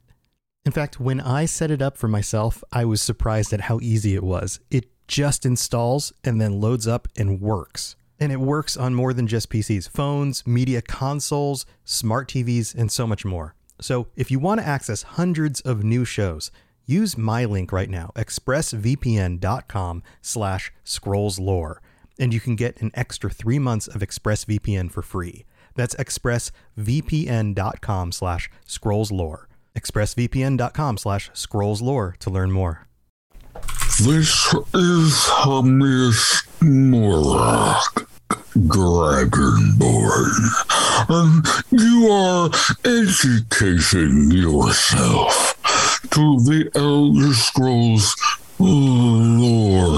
In 0.64 0.72
fact, 0.72 0.98
when 0.98 1.20
I 1.20 1.44
set 1.44 1.70
it 1.70 1.82
up 1.82 1.98
for 1.98 2.08
myself, 2.08 2.64
I 2.72 2.86
was 2.86 3.02
surprised 3.02 3.52
at 3.52 3.62
how 3.62 3.80
easy 3.80 4.14
it 4.14 4.22
was. 4.22 4.60
It 4.70 4.86
just 5.06 5.44
installs 5.44 6.12
and 6.24 6.40
then 6.40 6.60
loads 6.60 6.88
up 6.88 7.08
and 7.16 7.40
works. 7.40 7.96
And 8.18 8.32
it 8.32 8.40
works 8.40 8.76
on 8.76 8.94
more 8.94 9.12
than 9.12 9.26
just 9.26 9.50
PCs, 9.50 9.90
phones, 9.90 10.46
media 10.46 10.80
consoles, 10.80 11.66
smart 11.84 12.28
TVs, 12.28 12.74
and 12.74 12.90
so 12.90 13.06
much 13.06 13.24
more. 13.24 13.54
So 13.80 14.06
if 14.16 14.30
you 14.30 14.38
want 14.38 14.60
to 14.60 14.66
access 14.66 15.02
hundreds 15.02 15.60
of 15.60 15.84
new 15.84 16.04
shows, 16.04 16.50
use 16.86 17.18
my 17.18 17.44
link 17.44 17.72
right 17.72 17.90
now, 17.90 18.12
expressvpn.com 18.14 20.02
slash 20.22 20.72
scrollslore, 20.84 21.76
and 22.18 22.34
you 22.34 22.40
can 22.40 22.56
get 22.56 22.80
an 22.80 22.90
extra 22.94 23.28
three 23.30 23.58
months 23.58 23.86
of 23.86 24.00
ExpressVPN 24.00 24.90
for 24.90 25.02
free. 25.02 25.44
That's 25.74 25.94
expressvpn.com 25.96 28.12
slash 28.12 28.50
scrollslore. 28.66 29.44
expressvpn.com 29.76 30.96
slash 30.98 31.30
scrollslore 31.32 32.16
to 32.18 32.30
learn 32.30 32.52
more. 32.52 32.86
This 34.02 34.52
is 34.74 35.14
Hamis 35.44 36.42
Morak, 36.60 38.06
Dragonborn, 38.56 40.34
and 41.08 41.46
you 41.70 42.08
are 42.10 42.50
educating 42.84 44.32
yourself 44.32 45.54
to 46.10 46.40
the 46.40 46.68
Elder 46.74 47.32
Scrolls 47.34 48.16
Lorecast. 48.58 49.94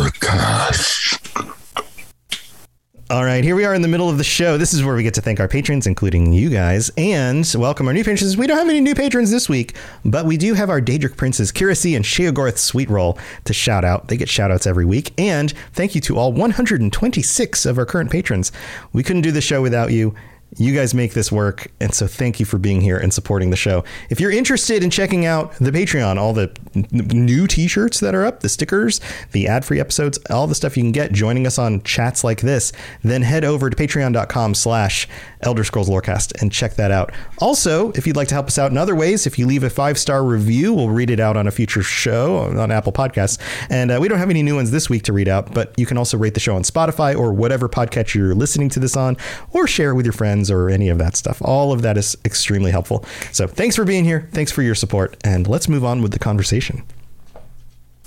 All 3.08 3.24
right, 3.24 3.44
here 3.44 3.54
we 3.54 3.64
are 3.64 3.72
in 3.72 3.82
the 3.82 3.88
middle 3.88 4.10
of 4.10 4.18
the 4.18 4.24
show. 4.24 4.58
This 4.58 4.74
is 4.74 4.82
where 4.82 4.96
we 4.96 5.04
get 5.04 5.14
to 5.14 5.20
thank 5.20 5.38
our 5.38 5.46
patrons, 5.46 5.86
including 5.86 6.32
you 6.32 6.50
guys, 6.50 6.90
and 6.96 7.48
welcome 7.56 7.86
our 7.86 7.92
new 7.92 8.02
patrons. 8.02 8.36
We 8.36 8.48
don't 8.48 8.58
have 8.58 8.68
any 8.68 8.80
new 8.80 8.96
patrons 8.96 9.30
this 9.30 9.48
week, 9.48 9.76
but 10.04 10.26
we 10.26 10.36
do 10.36 10.54
have 10.54 10.70
our 10.70 10.80
Daedric 10.80 11.16
Princes, 11.16 11.52
Kira 11.52 11.76
C 11.76 11.94
and 11.94 12.04
Sheogorath 12.04 12.58
Sweetroll 12.58 13.16
to 13.44 13.52
shout 13.52 13.84
out. 13.84 14.08
They 14.08 14.16
get 14.16 14.28
shout 14.28 14.50
outs 14.50 14.66
every 14.66 14.84
week. 14.84 15.12
And 15.16 15.52
thank 15.72 15.94
you 15.94 16.00
to 16.00 16.18
all 16.18 16.32
126 16.32 17.64
of 17.64 17.78
our 17.78 17.86
current 17.86 18.10
patrons. 18.10 18.50
We 18.92 19.04
couldn't 19.04 19.22
do 19.22 19.30
the 19.30 19.40
show 19.40 19.62
without 19.62 19.92
you. 19.92 20.12
You 20.58 20.74
guys 20.74 20.94
make 20.94 21.12
this 21.12 21.30
work, 21.30 21.70
and 21.80 21.92
so 21.92 22.06
thank 22.06 22.40
you 22.40 22.46
for 22.46 22.56
being 22.56 22.80
here 22.80 22.96
and 22.96 23.12
supporting 23.12 23.50
the 23.50 23.56
show. 23.56 23.84
If 24.08 24.20
you're 24.20 24.30
interested 24.30 24.82
in 24.82 24.90
checking 24.90 25.26
out 25.26 25.52
the 25.56 25.70
Patreon, 25.70 26.16
all 26.16 26.32
the 26.32 26.50
n- 26.74 26.86
new 26.92 27.46
T-shirts 27.46 28.00
that 28.00 28.14
are 28.14 28.24
up, 28.24 28.40
the 28.40 28.48
stickers, 28.48 29.00
the 29.32 29.48
ad-free 29.48 29.80
episodes, 29.80 30.18
all 30.30 30.46
the 30.46 30.54
stuff 30.54 30.76
you 30.76 30.82
can 30.82 30.92
get 30.92 31.12
joining 31.12 31.46
us 31.46 31.58
on 31.58 31.82
chats 31.82 32.24
like 32.24 32.40
this, 32.40 32.72
then 33.02 33.20
head 33.20 33.44
over 33.44 33.68
to 33.68 33.76
Patreon.com/slash 33.76 35.08
Elder 35.42 35.64
Scrolls 35.64 35.90
Lorecast 35.90 36.40
and 36.40 36.50
check 36.50 36.76
that 36.76 36.90
out. 36.90 37.12
Also, 37.38 37.90
if 37.90 38.06
you'd 38.06 38.16
like 38.16 38.28
to 38.28 38.34
help 38.34 38.46
us 38.46 38.58
out 38.58 38.70
in 38.70 38.78
other 38.78 38.94
ways, 38.94 39.26
if 39.26 39.38
you 39.38 39.46
leave 39.46 39.64
a 39.64 39.68
five-star 39.68 40.24
review, 40.24 40.72
we'll 40.72 40.88
read 40.88 41.10
it 41.10 41.20
out 41.20 41.36
on 41.36 41.46
a 41.46 41.50
future 41.50 41.82
show 41.82 42.38
on 42.58 42.70
Apple 42.70 42.92
Podcasts. 42.92 43.38
And 43.68 43.90
uh, 43.90 43.98
we 44.00 44.08
don't 44.08 44.18
have 44.18 44.30
any 44.30 44.42
new 44.42 44.54
ones 44.54 44.70
this 44.70 44.88
week 44.88 45.02
to 45.02 45.12
read 45.12 45.28
out, 45.28 45.52
but 45.52 45.74
you 45.76 45.84
can 45.84 45.98
also 45.98 46.16
rate 46.16 46.32
the 46.32 46.40
show 46.40 46.54
on 46.56 46.62
Spotify 46.62 47.14
or 47.14 47.32
whatever 47.34 47.68
podcast 47.68 48.14
you're 48.14 48.34
listening 48.34 48.70
to 48.70 48.80
this 48.80 48.96
on, 48.96 49.18
or 49.50 49.66
share 49.66 49.90
it 49.90 49.94
with 49.94 50.06
your 50.06 50.14
friends 50.14 50.35
or 50.50 50.68
any 50.68 50.88
of 50.88 50.98
that 50.98 51.16
stuff. 51.16 51.40
All 51.42 51.72
of 51.72 51.82
that 51.82 51.96
is 51.96 52.16
extremely 52.24 52.70
helpful. 52.70 53.04
So 53.32 53.46
thanks 53.46 53.76
for 53.76 53.84
being 53.84 54.04
here. 54.04 54.28
Thanks 54.32 54.52
for 54.52 54.62
your 54.62 54.74
support. 54.74 55.16
And 55.24 55.46
let's 55.46 55.68
move 55.68 55.84
on 55.84 56.02
with 56.02 56.12
the 56.12 56.18
conversation. 56.18 56.82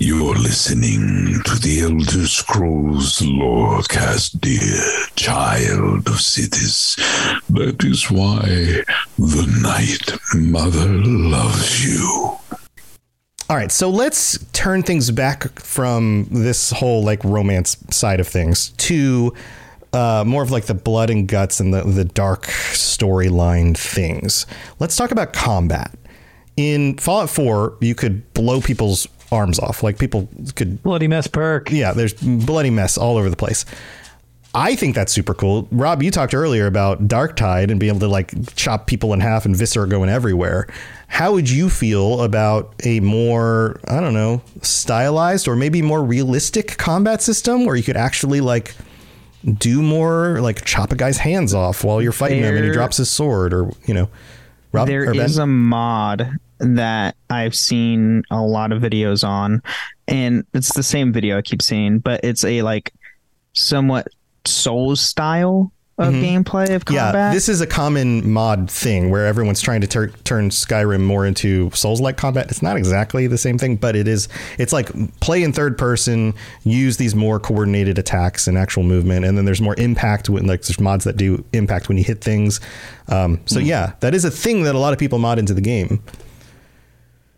You're 0.02 0.34
listening 0.34 1.42
to 1.44 1.58
the 1.60 1.80
Elder 1.82 2.26
Scrolls 2.26 3.18
Lorecast, 3.18 4.40
dear 4.40 5.06
child 5.14 6.08
of 6.08 6.18
cities. 6.18 6.96
That 7.50 7.84
is 7.84 8.10
why 8.10 8.82
the 9.18 9.60
Night 9.62 10.18
Mother 10.34 10.88
loves 10.88 11.84
you. 11.84 12.38
All 13.50 13.56
right, 13.56 13.70
so 13.70 13.90
let's 13.90 14.38
turn 14.52 14.84
things 14.84 15.10
back 15.10 15.58
from 15.60 16.28
this 16.30 16.70
whole 16.70 17.04
like 17.04 17.22
romance 17.22 17.76
side 17.90 18.20
of 18.20 18.28
things 18.28 18.70
to 18.78 19.34
uh, 19.92 20.24
more 20.26 20.42
of 20.42 20.50
like 20.50 20.66
the 20.66 20.74
blood 20.74 21.10
and 21.10 21.26
guts 21.28 21.60
and 21.60 21.74
the, 21.74 21.82
the 21.82 22.04
dark 22.04 22.46
storyline 22.46 23.76
things. 23.76 24.46
Let's 24.78 24.96
talk 24.96 25.10
about 25.10 25.32
combat. 25.32 25.92
In 26.56 26.96
Fallout 26.98 27.30
4, 27.30 27.78
you 27.80 27.94
could 27.94 28.32
blow 28.34 28.60
people's 28.60 29.08
arms 29.32 29.58
off. 29.58 29.82
Like 29.82 29.98
people 29.98 30.28
could 30.54 30.82
Bloody 30.82 31.08
mess 31.08 31.26
perk. 31.26 31.70
yeah, 31.70 31.92
there's 31.92 32.12
bloody 32.14 32.70
mess 32.70 32.98
all 32.98 33.16
over 33.16 33.30
the 33.30 33.36
place. 33.36 33.64
I 34.52 34.74
think 34.74 34.96
that's 34.96 35.12
super 35.12 35.32
cool. 35.32 35.68
Rob, 35.70 36.02
you 36.02 36.10
talked 36.10 36.34
earlier 36.34 36.66
about 36.66 37.06
Darktide 37.06 37.70
and 37.70 37.78
being 37.78 37.90
able 37.90 38.00
to 38.00 38.08
like 38.08 38.32
chop 38.56 38.88
people 38.88 39.12
in 39.12 39.20
half 39.20 39.44
and 39.44 39.54
viscera 39.54 39.88
going 39.88 40.10
everywhere. 40.10 40.66
How 41.06 41.32
would 41.32 41.48
you 41.48 41.70
feel 41.70 42.20
about 42.22 42.74
a 42.84 42.98
more, 42.98 43.80
I 43.86 44.00
don't 44.00 44.14
know, 44.14 44.42
stylized 44.62 45.46
or 45.46 45.54
maybe 45.54 45.82
more 45.82 46.02
realistic 46.02 46.76
combat 46.78 47.22
system 47.22 47.64
where 47.64 47.76
you 47.76 47.84
could 47.84 47.96
actually 47.96 48.40
like 48.40 48.74
do 49.44 49.82
more 49.82 50.40
like 50.40 50.64
chop 50.64 50.92
a 50.92 50.96
guy's 50.96 51.18
hands 51.18 51.54
off 51.54 51.82
while 51.82 52.02
you're 52.02 52.12
fighting 52.12 52.42
him 52.42 52.56
and 52.56 52.64
he 52.64 52.70
drops 52.70 52.98
his 52.98 53.10
sword 53.10 53.54
or 53.54 53.70
you 53.86 53.94
know 53.94 54.08
Rob 54.72 54.86
There 54.86 55.12
is 55.12 55.38
a 55.38 55.46
mod 55.46 56.30
that 56.58 57.16
I've 57.28 57.54
seen 57.54 58.22
a 58.30 58.40
lot 58.40 58.70
of 58.70 58.82
videos 58.82 59.26
on, 59.26 59.62
and 60.06 60.44
it's 60.54 60.74
the 60.74 60.82
same 60.82 61.12
video 61.12 61.38
I 61.38 61.42
keep 61.42 61.62
seeing, 61.62 61.98
but 61.98 62.20
it's 62.22 62.44
a 62.44 62.62
like 62.62 62.92
somewhat 63.52 64.08
Souls 64.44 65.00
style 65.00 65.72
of 66.08 66.14
gameplay 66.14 66.74
of 66.74 66.84
combat. 66.84 67.14
Mm-hmm. 67.14 67.16
yeah 67.16 67.32
this 67.32 67.48
is 67.48 67.60
a 67.60 67.66
common 67.66 68.30
mod 68.30 68.70
thing 68.70 69.10
where 69.10 69.26
everyone's 69.26 69.60
trying 69.60 69.80
to 69.80 69.86
tur- 69.86 70.12
turn 70.24 70.50
skyrim 70.50 71.02
more 71.02 71.26
into 71.26 71.70
souls-like 71.72 72.16
combat 72.16 72.50
it's 72.50 72.62
not 72.62 72.76
exactly 72.76 73.26
the 73.26 73.38
same 73.38 73.58
thing 73.58 73.76
but 73.76 73.94
it 73.94 74.08
is 74.08 74.28
it's 74.58 74.72
like 74.72 74.90
play 75.20 75.42
in 75.42 75.52
third 75.52 75.76
person 75.78 76.34
use 76.64 76.96
these 76.96 77.14
more 77.14 77.38
coordinated 77.38 77.98
attacks 77.98 78.48
and 78.48 78.56
actual 78.58 78.82
movement 78.82 79.24
and 79.24 79.36
then 79.36 79.44
there's 79.44 79.60
more 79.60 79.74
impact 79.78 80.28
when 80.28 80.46
like 80.46 80.62
there's 80.62 80.80
mods 80.80 81.04
that 81.04 81.16
do 81.16 81.44
impact 81.52 81.88
when 81.88 81.98
you 81.98 82.04
hit 82.04 82.20
things 82.22 82.60
um, 83.08 83.40
so 83.46 83.58
yeah 83.58 83.92
that 84.00 84.14
is 84.14 84.24
a 84.24 84.30
thing 84.30 84.62
that 84.62 84.74
a 84.74 84.78
lot 84.78 84.92
of 84.92 84.98
people 84.98 85.18
mod 85.18 85.38
into 85.38 85.54
the 85.54 85.60
game 85.60 86.02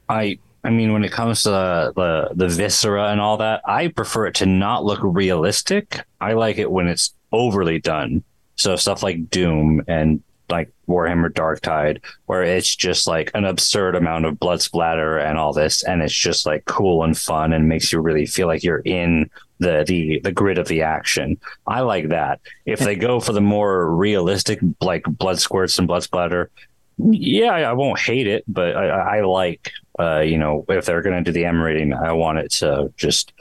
I 0.09 0.39
I 0.65 0.71
mean, 0.71 0.93
when 0.93 1.03
it 1.03 1.11
comes 1.11 1.43
to 1.43 1.51
the, 1.51 1.93
the 1.97 2.35
the 2.35 2.49
viscera 2.49 3.09
and 3.09 3.21
all 3.21 3.39
that, 3.39 3.63
I 3.65 3.89
prefer 3.89 4.27
it 4.27 4.35
to 4.37 4.47
not 4.47 4.85
look 4.85 5.01
realistic. 5.03 6.01
I 6.21 6.35
like 6.35 6.59
it 6.59 6.71
when 6.71 6.87
it's 6.87 7.15
overly 7.33 7.81
done. 7.81 8.23
So 8.57 8.77
stuff 8.77 9.03
like 9.03 9.31
Doom 9.31 9.83
and 9.89 10.23
like 10.49 10.71
Warhammer 10.89 11.31
Darktide, 11.31 12.03
where 12.27 12.43
it's 12.43 12.77
just 12.77 13.07
like 13.07 13.31
an 13.35 13.45
absurd 13.45 13.97
amount 13.97 14.27
of 14.27 14.39
blood 14.39 14.61
splatter 14.61 15.19
and 15.19 15.39
all 15.39 15.53
this, 15.53 15.83
and 15.83 16.03
it's 16.03 16.15
just 16.15 16.47
like 16.47 16.65
cool 16.67 17.03
and 17.03 17.17
fun 17.17 17.53
and 17.53 17.69
makes 17.69 17.93
you 17.93 18.01
really 18.01 18.27
feel 18.27 18.47
like 18.47 18.63
you're 18.63 18.83
in 18.85 19.31
the 19.59 19.85
the 19.87 20.21
the 20.21 20.33
grid 20.33 20.59
of 20.59 20.69
the 20.69 20.83
action. 20.83 21.41
I 21.67 21.81
like 21.81 22.09
that. 22.11 22.41
If 22.67 22.81
they 22.81 22.95
go 22.95 23.19
for 23.21 23.33
the 23.33 23.41
more 23.41 23.91
realistic, 23.91 24.61
like 24.81 25.05
blood 25.05 25.41
squirts 25.41 25.79
and 25.79 25.89
blood 25.89 26.03
splatter, 26.03 26.51
yeah, 26.99 27.53
I 27.53 27.73
won't 27.73 27.99
hate 27.99 28.27
it, 28.27 28.45
but 28.47 28.77
I, 28.77 29.19
I 29.19 29.21
like, 29.23 29.73
uh, 29.99 30.21
you 30.21 30.39
know, 30.39 30.65
if 30.69 30.85
they're 30.85 31.03
going 31.03 31.17
to 31.17 31.31
do 31.31 31.33
the 31.33 31.47
M 31.47 31.61
rating, 31.61 31.95
I 31.95 32.13
want 32.13 32.39
it 32.39 32.51
to 32.53 32.93
just 32.97 33.33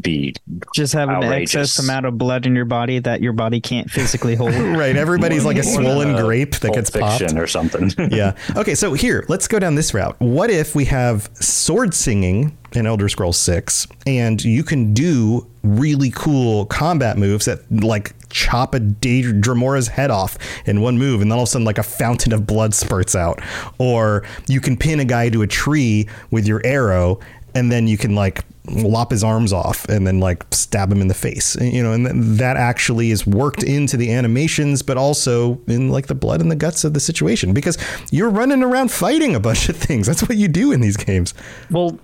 be 0.00 0.34
Just 0.74 0.92
have 0.92 1.08
an 1.08 1.24
excess 1.24 1.78
amount 1.78 2.06
of 2.06 2.16
blood 2.16 2.46
in 2.46 2.54
your 2.54 2.64
body 2.64 3.00
that 3.00 3.20
your 3.22 3.32
body 3.32 3.60
can't 3.60 3.90
physically 3.90 4.34
hold. 4.34 4.54
right 4.54 4.96
everybody's 4.96 5.44
like 5.44 5.56
a 5.56 5.62
swollen 5.62 6.08
than, 6.08 6.16
uh, 6.16 6.22
grape 6.22 6.56
that 6.60 6.72
gets 6.72 6.90
popped 6.90 7.18
Fiction 7.18 7.38
or 7.38 7.46
something. 7.46 7.90
yeah. 8.10 8.36
Okay, 8.56 8.74
so 8.74 8.92
here, 8.92 9.24
let's 9.28 9.48
go 9.48 9.58
down 9.58 9.74
this 9.74 9.92
route. 9.92 10.18
What 10.20 10.50
if 10.50 10.74
we 10.74 10.84
have 10.86 11.28
sword 11.34 11.92
singing 11.92 12.56
in 12.72 12.86
Elder 12.86 13.08
Scrolls 13.08 13.36
6 13.38 13.88
and 14.06 14.42
you 14.44 14.62
can 14.62 14.94
do 14.94 15.46
really 15.62 16.10
cool 16.10 16.66
combat 16.66 17.18
moves 17.18 17.46
that 17.46 17.70
like 17.82 18.14
chop 18.30 18.74
a 18.74 18.80
De- 18.80 19.22
Dremora's 19.22 19.88
head 19.88 20.10
off 20.10 20.38
in 20.66 20.80
one 20.80 20.96
move 20.96 21.20
and 21.20 21.30
then 21.30 21.36
all 21.36 21.42
of 21.42 21.48
a 21.48 21.50
sudden 21.50 21.64
like 21.64 21.78
a 21.78 21.82
fountain 21.82 22.32
of 22.32 22.46
blood 22.46 22.74
spurts 22.74 23.16
out 23.16 23.42
or 23.78 24.24
you 24.46 24.60
can 24.60 24.76
pin 24.76 25.00
a 25.00 25.04
guy 25.04 25.28
to 25.30 25.42
a 25.42 25.46
tree 25.48 26.08
with 26.30 26.46
your 26.46 26.60
arrow 26.64 27.18
and 27.54 27.72
then 27.72 27.88
you 27.88 27.98
can 27.98 28.14
like 28.14 28.44
lop 28.72 29.10
his 29.10 29.22
arms 29.24 29.52
off 29.52 29.84
and 29.86 30.06
then 30.06 30.20
like 30.20 30.44
stab 30.52 30.90
him 30.92 31.00
in 31.00 31.08
the 31.08 31.14
face 31.14 31.56
you 31.60 31.82
know 31.82 31.92
and 31.92 32.06
th- 32.06 32.16
that 32.38 32.56
actually 32.56 33.10
is 33.10 33.26
worked 33.26 33.62
into 33.62 33.96
the 33.96 34.12
animations 34.12 34.82
but 34.82 34.96
also 34.96 35.60
in 35.66 35.88
like 35.90 36.06
the 36.06 36.14
blood 36.14 36.40
and 36.40 36.50
the 36.50 36.56
guts 36.56 36.84
of 36.84 36.94
the 36.94 37.00
situation 37.00 37.52
because 37.52 37.76
you're 38.10 38.30
running 38.30 38.62
around 38.62 38.90
fighting 38.90 39.34
a 39.34 39.40
bunch 39.40 39.68
of 39.68 39.76
things 39.76 40.06
that's 40.06 40.22
what 40.22 40.36
you 40.36 40.48
do 40.48 40.72
in 40.72 40.80
these 40.80 40.96
games 40.96 41.34
Well, 41.70 41.98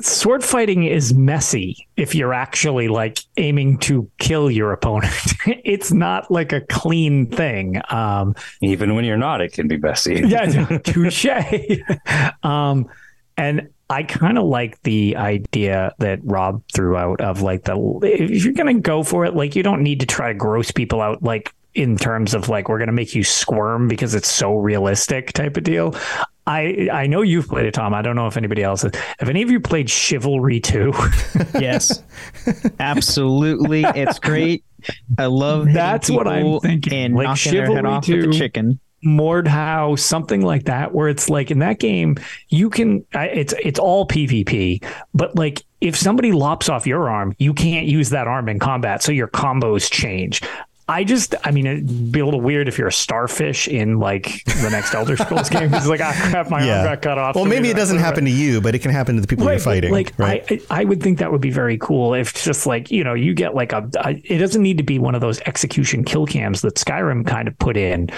sword 0.00 0.42
fighting 0.42 0.84
is 0.84 1.12
messy 1.12 1.86
if 1.96 2.14
you're 2.14 2.32
actually 2.32 2.88
like 2.88 3.18
aiming 3.36 3.78
to 3.78 4.10
kill 4.18 4.50
your 4.50 4.72
opponent. 4.72 5.14
it's 5.46 5.92
not 5.92 6.30
like 6.30 6.52
a 6.52 6.62
clean 6.62 7.26
thing. 7.26 7.80
Um, 7.90 8.34
Even 8.62 8.94
when 8.94 9.04
you're 9.04 9.18
not, 9.18 9.40
it 9.40 9.52
can 9.52 9.68
be 9.68 9.76
messy. 9.76 10.22
yeah, 10.26 10.46
touche. 10.84 11.26
um, 12.42 12.88
and 13.36 13.68
I 13.92 14.04
kind 14.04 14.38
of 14.38 14.44
like 14.44 14.80
the 14.84 15.16
idea 15.16 15.94
that 15.98 16.20
Rob 16.22 16.62
threw 16.72 16.96
out 16.96 17.20
of 17.20 17.42
like 17.42 17.64
the 17.64 17.76
if 18.02 18.42
you're 18.42 18.54
gonna 18.54 18.80
go 18.80 19.02
for 19.02 19.26
it, 19.26 19.36
like 19.36 19.54
you 19.54 19.62
don't 19.62 19.82
need 19.82 20.00
to 20.00 20.06
try 20.06 20.28
to 20.28 20.34
gross 20.34 20.70
people 20.70 21.02
out 21.02 21.22
like 21.22 21.54
in 21.74 21.98
terms 21.98 22.32
of 22.32 22.48
like 22.48 22.70
we're 22.70 22.78
gonna 22.78 22.90
make 22.92 23.14
you 23.14 23.22
squirm 23.22 23.88
because 23.88 24.14
it's 24.14 24.30
so 24.30 24.54
realistic 24.56 25.34
type 25.34 25.58
of 25.58 25.64
deal. 25.64 25.94
I 26.46 26.88
I 26.90 27.06
know 27.06 27.20
you've 27.20 27.48
played 27.48 27.66
it, 27.66 27.74
Tom. 27.74 27.92
I 27.92 28.00
don't 28.00 28.16
know 28.16 28.26
if 28.26 28.38
anybody 28.38 28.62
else 28.62 28.80
has. 28.80 28.92
Have 29.18 29.28
any 29.28 29.42
of 29.42 29.50
you 29.50 29.60
played 29.60 29.90
Chivalry 29.90 30.58
2? 30.58 30.94
yes, 31.60 32.02
absolutely, 32.80 33.82
it's 33.84 34.18
great. 34.18 34.64
I 35.18 35.26
love 35.26 35.70
That's 35.70 36.10
what 36.10 36.26
I'm 36.26 36.60
thinking. 36.60 36.92
and 36.94 37.14
Like 37.14 37.26
knocking 37.26 37.52
their 37.52 37.66
head 37.66 37.74
Chivalry 37.74 37.90
off 37.90 38.08
with 38.08 38.30
the 38.32 38.38
chicken. 38.38 38.80
Mordhau, 39.04 39.98
something 39.98 40.42
like 40.42 40.64
that, 40.64 40.94
where 40.94 41.08
it's 41.08 41.28
like 41.28 41.50
in 41.50 41.58
that 41.60 41.78
game, 41.78 42.16
you 42.48 42.70
can 42.70 43.04
it's 43.12 43.54
it's 43.62 43.78
all 43.78 44.06
PvP, 44.06 44.84
but 45.14 45.34
like 45.36 45.62
if 45.80 45.96
somebody 45.96 46.32
lops 46.32 46.68
off 46.68 46.86
your 46.86 47.08
arm, 47.10 47.34
you 47.38 47.52
can't 47.54 47.86
use 47.86 48.10
that 48.10 48.28
arm 48.28 48.48
in 48.48 48.58
combat, 48.58 49.02
so 49.02 49.10
your 49.12 49.28
combos 49.28 49.90
change. 49.90 50.40
I 50.88 51.04
just, 51.04 51.34
I 51.44 51.52
mean, 51.52 51.66
it'd 51.66 52.12
be 52.12 52.18
a 52.20 52.24
little 52.24 52.40
weird 52.40 52.66
if 52.68 52.76
you're 52.76 52.88
a 52.88 52.92
starfish 52.92 53.68
in 53.68 53.98
like 54.00 54.44
the 54.44 54.68
next 54.70 54.92
Elder 54.92 55.16
Scrolls 55.16 55.48
game. 55.48 55.72
It's 55.72 55.86
like, 55.86 56.00
ah, 56.00 56.12
crap, 56.30 56.50
my 56.50 56.58
arm 56.58 56.84
got 56.84 57.02
cut 57.02 57.18
off. 57.18 57.36
well 57.36 57.44
maybe 57.44 57.70
it 57.70 57.76
doesn't 57.76 57.98
happen 57.98 58.24
to 58.24 58.30
you 58.30 58.60
but 58.60 58.74
it 58.74 58.80
can 58.80 58.90
happen 58.90 59.14
to 59.14 59.20
the 59.20 59.28
people 59.28 59.46
you're 59.46 59.58
fighting 59.60 59.92
Like 59.92 60.12
right 60.18 60.44
I, 60.50 60.60
I 60.70 60.82
I 60.82 60.84
would 60.84 61.00
think 61.02 61.18
that 61.20 61.30
would 61.30 61.40
be 61.40 61.50
very 61.50 61.78
cool 61.78 62.14
if 62.14 62.34
just 62.34 62.66
like 62.66 62.90
you 62.90 63.04
know 63.04 63.14
you 63.14 63.32
get 63.32 63.54
like 63.54 63.72
a, 63.72 63.88
a 64.04 64.20
it 64.24 64.38
doesn't 64.38 64.60
need 64.62 64.76
to 64.78 64.82
be 64.84 64.98
one 64.98 65.14
of 65.14 65.20
those 65.20 65.40
execution 65.42 66.04
kill 66.04 66.26
cams 66.26 66.62
that 66.62 66.74
Skyrim 66.74 67.26
kind 67.26 67.46
of 67.48 67.56
put 67.58 67.76
in, 67.76 68.10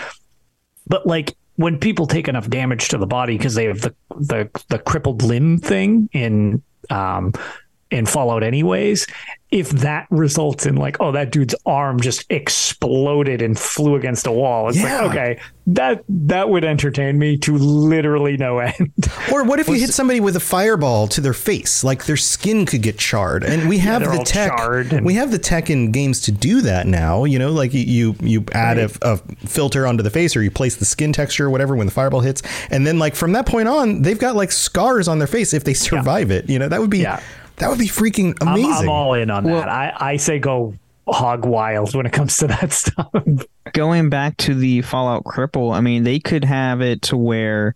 but 0.87 1.07
like 1.07 1.37
when 1.57 1.79
people 1.79 2.07
take 2.07 2.29
enough 2.29 2.49
damage 2.49 2.89
to 2.89 2.99
the 2.99 3.07
body 3.07 3.37
because 3.37 3.55
they 3.55 3.65
have 3.65 3.81
the 3.81 3.95
the 4.17 4.51
the 4.69 4.79
crippled 4.79 5.23
limb 5.23 5.59
thing 5.59 6.09
in 6.13 6.63
um 6.91 7.33
in 7.95 8.07
Fallout 8.07 8.43
anyways, 8.43 9.07
if 9.51 9.71
that 9.71 10.07
results 10.11 10.67
in 10.67 10.75
like, 10.75 10.97
oh, 11.01 11.13
that 11.13 11.31
dude's 11.31 11.55
arm 11.65 12.01
just 12.01 12.25
exploded 12.29 13.41
and 13.41 13.57
flew 13.59 13.95
against 13.95 14.27
a 14.27 14.33
wall, 14.33 14.69
it's 14.69 14.79
Yeah. 14.79 15.03
like, 15.03 15.11
okay, 15.11 15.41
that 15.69 16.05
that 16.09 16.49
would 16.49 16.65
entertain 16.65 17.19
me 17.19 17.37
to 17.39 17.57
literally 17.57 18.37
no 18.37 18.59
end. 18.59 18.93
Or 19.33 19.45
what 19.45 19.59
if 19.61 19.69
you 19.69 19.75
hit 19.75 19.91
somebody 19.91 20.21
with 20.21 20.37
a 20.37 20.41
fireball 20.41 21.09
to 21.09 21.21
their 21.21 21.33
face? 21.33 21.83
Like 21.85 22.05
their 22.07 22.17
skin 22.17 22.67
could 22.67 22.83
get 22.83 22.99
charred, 22.99 23.43
and 23.45 23.69
we 23.69 23.79
have 23.79 24.03
they're 24.03 24.19
the 24.19 24.25
tech. 24.25 24.53
and- 24.59 25.05
We 25.07 25.15
have 25.15 25.31
the 25.31 25.39
tech 25.39 25.71
in 25.71 25.93
games 25.93 26.21
to 26.23 26.33
do 26.33 26.61
that 26.63 26.87
now. 26.87 27.25
You 27.25 27.39
know, 27.39 27.51
like 27.53 27.73
you 27.73 27.81
you, 27.81 28.17
you 28.21 28.45
add 28.53 28.79
a, 28.79 28.91
a 29.03 29.17
filter 29.47 29.87
onto 29.87 30.03
the 30.03 30.11
face, 30.11 30.37
or 30.37 30.43
you 30.43 30.51
place 30.51 30.77
the 30.77 30.85
skin 30.85 31.13
texture, 31.13 31.47
or 31.47 31.51
whatever, 31.51 31.75
when 31.77 31.87
the 31.87 31.93
fireball 31.93 32.21
hits, 32.21 32.43
and 32.71 32.87
then 32.87 32.99
like 32.99 33.15
from 33.15 33.33
that 33.33 33.47
point 33.47 33.69
on, 33.69 34.03
they've 34.03 34.19
got 34.19 34.35
like 34.37 34.51
scars 34.53 35.07
on 35.09 35.19
their 35.19 35.29
face 35.29 35.55
if 35.55 35.65
they 35.65 35.75
survive 35.75 36.31
it. 36.31 36.49
You 36.51 36.59
know, 36.59 36.69
that 36.69 36.81
would 36.81 36.91
be 36.91 36.99
Yeah. 37.01 37.21
That 37.57 37.69
would 37.71 37.79
be 37.79 37.87
freaking 37.89 38.37
I'm, 38.41 38.49
amazing. 38.49 38.73
I'm 38.73 38.89
all 38.89 39.15
in 39.15 39.31
on 39.31 39.45
that. 39.45 39.69
I, 39.69 39.93
I 39.99 40.17
say 40.17 40.39
go 40.39 40.75
hog 41.07 41.45
wild 41.45 41.95
when 41.95 42.07
it 42.07 42.13
comes 42.13 42.37
to 42.39 42.47
that 42.49 42.73
stuff. 42.73 43.13
going 43.73 44.09
back 44.09 44.37
to 44.39 44.55
the 44.55 44.83
Fallout 44.83 45.25
Cripple, 45.25 45.75
I 45.75 45.81
mean, 45.81 46.03
they 46.05 46.19
could 46.19 46.45
have 46.45 46.81
it 46.81 47.03
to 47.03 47.17
where 47.17 47.75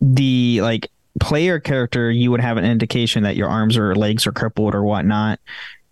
the 0.00 0.60
like 0.60 0.90
player 1.20 1.58
character, 1.58 2.10
you 2.10 2.30
would 2.30 2.40
have 2.40 2.56
an 2.56 2.64
indication 2.64 3.22
that 3.22 3.36
your 3.36 3.48
arms 3.48 3.76
or 3.78 3.94
legs 3.94 4.26
are 4.26 4.32
crippled 4.32 4.74
or 4.74 4.82
whatnot, 4.82 5.40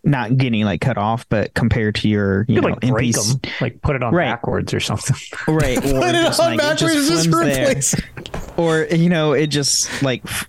not 0.02 0.36
getting 0.36 0.64
like 0.64 0.82
cut 0.82 0.98
off, 0.98 1.26
but 1.30 1.54
compared 1.54 1.94
to 1.94 2.08
your 2.08 2.44
you 2.48 2.56
You 2.56 2.60
know 2.60 2.68
like 2.68 2.80
break 2.80 3.14
NPC, 3.14 3.40
them, 3.40 3.52
like 3.62 3.80
put 3.80 3.96
it 3.96 4.02
on 4.02 4.12
Right. 4.14 4.26
backwards 4.26 4.74
or 4.74 4.80
something. 4.80 5.16
right? 5.48 5.78
Or 5.78 5.80
Put 5.80 6.14
it 6.14 6.22
just, 6.22 6.40
on 6.40 6.46
like, 6.46 6.54
it 6.56 6.58
backwards, 6.58 7.08
just 7.08 7.24
swims 7.30 7.46
there. 7.46 7.68
replace. 7.70 7.94
or 8.58 8.82
you 8.94 9.08
know, 9.08 9.32
it 9.32 9.46
just 9.46 10.02
like 10.02 10.20
f- 10.26 10.46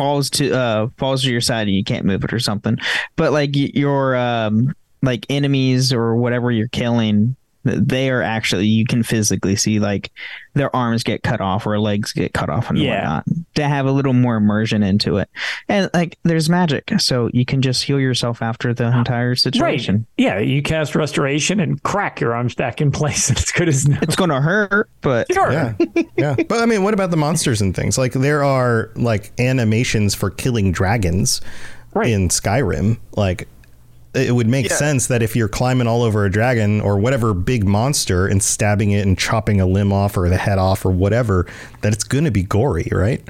falls 0.00 0.30
to 0.30 0.50
uh 0.50 0.88
falls 0.96 1.22
to 1.22 1.30
your 1.30 1.42
side 1.42 1.68
and 1.68 1.76
you 1.76 1.84
can't 1.84 2.06
move 2.06 2.24
it 2.24 2.32
or 2.32 2.38
something. 2.38 2.78
But 3.16 3.32
like 3.32 3.50
your 3.52 4.16
um 4.16 4.74
like 5.02 5.26
enemies 5.28 5.92
or 5.92 6.16
whatever 6.16 6.50
you're 6.50 6.68
killing, 6.68 7.36
they 7.64 8.08
are 8.10 8.22
actually 8.22 8.66
you 8.66 8.86
can 8.86 9.02
physically 9.02 9.54
see 9.54 9.78
like 9.80 10.10
their 10.54 10.74
arms 10.74 11.02
get 11.02 11.22
cut 11.22 11.40
off 11.40 11.66
or 11.66 11.78
legs 11.78 12.12
get 12.12 12.32
cut 12.32 12.48
off 12.48 12.70
and 12.70 12.78
Yeah. 12.78 12.94
whatnot 13.18 13.24
to 13.54 13.68
have 13.68 13.86
a 13.86 13.92
little 13.92 14.14
more 14.14 14.36
immersion 14.36 14.82
into 14.82 15.18
it. 15.18 15.28
And 15.68 15.90
like 15.92 16.16
there's 16.22 16.48
magic, 16.48 16.90
so 16.98 17.28
you 17.34 17.44
can 17.44 17.60
just 17.62 17.84
heal 17.84 18.00
yourself 18.00 18.40
after 18.42 18.72
the 18.72 18.86
entire 18.96 19.34
situation. 19.34 20.06
Yeah, 20.16 20.38
you 20.38 20.62
cast 20.62 20.94
restoration 20.94 21.60
and 21.60 21.82
crack 21.82 22.20
your 22.20 22.34
arms 22.34 22.54
back 22.54 22.80
in 22.80 22.90
place, 22.90 23.28
and 23.28 23.38
it's 23.38 23.52
good 23.52 23.68
as 23.68 23.86
new. 23.86 23.98
It's 24.02 24.16
gonna 24.16 24.40
hurt, 24.40 24.88
but 25.02 25.30
Sure. 25.32 25.52
Yeah, 25.52 25.74
yeah. 26.16 26.36
But 26.48 26.60
I 26.60 26.66
mean, 26.66 26.82
what 26.82 26.94
about 26.94 27.10
the 27.10 27.16
monsters 27.16 27.60
and 27.60 27.74
things? 27.76 27.98
Like 27.98 28.12
there 28.12 28.42
are 28.42 28.90
like 28.96 29.32
animations 29.38 30.14
for 30.14 30.30
killing 30.30 30.72
dragons 30.72 31.40
Right. 31.92 32.10
in 32.10 32.28
Skyrim. 32.28 32.98
Like 33.16 33.48
it 34.14 34.34
would 34.34 34.48
make 34.48 34.70
sense 34.70 35.06
that 35.06 35.22
if 35.22 35.36
you're 35.36 35.48
climbing 35.48 35.86
all 35.86 36.02
over 36.02 36.24
a 36.24 36.30
dragon 36.30 36.80
or 36.80 36.98
whatever 36.98 37.32
big 37.34 37.64
monster 37.64 38.26
and 38.26 38.42
stabbing 38.42 38.90
it 38.90 39.06
and 39.06 39.18
chopping 39.18 39.60
a 39.60 39.66
limb 39.66 39.92
off 39.92 40.16
or 40.16 40.28
the 40.28 40.36
head 40.36 40.58
off 40.58 40.84
or 40.84 40.90
whatever, 40.90 41.46
that 41.82 41.92
it's 41.92 42.04
going 42.04 42.24
to 42.24 42.30
be 42.30 42.42
gory, 42.42 42.88
right? 42.90 43.22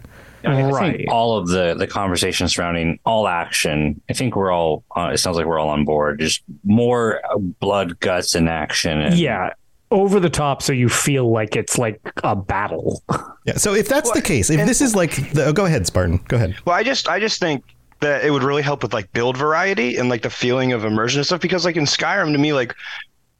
I, 0.42 0.62
I 0.62 0.70
Right. 0.70 0.96
think 0.96 1.10
all 1.12 1.36
of 1.36 1.48
the 1.48 1.74
the 1.74 1.86
conversation 1.86 2.48
surrounding 2.48 2.98
all 3.04 3.28
action. 3.28 4.00
I 4.08 4.14
think 4.14 4.36
we're 4.36 4.50
all. 4.52 4.84
Uh, 4.96 5.10
it 5.12 5.18
sounds 5.18 5.36
like 5.36 5.44
we're 5.44 5.58
all 5.58 5.68
on 5.68 5.84
board. 5.84 6.18
Just 6.18 6.42
more 6.64 7.20
uh, 7.30 7.36
blood, 7.36 8.00
guts, 8.00 8.34
and 8.34 8.48
action. 8.48 9.02
And 9.02 9.14
Yeah. 9.18 9.50
Over 9.90 10.18
the 10.20 10.30
top, 10.30 10.62
so 10.62 10.72
you 10.72 10.88
feel 10.88 11.30
like 11.30 11.56
it's 11.56 11.76
like 11.76 12.00
a 12.22 12.36
battle. 12.36 13.02
Yeah. 13.44 13.56
So 13.56 13.74
if 13.74 13.88
that's 13.88 14.10
the 14.12 14.22
case, 14.22 14.48
if 14.48 14.64
this 14.64 14.80
is 14.80 14.94
like, 14.94 15.32
the, 15.32 15.46
oh, 15.46 15.52
go 15.52 15.64
ahead, 15.64 15.84
Spartan. 15.86 16.20
Go 16.28 16.36
ahead. 16.36 16.54
Well, 16.64 16.76
I 16.76 16.84
just 16.84 17.08
I 17.08 17.18
just 17.18 17.40
think 17.40 17.64
that 18.00 18.24
it 18.24 18.30
would 18.30 18.42
really 18.42 18.62
help 18.62 18.82
with 18.82 18.92
like 18.92 19.12
build 19.12 19.36
variety 19.36 19.96
and 19.96 20.08
like 20.08 20.22
the 20.22 20.30
feeling 20.30 20.72
of 20.72 20.84
immersion 20.84 21.20
and 21.20 21.26
stuff 21.26 21.40
because 21.40 21.64
like 21.64 21.76
in 21.76 21.84
Skyrim 21.84 22.32
to 22.32 22.38
me 22.38 22.52
like 22.52 22.74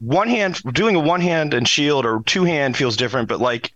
one 0.01 0.29
hand 0.29 0.63
doing 0.73 0.97
a 0.97 1.01
one 1.01 1.21
hand 1.21 1.55
and 1.55 1.69
shield 1.69 2.07
or 2.07 2.23
two 2.25 2.45
hand 2.45 2.77
feels 2.77 2.97
different, 2.97 3.29
but 3.29 3.41
like 3.41 3.73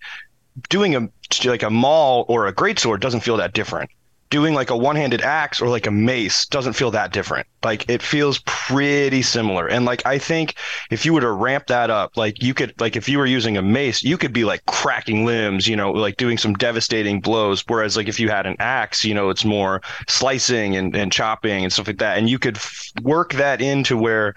doing 0.68 0.94
a 0.94 1.08
like 1.44 1.62
a 1.62 1.70
maul 1.70 2.24
or 2.28 2.46
a 2.46 2.52
greatsword 2.52 3.00
doesn't 3.00 3.20
feel 3.20 3.36
that 3.38 3.52
different. 3.52 3.90
Doing 4.30 4.54
like 4.54 4.70
a 4.70 4.76
one-handed 4.76 5.22
axe 5.22 5.60
or 5.60 5.68
like 5.68 5.86
a 5.86 5.90
mace 5.90 6.46
doesn't 6.46 6.72
feel 6.72 6.90
that 6.90 7.12
different. 7.12 7.46
Like 7.62 7.88
it 7.88 8.02
feels 8.02 8.40
pretty 8.46 9.22
similar. 9.22 9.68
And 9.68 9.84
like 9.84 10.04
I 10.06 10.18
think 10.18 10.54
if 10.90 11.06
you 11.06 11.12
were 11.12 11.20
to 11.20 11.30
ramp 11.30 11.68
that 11.68 11.90
up, 11.90 12.16
like 12.16 12.42
you 12.42 12.52
could 12.52 12.78
like 12.80 12.96
if 12.96 13.08
you 13.08 13.18
were 13.18 13.26
using 13.26 13.56
a 13.56 13.62
mace, 13.62 14.02
you 14.02 14.18
could 14.18 14.32
be 14.32 14.44
like 14.44 14.64
cracking 14.66 15.24
limbs, 15.24 15.68
you 15.68 15.76
know, 15.76 15.92
like 15.92 16.16
doing 16.16 16.36
some 16.38 16.54
devastating 16.54 17.20
blows. 17.20 17.62
Whereas 17.66 17.96
like 17.96 18.08
if 18.08 18.18
you 18.18 18.28
had 18.28 18.46
an 18.46 18.56
axe, 18.58 19.04
you 19.04 19.14
know, 19.14 19.30
it's 19.30 19.44
more 19.44 19.82
slicing 20.08 20.74
and, 20.76 20.94
and 20.96 21.12
chopping 21.12 21.62
and 21.62 21.72
stuff 21.72 21.86
like 21.86 21.98
that. 21.98 22.18
And 22.18 22.28
you 22.28 22.38
could 22.38 22.56
f- 22.56 22.90
work 23.02 23.34
that 23.34 23.60
into 23.60 23.96
where, 23.96 24.34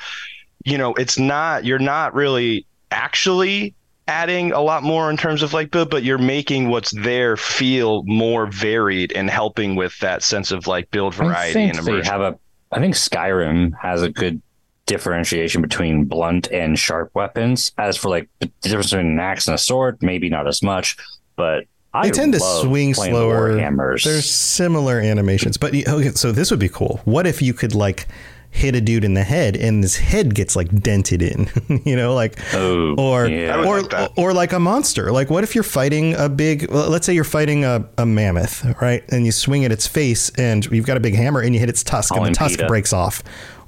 you 0.64 0.78
know, 0.78 0.94
it's 0.94 1.18
not 1.18 1.66
you're 1.66 1.80
not 1.80 2.14
really 2.14 2.66
actually 2.92 3.74
adding 4.08 4.52
a 4.52 4.62
lot 4.62 4.84
more 4.84 5.10
in 5.10 5.18
terms 5.18 5.44
of 5.44 5.54
like 5.54 5.72
build, 5.72 5.90
but 5.90 6.04
you're 6.04 6.18
making 6.18 6.70
what's 6.70 6.92
there 6.92 7.38
feel 7.38 8.04
more 8.06 8.48
varied 8.48 9.12
and 9.14 9.30
helping 9.30 9.76
with 9.76 9.98
that 10.00 10.24
sense 10.24 10.52
of 10.52 10.68
like 10.68 10.90
build 10.92 11.14
I 11.16 11.18
variety 11.18 11.54
think 11.54 11.76
and 11.76 11.86
they 11.86 11.92
immersion. 11.92 12.12
have 12.12 12.22
a. 12.22 12.40
I 12.72 12.80
think 12.80 12.96
Skyrim 12.96 13.74
has 13.82 14.02
a 14.02 14.10
good 14.10 14.42
differentiation 14.86 15.62
between 15.62 16.06
blunt 16.06 16.52
and 16.52 16.78
sharp 16.78 17.12
weapons. 17.14 17.72
As 17.78 17.98
for 17.98 18.10
like 18.10 18.30
the 18.40 18.52
difference 18.62 18.92
between 18.92 19.12
an 19.12 19.20
axe 19.20 19.48
and 19.48 19.56
a 19.56 19.58
sword, 19.58 19.98
maybe 20.02 20.30
not 20.30 20.48
as 20.48 20.64
much, 20.64 20.98
but 21.36 21.66
I 21.94 22.04
They 22.04 22.12
tend 22.12 22.34
to 22.34 22.40
swing 22.40 22.94
playing 22.94 23.14
the 23.14 23.20
slower. 23.20 23.52
Warhammers. 23.52 24.04
There's 24.04 24.30
similar 24.30 25.00
animations, 25.00 25.58
but 25.58 25.74
okay. 25.74 26.12
So 26.12 26.32
this 26.32 26.52
would 26.52 26.60
be 26.60 26.70
cool. 26.70 27.02
What 27.06 27.26
if 27.26 27.42
you 27.42 27.54
could 27.54 27.74
like 27.74 28.08
hit 28.50 28.76
a 28.76 28.82
dude 28.82 29.04
in 29.04 29.14
the 29.14 29.24
head 29.24 29.56
and 29.56 29.84
his 29.84 29.98
head 29.98 30.34
gets 30.34 30.56
like 30.56 30.82
dented 30.82 31.22
in, 31.22 31.48
you 31.86 31.96
know, 31.96 32.14
like 32.14 32.40
Oh, 32.54 32.96
or 32.98 33.28
yeah. 33.28 33.64
Or 33.64 33.82
like 33.82 34.18
or 34.18 34.34
like 34.34 34.54
a 34.54 34.60
monster. 34.60 35.12
Like 35.12 35.30
what 35.30 35.44
if 35.44 35.54
you're 35.54 35.64
fighting 35.64 36.16
a 36.16 36.28
big 36.30 36.72
let's 36.72 37.06
say 37.06 37.14
you're 37.14 37.24
fighting 37.24 37.66
a, 37.66 37.88
a 37.98 38.06
mammoth, 38.06 38.66
right? 38.82 39.04
And 39.10 39.26
you 39.26 39.32
swing 39.32 39.66
at 39.66 39.72
its 39.72 39.86
face 39.88 40.30
and 40.38 40.66
you've 40.66 40.86
got 40.88 40.98
a 40.98 41.02
big 41.02 41.16
hammer 41.16 41.42
and 41.42 41.54
you 41.54 41.60
hit 41.60 41.70
its 41.70 41.84
tusk 41.84 42.14
I'll 42.14 42.24
and 42.24 42.34
the 42.34 42.38
tusk 42.38 42.56
impede 42.56 42.68
breaks 42.68 42.94
off. 42.94 43.24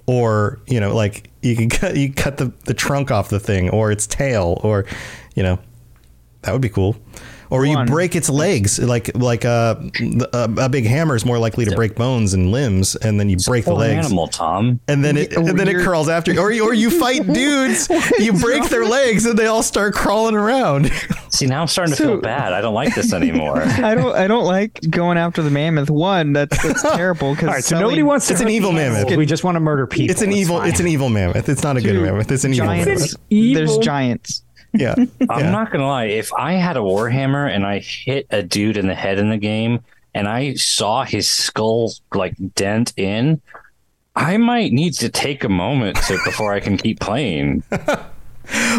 Or, 0.07 0.59
you 0.65 0.79
know, 0.79 0.95
like 0.95 1.29
you 1.43 1.55
can 1.55 1.69
cut 1.69 1.95
you 1.95 2.11
cut 2.11 2.37
the, 2.37 2.51
the 2.65 2.73
trunk 2.73 3.11
off 3.11 3.29
the 3.29 3.39
thing 3.39 3.69
or 3.69 3.91
its 3.91 4.07
tail 4.07 4.59
or 4.63 4.85
you 5.35 5.43
know, 5.43 5.59
that 6.41 6.51
would 6.53 6.61
be 6.61 6.69
cool. 6.69 6.95
Or 7.51 7.65
you 7.65 7.75
One. 7.75 7.87
break 7.87 8.15
its 8.15 8.29
legs, 8.29 8.77
like 8.77 9.09
like 9.17 9.43
a, 9.43 9.81
a 10.33 10.49
a 10.65 10.69
big 10.69 10.85
hammer 10.85 11.15
is 11.15 11.25
more 11.25 11.39
likely 11.39 11.65
to 11.65 11.71
break 11.75 11.95
bones 11.95 12.35
and 12.35 12.51
limbs, 12.51 12.95
and 12.95 13.19
then 13.19 13.27
you 13.27 13.37
break 13.37 13.65
the 13.65 13.71
Full 13.71 13.79
legs, 13.79 14.05
animal, 14.05 14.27
Tom. 14.27 14.79
and 14.87 15.03
then 15.03 15.17
it 15.17 15.33
and 15.35 15.47
then 15.57 15.67
it 15.67 15.71
You're- 15.71 15.83
crawls 15.83 16.09
after 16.09 16.31
you. 16.31 16.39
Or 16.39 16.51
you- 16.51 16.63
or 16.63 16.75
you 16.75 16.91
fight 16.91 17.25
dudes, 17.33 17.89
you 18.19 18.33
break 18.33 18.69
their 18.69 18.85
legs, 18.85 19.25
and 19.25 19.37
they 19.37 19.47
all 19.47 19.63
start 19.63 19.95
crawling 19.95 20.35
around. 20.35 20.91
See, 21.29 21.47
now 21.47 21.61
I'm 21.61 21.67
starting 21.67 21.95
to 21.95 22.03
feel 22.03 22.21
bad. 22.21 22.53
I 22.53 22.61
don't 22.61 22.73
like 22.75 22.93
this 22.93 23.13
anymore. 23.19 23.61
I 23.63 23.95
don't. 23.95 24.15
I 24.15 24.27
don't 24.27 24.45
like 24.45 24.79
going 24.89 25.17
after 25.17 25.41
the 25.41 25.49
mammoth. 25.51 25.89
One, 25.89 26.33
that's, 26.33 26.61
that's 26.61 26.83
terrible. 26.83 27.33
Because 27.33 27.47
All 27.47 27.53
right, 27.55 27.63
so 27.63 27.79
nobody 27.79 28.03
wants 28.03 28.27
to. 28.27 28.33
It's 28.33 28.41
an 28.43 28.49
evil 28.49 28.71
mammoth. 28.71 29.15
We 29.17 29.25
just 29.25 29.43
want 29.43 29.55
to 29.55 29.59
murder 29.59 29.87
people. 29.87 30.11
It's 30.11 30.21
an 30.21 30.31
evil. 30.31 30.57
fine. 30.59 30.69
It's 30.69 30.79
an 30.79 30.87
evil 30.87 31.09
mammoth. 31.09 31.49
It's 31.49 31.63
not 31.63 31.77
a 31.77 31.81
good 31.81 31.93
Two 31.93 32.01
mammoth. 32.03 32.31
It's 32.31 32.43
an 32.43 32.53
evil 32.53 32.67
mammoth. 32.67 33.15
Evil. 33.31 33.55
There's 33.65 33.77
giants. 33.79 34.43
Yeah. 34.73 34.95
I'm 35.29 35.39
Yeah. 35.39 35.51
not 35.51 35.71
gonna 35.71 35.87
lie. 35.87 36.05
If 36.05 36.33
I 36.33 36.53
had 36.53 36.77
a 36.77 36.81
warhammer 36.81 37.49
and 37.53 37.65
I 37.65 37.79
hit 37.79 38.27
a 38.29 38.43
dude 38.43 38.77
in 38.77 38.87
the 38.87 38.95
head 38.95 39.19
in 39.19 39.29
the 39.29 39.37
game, 39.37 39.79
and 40.13 40.27
I 40.27 40.55
saw 40.55 41.03
his 41.03 41.27
skull 41.27 41.91
like 42.13 42.35
dent 42.55 42.93
in, 42.97 43.41
I 44.15 44.37
might 44.37 44.71
need 44.73 44.93
to 44.95 45.09
take 45.09 45.43
a 45.43 45.49
moment 45.49 45.97
to 46.07 46.19
before 46.25 46.53
I 46.53 46.59
can 46.59 46.77
keep 46.77 46.99
playing. 46.99 47.63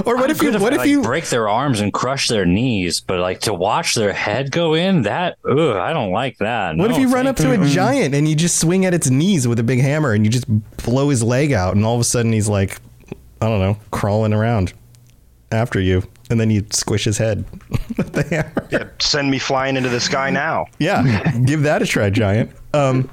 Or 0.05 0.17
what 0.17 0.25
I'm 0.25 0.31
if 0.31 0.43
you? 0.43 0.51
What 0.59 0.73
I, 0.73 0.75
if 0.75 0.79
like, 0.79 0.89
you? 0.89 1.01
break 1.03 1.27
their 1.27 1.49
arms 1.49 1.81
and 1.81 1.93
crush 1.93 2.27
their 2.27 2.45
knees? 2.45 2.99
But 3.01 3.21
like 3.21 3.39
to 3.43 3.55
watch 3.55 3.95
their 3.95 4.13
head 4.13 4.51
go 4.51 4.75
in, 4.75 5.03
that 5.03 5.39
ugh, 5.49 5.77
I 5.77 5.93
don't 5.93 6.11
like 6.11 6.39
that. 6.39 6.77
What 6.77 6.91
if 6.91 6.99
you 6.99 7.09
run 7.13 7.29
up 7.29 7.37
to 7.37 7.53
a 7.53 7.67
giant 7.69 8.13
and 8.13 8.27
you 8.29 8.35
just 8.35 8.59
swing 8.59 8.85
at 8.85 8.95
its 8.95 9.11
knees 9.11 9.47
with 9.47 9.61
a 9.61 9.63
big 9.63 9.81
hammer 9.81 10.13
and 10.13 10.25
you 10.25 10.31
just 10.31 10.47
blow 10.79 11.09
his 11.11 11.23
leg 11.23 11.53
out 11.53 11.77
and 11.77 11.85
all 11.85 11.95
of 11.95 12.01
a 12.01 12.05
sudden 12.05 12.33
he's 12.33 12.49
like, 12.49 12.81
I 13.41 13.47
don't 13.47 13.61
know, 13.61 13.79
crawling 13.93 14.33
around 14.33 14.73
after 15.53 15.81
you, 15.81 16.03
and 16.31 16.41
then 16.41 16.51
you 16.51 16.65
squish 16.71 17.05
his 17.05 17.19
head 17.19 17.45
with 17.97 18.13
the 18.13 18.23
hammer. 18.25 18.69
Yeah, 18.71 18.89
send 19.01 19.31
me 19.31 19.39
flying 19.39 19.77
into 19.77 19.89
the 19.89 20.01
sky 20.01 20.31
now. 20.31 20.67
Yeah, 20.79 21.37
give 21.45 21.63
that 21.63 21.83
a 21.83 21.87
try, 21.87 22.11
Giant. 22.11 22.51
Um, 22.73 23.11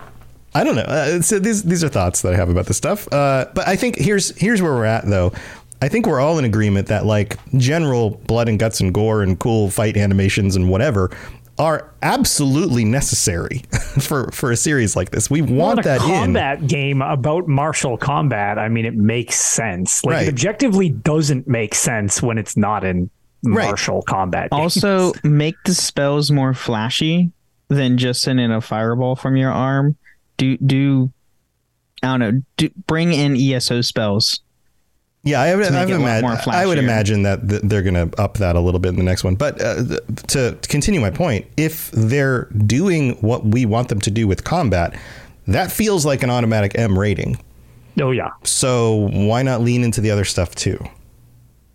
I 0.53 0.63
don't 0.63 0.75
know. 0.75 0.83
Uh, 0.83 1.21
so 1.21 1.39
these 1.39 1.63
these 1.63 1.83
are 1.83 1.89
thoughts 1.89 2.21
that 2.21 2.33
I 2.33 2.35
have 2.35 2.49
about 2.49 2.65
this 2.65 2.77
stuff. 2.77 3.11
Uh, 3.11 3.45
but 3.53 3.67
I 3.67 3.75
think 3.75 3.95
here's 3.95 4.35
here's 4.37 4.61
where 4.61 4.73
we're 4.73 4.85
at 4.85 5.05
though. 5.05 5.33
I 5.81 5.89
think 5.89 6.07
we're 6.07 6.19
all 6.19 6.39
in 6.39 6.45
agreement 6.45 6.87
that 6.87 7.05
like 7.05 7.37
general 7.55 8.09
blood 8.09 8.49
and 8.49 8.57
guts 8.57 8.79
and 8.79 8.91
gore 8.91 9.21
and 9.21 9.39
cool 9.39 9.69
fight 9.69 9.95
animations 9.95 10.55
and 10.55 10.69
whatever 10.69 11.15
are 11.59 11.91
absolutely 12.03 12.85
necessary 12.85 13.59
for 13.99 14.29
for 14.31 14.51
a 14.51 14.57
series 14.57 14.95
like 14.95 15.09
this. 15.11 15.29
We 15.29 15.41
want 15.41 15.79
in 15.79 15.79
a 15.79 15.83
that 15.83 16.01
in. 16.01 16.07
combat 16.07 16.67
game 16.67 17.01
about 17.01 17.47
martial 17.47 17.97
combat. 17.97 18.59
I 18.59 18.69
mean, 18.69 18.85
it 18.85 18.95
makes 18.95 19.35
sense. 19.35 20.03
Like 20.05 20.13
Right. 20.13 20.27
it 20.27 20.29
objectively 20.29 20.89
doesn't 20.89 21.47
make 21.47 21.73
sense 21.75 22.21
when 22.21 22.37
it's 22.37 22.55
not 22.57 22.83
in 22.83 23.09
Right. 23.43 23.65
martial 23.67 24.01
combat. 24.01 24.49
games. 24.51 24.83
Also, 24.83 25.13
make 25.23 25.55
the 25.65 25.73
spells 25.73 26.31
more 26.31 26.53
flashy 26.53 27.31
than 27.69 27.97
just 27.97 28.21
sending 28.21 28.51
a 28.51 28.61
fireball 28.61 29.15
from 29.15 29.35
your 29.37 29.51
arm. 29.51 29.95
Do 30.37 30.57
do 30.57 31.11
I 32.03 32.07
don't 32.07 32.19
know. 32.19 32.41
Do, 32.57 32.69
bring 32.85 33.11
in 33.13 33.35
ESO 33.35 33.81
spells. 33.81 34.41
Yeah, 35.27 35.41
I, 35.41 35.55
would- 35.55 35.65
I've 35.65 35.89
it 35.89 35.93
imag- 35.93 36.47
I 36.47 36.65
would 36.65 36.77
imagine 36.77 37.23
that 37.23 37.47
th- 37.49 37.61
they're 37.63 37.81
going 37.81 38.09
to 38.11 38.21
up 38.21 38.35
that 38.37 38.55
a 38.55 38.59
little 38.59 38.79
bit 38.79 38.89
in 38.89 38.95
the 38.95 39.03
next 39.03 39.23
one. 39.23 39.35
But 39.35 39.61
uh, 39.61 39.83
th- 39.83 39.99
to, 40.27 40.51
to 40.55 40.69
continue 40.69 40.99
my 41.01 41.09
point, 41.09 41.45
if 41.57 41.91
they're 41.91 42.45
doing 42.65 43.13
what 43.21 43.45
we 43.45 43.65
want 43.65 43.89
them 43.89 43.99
to 44.01 44.11
do 44.11 44.27
with 44.27 44.43
combat, 44.43 44.97
that 45.47 45.71
feels 45.71 46.05
like 46.05 46.23
an 46.23 46.29
automatic 46.29 46.73
M 46.77 46.97
rating. 46.97 47.37
oh 48.01 48.11
yeah, 48.11 48.29
So 48.43 49.09
why 49.11 49.43
not 49.43 49.61
lean 49.61 49.83
into 49.83 50.01
the 50.01 50.11
other 50.11 50.25
stuff 50.25 50.55
too? 50.55 50.77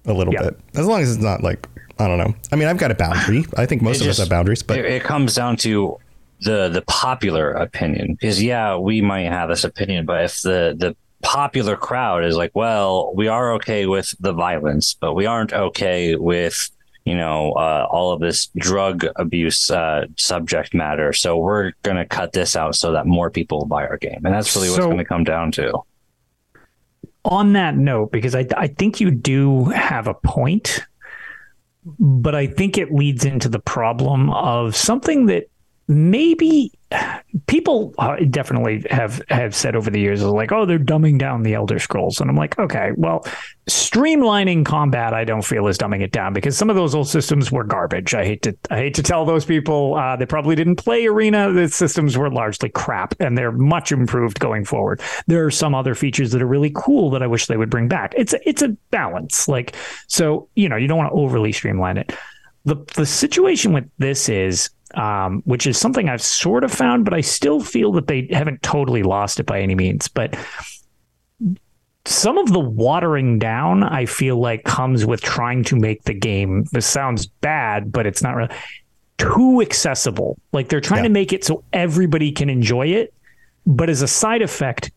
A 0.07 0.13
little 0.13 0.33
Yeah. 0.35 0.43
bit, 0.45 0.61
as 0.75 0.87
long 0.87 1.01
as 1.03 1.13
it's 1.15 1.23
not 1.23 1.43
like 1.43 1.69
I 1.99 2.09
don't 2.09 2.19
know. 2.19 2.35
I 2.51 2.57
mean, 2.57 2.69
I've 2.69 2.79
got 2.79 2.91
a 2.91 2.95
boundary. 2.95 3.45
I 3.57 3.67
think 3.67 3.83
most 3.83 4.01
It 4.01 4.05
of 4.05 4.11
us 4.11 4.19
have 4.19 4.29
boundaries, 4.29 4.63
but 4.63 4.79
it, 4.79 4.85
it 4.87 5.05
comes 5.05 5.35
down 5.35 5.57
to 5.59 5.99
the 6.41 6.69
the 6.69 6.83
popular 6.89 7.53
opinion 7.53 8.15
because 8.15 8.43
yeah 8.43 8.77
we 8.77 9.01
might 9.01 9.27
have 9.29 9.49
this 9.49 9.63
opinion 9.63 10.05
but 10.05 10.25
if 10.25 10.43
the 10.43 10.75
the 10.77 10.97
popular 11.23 11.77
crowd 11.77 12.25
is 12.25 12.37
like 12.37 12.51
well 12.55 13.13
we 13.15 13.29
are 13.29 13.55
okay 13.55 13.87
with 13.87 14.15
the 14.21 14.33
violence 14.33 14.95
but 14.95 15.15
we 15.15 15.25
aren't 15.25 15.53
okay 15.53 16.17
with 16.17 16.69
you 17.05 17.17
know 17.17 17.53
uh, 17.53 17.87
all 17.91 18.13
of 18.13 18.21
this 18.21 18.49
drug 18.57 19.05
abuse 19.17 19.71
uh, 19.71 20.07
subject 20.17 20.73
matter. 20.73 21.13
So 21.13 21.37
we're 21.37 21.73
going 21.83 21.97
to 21.97 22.05
cut 22.07 22.33
this 22.33 22.55
out 22.55 22.77
so 22.77 22.93
that 22.93 23.07
more 23.07 23.29
people 23.29 23.59
will 23.59 23.67
buy 23.67 23.85
our 23.87 23.97
game. 23.97 24.21
And 24.25 24.33
that's 24.33 24.55
really 24.55 24.69
what's 24.69 24.79
So- 24.83 24.87
going 24.87 24.99
to 24.99 25.05
come 25.05 25.25
down 25.25 25.51
to. 25.53 25.73
On 27.25 27.53
that 27.55 27.77
note, 27.77 28.13
because 28.13 28.35
I 28.37 28.47
I 28.57 28.69
think 28.69 29.01
you 29.01 29.11
do 29.11 29.65
have 29.67 30.07
a 30.09 30.15
point, 30.15 30.85
but 31.85 32.35
I 32.37 32.47
think 32.47 32.79
it 32.79 32.93
leads 32.93 33.25
into 33.25 33.49
the 33.49 33.59
problem 33.61 34.31
of 34.31 34.77
something 34.77 35.27
that 35.27 35.45
maybe 35.89 36.73
people 37.47 37.95
uh, 37.99 38.17
definitely 38.31 38.85
have 38.91 39.23
have 39.29 39.55
said 39.55 39.77
over 39.77 39.91
the 39.91 40.01
years 40.01 40.23
like, 40.23 40.53
oh, 40.53 40.67
they're 40.67 40.79
dumbing 40.79 41.19
down 41.19 41.43
the 41.43 41.55
Elder 41.55 41.79
Scrolls, 41.79 42.21
and 42.21 42.31
I'm 42.31 42.37
like, 42.37 42.59
okay, 42.59 42.91
well, 42.97 43.25
streamlining 43.69 44.65
combat, 44.65 45.15
I 45.15 45.25
don't 45.25 45.43
feel 45.43 45.67
is 45.69 45.79
dumbing 45.79 46.03
it 46.03 46.13
down 46.13 46.33
because 46.33 46.57
some 46.57 46.71
of 46.71 46.77
those 46.77 46.95
old 46.95 47.09
systems 47.09 47.51
were 47.51 47.65
garbage. 47.65 48.15
I 48.15 48.25
hate 48.25 48.43
to 48.43 48.57
I 48.71 48.77
hate 48.79 48.95
to 48.95 49.03
tell 49.03 49.25
those 49.25 49.45
people 49.45 49.95
uh, 49.95 50.17
they 50.17 50.27
probably 50.27 50.57
didn't 50.57 50.77
play 50.77 51.07
Arena. 51.07 51.53
The 51.53 51.69
systems 51.69 52.17
were 52.17 52.31
largely 52.31 52.69
crap, 52.69 53.15
and 53.21 53.37
they're 53.37 53.53
much 53.53 53.93
improved 53.93 54.39
going 54.41 54.65
forward. 54.65 55.01
There 55.27 55.45
are 55.45 55.51
some 55.51 55.75
other 55.75 55.95
features 55.95 56.33
that 56.33 56.43
are 56.43 56.47
really 56.47 56.73
cool 56.75 57.11
that 57.11 57.23
I 57.23 57.27
wish 57.27 57.47
they 57.47 57.57
would 57.57 57.71
bring 57.71 57.89
back. 57.89 58.15
It's 58.17 58.33
a, 58.33 58.49
it's 58.49 58.63
a 58.63 58.69
balance, 58.91 59.49
like 59.49 59.75
so 60.07 60.49
you 60.55 60.69
know 60.69 60.77
you 60.77 60.87
don't 60.87 60.99
want 60.99 61.11
to 61.11 61.19
overly 61.19 61.53
streamline 61.53 61.99
it. 61.99 62.15
The 62.65 62.77
the 62.95 63.07
situation 63.07 63.73
with 63.73 63.91
this 63.99 64.29
is 64.29 64.71
um, 64.97 65.43
which 65.45 65.67
is 65.67 65.79
something 65.79 66.09
I've 66.09 66.23
sort 66.23 66.65
of 66.65 66.73
found, 66.73 67.05
but 67.05 67.15
I 67.15 67.21
still 67.21 67.61
feel 67.61 67.93
that 67.93 68.07
they 68.07 68.29
haven't 68.31 68.63
totally 68.63 69.03
lost 69.03 69.41
it 69.41 69.47
by 69.47 69.61
any 69.61 69.75
means. 69.75 70.09
But 70.09 70.37
some 72.05 72.39
of 72.39 72.53
the 72.53 72.61
watering 72.61 73.39
down, 73.39 73.83
I 73.85 74.07
feel 74.07 74.39
like, 74.41 74.65
comes 74.65 75.07
with 75.07 75.21
trying 75.21 75.63
to 75.65 75.77
make 75.77 76.03
the 76.05 76.15
game. 76.15 76.65
This 76.73 76.87
sounds 76.87 77.27
bad, 77.27 77.93
but 77.93 78.07
it's 78.07 78.23
not 78.23 78.35
really 78.35 78.55
too 79.19 79.61
accessible. 79.63 80.37
Like 80.53 80.69
they're 80.69 80.81
trying 80.81 81.05
Yeah. 81.05 81.09
to 81.09 81.15
make 81.15 81.33
it 81.33 81.45
so 81.45 81.63
everybody 81.73 82.33
can 82.33 82.51
enjoy 82.51 82.89
it, 82.89 83.15
but 83.67 83.89
as 83.89 84.03
a 84.03 84.09
side 84.09 84.43
effect, 84.43 84.91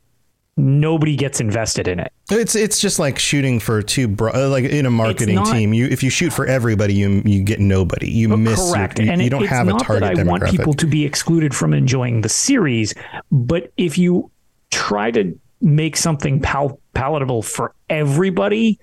nobody 0.57 1.15
gets 1.15 1.39
invested 1.39 1.87
in 1.87 1.99
it. 1.99 2.11
It's 2.31 2.55
it's 2.55 2.79
just 2.79 2.97
like 2.99 3.19
shooting 3.19 3.59
for 3.59 3.81
two 3.81 4.07
bro- 4.07 4.31
uh, 4.33 4.49
like 4.49 4.65
in 4.65 4.85
a 4.85 4.89
marketing 4.91 5.35
not- 5.35 5.51
team. 5.53 5.73
You 5.73 5.85
if 5.87 6.01
you 6.03 6.09
shoot 6.09 6.31
for 6.33 6.45
everybody, 6.45 6.93
you 6.93 7.21
you 7.25 7.43
get 7.43 7.59
nobody. 7.59 8.09
You 8.09 8.29
miss 8.29 8.57
your- 8.59 8.73
Correct. 8.73 8.99
you, 8.99 9.11
and 9.11 9.21
you 9.21 9.27
it- 9.27 9.29
don't 9.29 9.43
it's 9.43 9.51
have 9.51 9.67
a 9.67 9.71
not 9.71 9.83
target 9.83 10.15
that 10.15 10.27
I 10.27 10.29
want 10.29 10.45
people 10.45 10.73
to 10.73 10.87
be 10.87 11.05
excluded 11.05 11.53
from 11.53 11.73
enjoying 11.73 12.21
the 12.21 12.29
series, 12.29 12.93
but 13.31 13.71
if 13.77 13.97
you 13.97 14.31
try 14.71 15.11
to 15.11 15.37
make 15.61 15.97
something 15.97 16.39
pal- 16.41 16.79
palatable 16.93 17.41
for 17.41 17.73
everybody, 17.89 18.79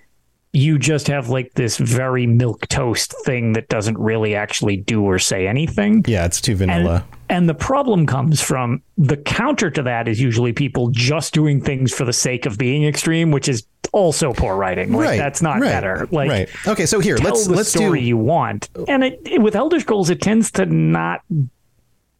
you 0.54 0.78
just 0.78 1.06
have 1.08 1.28
like 1.30 1.52
this 1.54 1.78
very 1.78 2.26
milk 2.26 2.66
toast 2.68 3.14
thing 3.24 3.54
that 3.54 3.68
doesn't 3.68 3.98
really 3.98 4.34
actually 4.34 4.76
do 4.76 5.02
or 5.02 5.18
say 5.18 5.46
anything. 5.46 6.04
yeah, 6.06 6.26
it's 6.26 6.40
too 6.42 6.52
And, 6.52 6.58
vanilla. 6.58 7.04
and 7.30 7.48
the 7.48 7.54
problem 7.54 8.06
comes 8.06 8.40
from 8.42 8.82
the 8.98 9.16
counter 9.16 9.70
to 9.70 9.82
that 9.84 10.08
is 10.08 10.20
usually 10.20 10.52
people 10.52 10.88
just 10.90 11.32
doing 11.32 11.60
things 11.62 11.92
for 11.94 12.04
the 12.04 12.12
sake 12.12 12.44
of 12.44 12.58
being 12.58 12.84
extreme, 12.84 13.30
which 13.30 13.48
is 13.48 13.66
also 13.92 14.32
poor 14.34 14.56
writing. 14.56 14.92
Like 14.92 15.06
right. 15.06 15.16
that's 15.18 15.40
not 15.40 15.54
right, 15.60 15.70
better. 15.70 16.06
Like 16.10 16.28
right. 16.30 16.48
Okay, 16.66 16.84
so 16.86 17.00
here 17.00 17.16
let's 17.16 17.46
the 17.46 17.54
let's 17.54 17.70
story 17.70 18.00
do 18.00 18.06
you 18.06 18.16
want. 18.18 18.68
And 18.88 19.04
it, 19.04 19.20
it- 19.24 19.40
with 19.40 19.56
Elder 19.56 19.80
Scrolls, 19.80 20.10
it 20.10 20.20
tends 20.20 20.50
to 20.52 20.66
not 20.66 21.22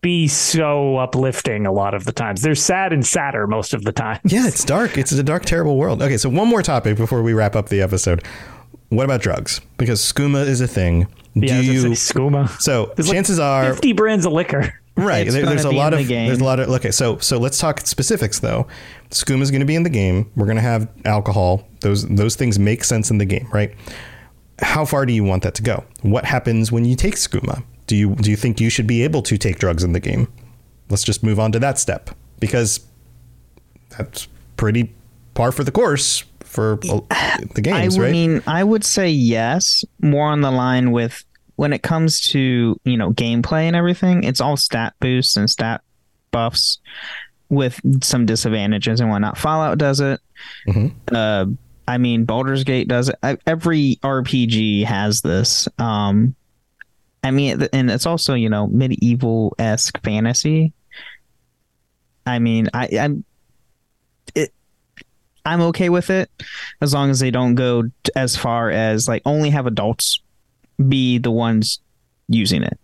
be 0.02 0.26
so 0.28 0.96
uplifting 0.98 1.64
a 1.64 1.72
lot 1.72 1.94
of 1.94 2.04
the 2.04 2.12
times. 2.12 2.42
They're 2.42 2.54
sad 2.56 2.92
and 2.92 3.06
sadder 3.06 3.46
most 3.46 3.72
of 3.72 3.84
the 3.84 3.92
time. 3.92 4.20
Yeah, 4.24 4.46
it's 4.48 4.64
dark. 4.64 4.98
It's 4.98 5.12
a 5.12 5.22
dark, 5.22 5.44
terrible 5.44 5.76
world. 5.76 6.02
Okay, 6.02 6.16
so 6.18 6.28
one 6.28 6.48
more 6.48 6.62
topic 6.62 6.96
before 6.96 7.22
we 7.22 7.32
wrap 7.32 7.54
up 7.56 7.68
the 7.68 7.80
episode. 7.80 8.24
What 8.88 9.04
about 9.04 9.22
drugs? 9.22 9.60
Because 9.78 10.00
skooma 10.02 10.46
is 10.46 10.60
a 10.60 10.66
thing. 10.68 11.06
Yeah, 11.34 11.58
I 11.58 11.62
Do 11.62 11.72
was 11.72 11.82
gonna 11.82 11.88
you? 11.88 11.94
skooma. 11.94 12.60
So 12.60 12.92
There's 12.96 13.08
like 13.08 13.14
chances 13.16 13.38
are, 13.38 13.72
50 13.72 13.92
brands 13.92 14.26
of 14.26 14.32
liquor. 14.32 14.74
right? 14.96 15.26
There, 15.30 15.46
there's 15.46 15.64
a 15.64 15.70
lot 15.70 15.94
of 15.94 16.00
the 16.00 16.04
game. 16.04 16.26
there's 16.26 16.40
a 16.40 16.44
lot 16.44 16.60
of 16.60 16.68
okay. 16.68 16.90
So 16.90 17.16
so 17.18 17.38
let's 17.38 17.58
talk 17.58 17.80
specifics 17.86 18.40
though. 18.40 18.66
Skooma 19.10 19.40
is 19.42 19.50
going 19.50 19.60
to 19.60 19.66
be 19.66 19.76
in 19.76 19.82
the 19.84 19.88
game. 19.90 20.30
We're 20.36 20.44
going 20.46 20.56
to 20.56 20.62
have 20.62 20.88
alcohol. 21.04 21.66
Those 21.80 22.06
those 22.08 22.36
things 22.36 22.58
make 22.58 22.84
sense 22.84 23.10
in 23.10 23.18
the 23.18 23.24
game, 23.24 23.48
right? 23.52 23.72
How 24.58 24.84
far 24.84 25.06
do 25.06 25.12
you 25.12 25.24
want 25.24 25.42
that 25.44 25.54
to 25.54 25.62
go? 25.62 25.84
What 26.02 26.24
happens 26.24 26.70
when 26.70 26.84
you 26.84 26.94
take 26.96 27.14
skooma? 27.14 27.64
Do 27.92 27.98
you 27.98 28.14
do 28.14 28.30
you 28.30 28.36
think 28.38 28.58
you 28.58 28.70
should 28.70 28.86
be 28.86 29.04
able 29.04 29.20
to 29.20 29.36
take 29.36 29.58
drugs 29.58 29.84
in 29.84 29.92
the 29.92 30.00
game? 30.00 30.26
Let's 30.88 31.02
just 31.04 31.22
move 31.22 31.38
on 31.38 31.52
to 31.52 31.58
that 31.58 31.78
step 31.78 32.08
because 32.40 32.80
that's 33.90 34.28
pretty 34.56 34.94
par 35.34 35.52
for 35.52 35.62
the 35.62 35.70
course 35.72 36.24
for 36.40 36.76
the 36.76 37.02
I 37.10 37.60
games, 37.60 37.98
would 37.98 38.04
right? 38.04 38.08
I 38.08 38.12
mean 38.12 38.42
I 38.46 38.64
would 38.64 38.82
say 38.82 39.10
yes, 39.10 39.84
more 40.00 40.28
on 40.28 40.40
the 40.40 40.50
line 40.50 40.90
with 40.92 41.22
when 41.56 41.74
it 41.74 41.82
comes 41.82 42.22
to, 42.30 42.80
you 42.84 42.96
know, 42.96 43.10
gameplay 43.10 43.64
and 43.64 43.76
everything, 43.76 44.24
it's 44.24 44.40
all 44.40 44.56
stat 44.56 44.94
boosts 44.98 45.36
and 45.36 45.50
stat 45.50 45.82
buffs 46.30 46.78
with 47.50 47.78
some 48.02 48.24
disadvantages 48.24 49.00
and 49.02 49.10
whatnot. 49.10 49.36
Fallout 49.36 49.76
does 49.76 50.00
it. 50.00 50.18
Mhm. 50.66 50.94
Uh 51.12 51.44
I 51.86 51.98
mean 51.98 52.24
Baldur's 52.24 52.64
Gate 52.64 52.88
does 52.88 53.10
it. 53.10 53.16
I, 53.22 53.36
every 53.46 53.98
RPG 54.02 54.86
has 54.86 55.20
this. 55.20 55.68
Um 55.78 56.34
I 57.24 57.30
mean 57.30 57.62
and 57.72 57.90
it's 57.90 58.06
also, 58.06 58.34
you 58.34 58.48
know, 58.48 58.66
medieval 58.66 59.54
esque 59.58 60.02
fantasy. 60.02 60.72
I 62.26 62.38
mean, 62.38 62.68
I, 62.74 62.88
I'm 63.00 63.24
it 64.34 64.52
I'm 65.44 65.60
okay 65.62 65.88
with 65.88 66.10
it 66.10 66.30
as 66.80 66.94
long 66.94 67.10
as 67.10 67.20
they 67.20 67.30
don't 67.30 67.54
go 67.54 67.82
t- 67.82 67.90
as 68.16 68.36
far 68.36 68.70
as 68.70 69.08
like 69.08 69.22
only 69.24 69.50
have 69.50 69.66
adults 69.66 70.20
be 70.88 71.18
the 71.18 71.30
ones 71.30 71.80
using 72.28 72.62
it. 72.62 72.78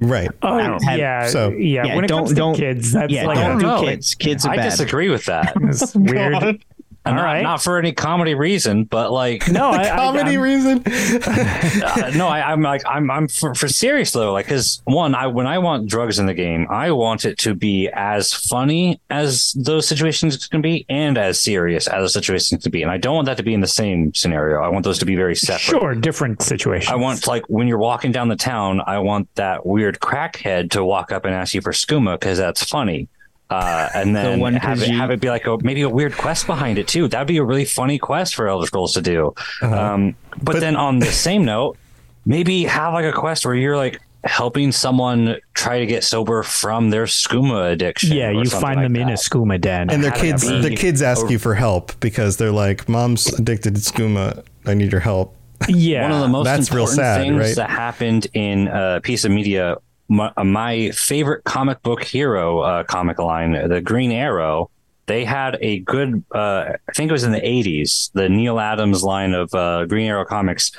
right. 0.00 0.30
Oh, 0.42 0.58
don't 0.58 0.82
have- 0.84 0.98
yeah. 0.98 1.26
so- 1.28 1.50
yeah. 1.50 1.84
Yeah, 1.86 1.96
When 1.96 2.04
it 2.04 2.08
don't- 2.08 2.18
comes 2.20 2.30
to 2.30 2.34
don't- 2.36 2.54
kids, 2.56 2.92
that's 2.92 3.12
yeah, 3.12 3.26
like 3.26 3.36
don't 3.38 3.62
a- 3.64 3.80
do 3.80 3.86
kids. 3.86 4.14
Kids 4.14 4.46
are 4.46 4.52
I 4.52 4.56
bad. 4.56 4.70
disagree 4.70 5.10
with 5.10 5.24
that. 5.26 5.52
it's 5.62 5.94
oh, 5.94 6.00
weird. 6.00 6.64
And 7.06 7.16
All 7.16 7.24
not, 7.24 7.30
right. 7.32 7.42
not 7.42 7.62
for 7.62 7.78
any 7.78 7.92
comedy 7.92 8.34
reason, 8.34 8.84
but 8.84 9.10
like 9.10 9.48
No, 9.50 9.70
I, 9.70 9.84
I, 9.84 9.88
Comedy 9.96 10.32
I'm- 10.32 10.40
reason. 10.40 10.82
uh, 11.24 12.10
no, 12.14 12.28
I, 12.28 12.52
I'm 12.52 12.60
like 12.60 12.82
I'm 12.86 13.10
I'm 13.10 13.26
for, 13.26 13.54
for 13.54 13.68
serious 13.68 14.12
though. 14.12 14.32
Like, 14.32 14.46
because 14.46 14.82
one, 14.84 15.14
I 15.14 15.26
when 15.26 15.46
I 15.46 15.58
want 15.60 15.88
drugs 15.88 16.18
in 16.18 16.26
the 16.26 16.34
game, 16.34 16.66
I 16.70 16.90
want 16.92 17.24
it 17.24 17.38
to 17.38 17.54
be 17.54 17.88
as 17.94 18.32
funny 18.34 19.00
as 19.08 19.52
those 19.58 19.88
situations 19.88 20.46
can 20.46 20.60
be, 20.60 20.84
and 20.90 21.16
as 21.16 21.40
serious 21.40 21.86
as 21.86 22.02
those 22.02 22.12
situations 22.12 22.62
can 22.62 22.70
be. 22.70 22.82
And 22.82 22.90
I 22.90 22.98
don't 22.98 23.14
want 23.14 23.26
that 23.26 23.38
to 23.38 23.42
be 23.42 23.54
in 23.54 23.60
the 23.60 23.66
same 23.66 24.12
scenario. 24.14 24.60
I 24.62 24.68
want 24.68 24.84
those 24.84 24.98
to 24.98 25.06
be 25.06 25.16
very 25.16 25.34
separate. 25.36 25.60
Sure, 25.60 25.94
different 25.94 26.42
situations. 26.42 26.90
I 26.92 26.96
want 26.96 27.26
like 27.26 27.44
when 27.48 27.66
you're 27.66 27.78
walking 27.78 28.12
down 28.12 28.28
the 28.28 28.36
town, 28.36 28.82
I 28.86 28.98
want 28.98 29.34
that 29.36 29.64
weird 29.64 30.00
crackhead 30.00 30.70
to 30.72 30.84
walk 30.84 31.12
up 31.12 31.24
and 31.24 31.34
ask 31.34 31.54
you 31.54 31.62
for 31.62 31.72
skooma 31.72 32.20
because 32.20 32.36
that's 32.36 32.62
funny. 32.62 33.08
Uh, 33.50 33.88
and 33.94 34.14
then 34.14 34.36
the 34.38 34.40
one 34.40 34.54
have, 34.54 34.78
'cause 34.78 34.82
it, 34.82 34.90
you- 34.92 34.96
have 34.98 35.10
it 35.10 35.20
be 35.20 35.28
like 35.28 35.46
a, 35.46 35.58
maybe 35.62 35.82
a 35.82 35.88
weird 35.88 36.16
quest 36.16 36.46
behind 36.46 36.78
it 36.78 36.86
too. 36.86 37.08
That'd 37.08 37.26
be 37.28 37.38
a 37.38 37.44
really 37.44 37.64
funny 37.64 37.98
quest 37.98 38.34
for 38.36 38.46
Elder 38.48 38.66
Scrolls 38.66 38.94
to 38.94 39.02
do. 39.02 39.34
Um, 39.62 40.14
but, 40.42 40.52
But- 40.54 40.60
then 40.60 40.76
on 40.76 41.00
the 41.00 41.06
same 41.06 41.44
note, 41.44 41.76
maybe 42.24 42.64
have 42.64 42.92
like 42.94 43.04
a 43.04 43.12
quest 43.12 43.44
where 43.44 43.54
you're 43.56 43.76
like 43.76 44.00
helping 44.24 44.70
someone 44.70 45.36
try 45.54 45.78
to 45.80 45.86
get 45.86 46.04
sober 46.04 46.42
from 46.42 46.90
their 46.90 47.06
skooma 47.06 47.72
addiction. 47.72 48.12
yeah, 48.16 48.30
you 48.30 48.44
find 48.44 48.76
like 48.76 48.84
them 48.84 48.94
in 48.96 49.08
a 49.08 49.14
skooma 49.14 49.58
den. 49.60 49.90
and 49.90 50.04
their 50.04 50.10
kids, 50.12 50.46
be- 50.48 50.60
the 50.60 50.76
kids 50.76 51.00
ask 51.02 51.28
you 51.30 51.38
for 51.38 51.54
help 51.54 51.98
because 52.00 52.36
they're 52.36 52.52
like, 52.52 52.86
"Mom's 52.88 53.26
addicted 53.38 53.74
to 53.76 53.80
skooma. 53.80 54.44
I 54.66 54.74
need 54.74 54.92
your 54.92 55.00
help." 55.00 55.34
yeah. 55.68 56.02
One 56.02 56.12
of 56.12 56.20
the 56.20 56.28
most 56.28 56.44
That's 56.44 56.70
real 56.72 56.86
sad, 56.86 57.22
things 57.22 57.38
right? 57.38 57.56
that 57.56 57.70
happened 57.70 58.26
in 58.34 58.68
a 58.68 59.00
piece 59.02 59.24
of 59.24 59.32
media, 59.32 59.76
my, 60.10 60.32
uh, 60.36 60.44
my 60.44 60.90
favorite 60.90 61.44
comic 61.44 61.82
book 61.82 62.02
hero 62.02 62.60
uh, 62.60 62.84
comic 62.84 63.18
line, 63.18 63.52
the 63.68 63.80
Green 63.80 64.12
Arrow. 64.12 64.70
They 65.06 65.24
had 65.24 65.56
a 65.60 65.80
good, 65.80 66.22
uh, 66.34 66.72
I 66.88 66.92
think 66.94 67.08
it 67.08 67.12
was 67.12 67.24
in 67.24 67.32
the 67.32 67.40
80s, 67.40 68.12
the 68.12 68.28
Neal 68.28 68.60
Adams 68.60 69.02
line 69.02 69.32
of 69.32 69.52
uh, 69.54 69.86
Green 69.86 70.08
Arrow 70.08 70.24
comics. 70.24 70.72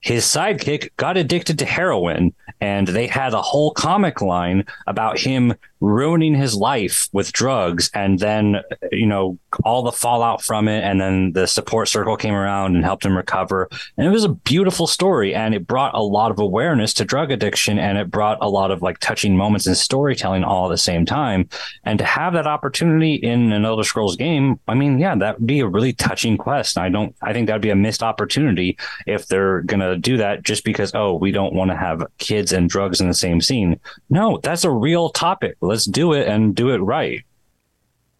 His 0.00 0.24
sidekick 0.24 0.90
got 0.96 1.16
addicted 1.16 1.58
to 1.58 1.64
heroin, 1.64 2.32
and 2.60 2.86
they 2.86 3.06
had 3.06 3.34
a 3.34 3.42
whole 3.42 3.72
comic 3.72 4.22
line 4.22 4.64
about 4.86 5.18
him 5.18 5.54
ruining 5.80 6.34
his 6.34 6.54
life 6.54 7.08
with 7.12 7.32
drugs 7.32 7.90
and 7.94 8.18
then 8.18 8.56
you 8.92 9.06
know 9.06 9.38
all 9.64 9.82
the 9.82 9.92
fallout 9.92 10.42
from 10.42 10.68
it. 10.68 10.84
And 10.84 11.00
then 11.00 11.32
the 11.32 11.46
support 11.46 11.88
circle 11.88 12.16
came 12.16 12.34
around 12.34 12.76
and 12.76 12.84
helped 12.84 13.04
him 13.04 13.16
recover. 13.16 13.68
And 13.96 14.06
it 14.06 14.10
was 14.10 14.24
a 14.24 14.30
beautiful 14.30 14.86
story. 14.86 15.34
And 15.34 15.54
it 15.54 15.66
brought 15.66 15.94
a 15.94 16.02
lot 16.02 16.30
of 16.30 16.38
awareness 16.38 16.92
to 16.94 17.04
drug 17.04 17.30
addiction. 17.30 17.78
And 17.78 17.98
it 17.98 18.10
brought 18.10 18.38
a 18.40 18.48
lot 18.48 18.70
of 18.70 18.82
like 18.82 18.98
touching 18.98 19.36
moments 19.36 19.66
and 19.66 19.76
storytelling 19.76 20.44
all 20.44 20.66
at 20.66 20.70
the 20.70 20.78
same 20.78 21.06
time. 21.06 21.48
And 21.84 21.98
to 21.98 22.04
have 22.04 22.32
that 22.34 22.46
opportunity 22.46 23.14
in 23.14 23.52
an 23.52 23.64
elder 23.64 23.82
scrolls 23.82 24.16
game 24.16 24.58
i 24.68 24.74
mean 24.74 24.98
yeah 24.98 25.14
that 25.14 25.38
would 25.38 25.46
be 25.46 25.60
a 25.60 25.66
really 25.66 25.92
touching 25.92 26.36
quest. 26.36 26.78
I 26.78 26.88
don't 26.88 27.14
i 27.22 27.32
think 27.32 27.46
that'd 27.46 27.62
be 27.62 27.70
a 27.70 27.76
missed 27.76 28.02
opportunity 28.02 28.76
if 29.06 29.26
they're 29.26 29.62
gonna 29.62 29.96
do 29.96 30.16
that 30.18 30.42
just 30.42 30.64
because 30.64 30.94
oh 30.94 31.14
we 31.14 31.30
don't 31.30 31.54
want 31.54 31.70
to 31.70 31.76
have 31.76 32.06
kids 32.18 32.52
and 32.52 32.68
drugs 32.68 33.00
in 33.00 33.08
the 33.08 33.14
same 33.14 33.40
scene. 33.40 33.78
No 34.10 34.38
that's 34.42 34.64
a 34.64 34.70
real 34.70 35.10
topic 35.10 35.56
let's 35.66 35.84
do 35.84 36.12
it 36.12 36.28
and 36.28 36.54
do 36.54 36.70
it 36.70 36.78
right 36.78 37.24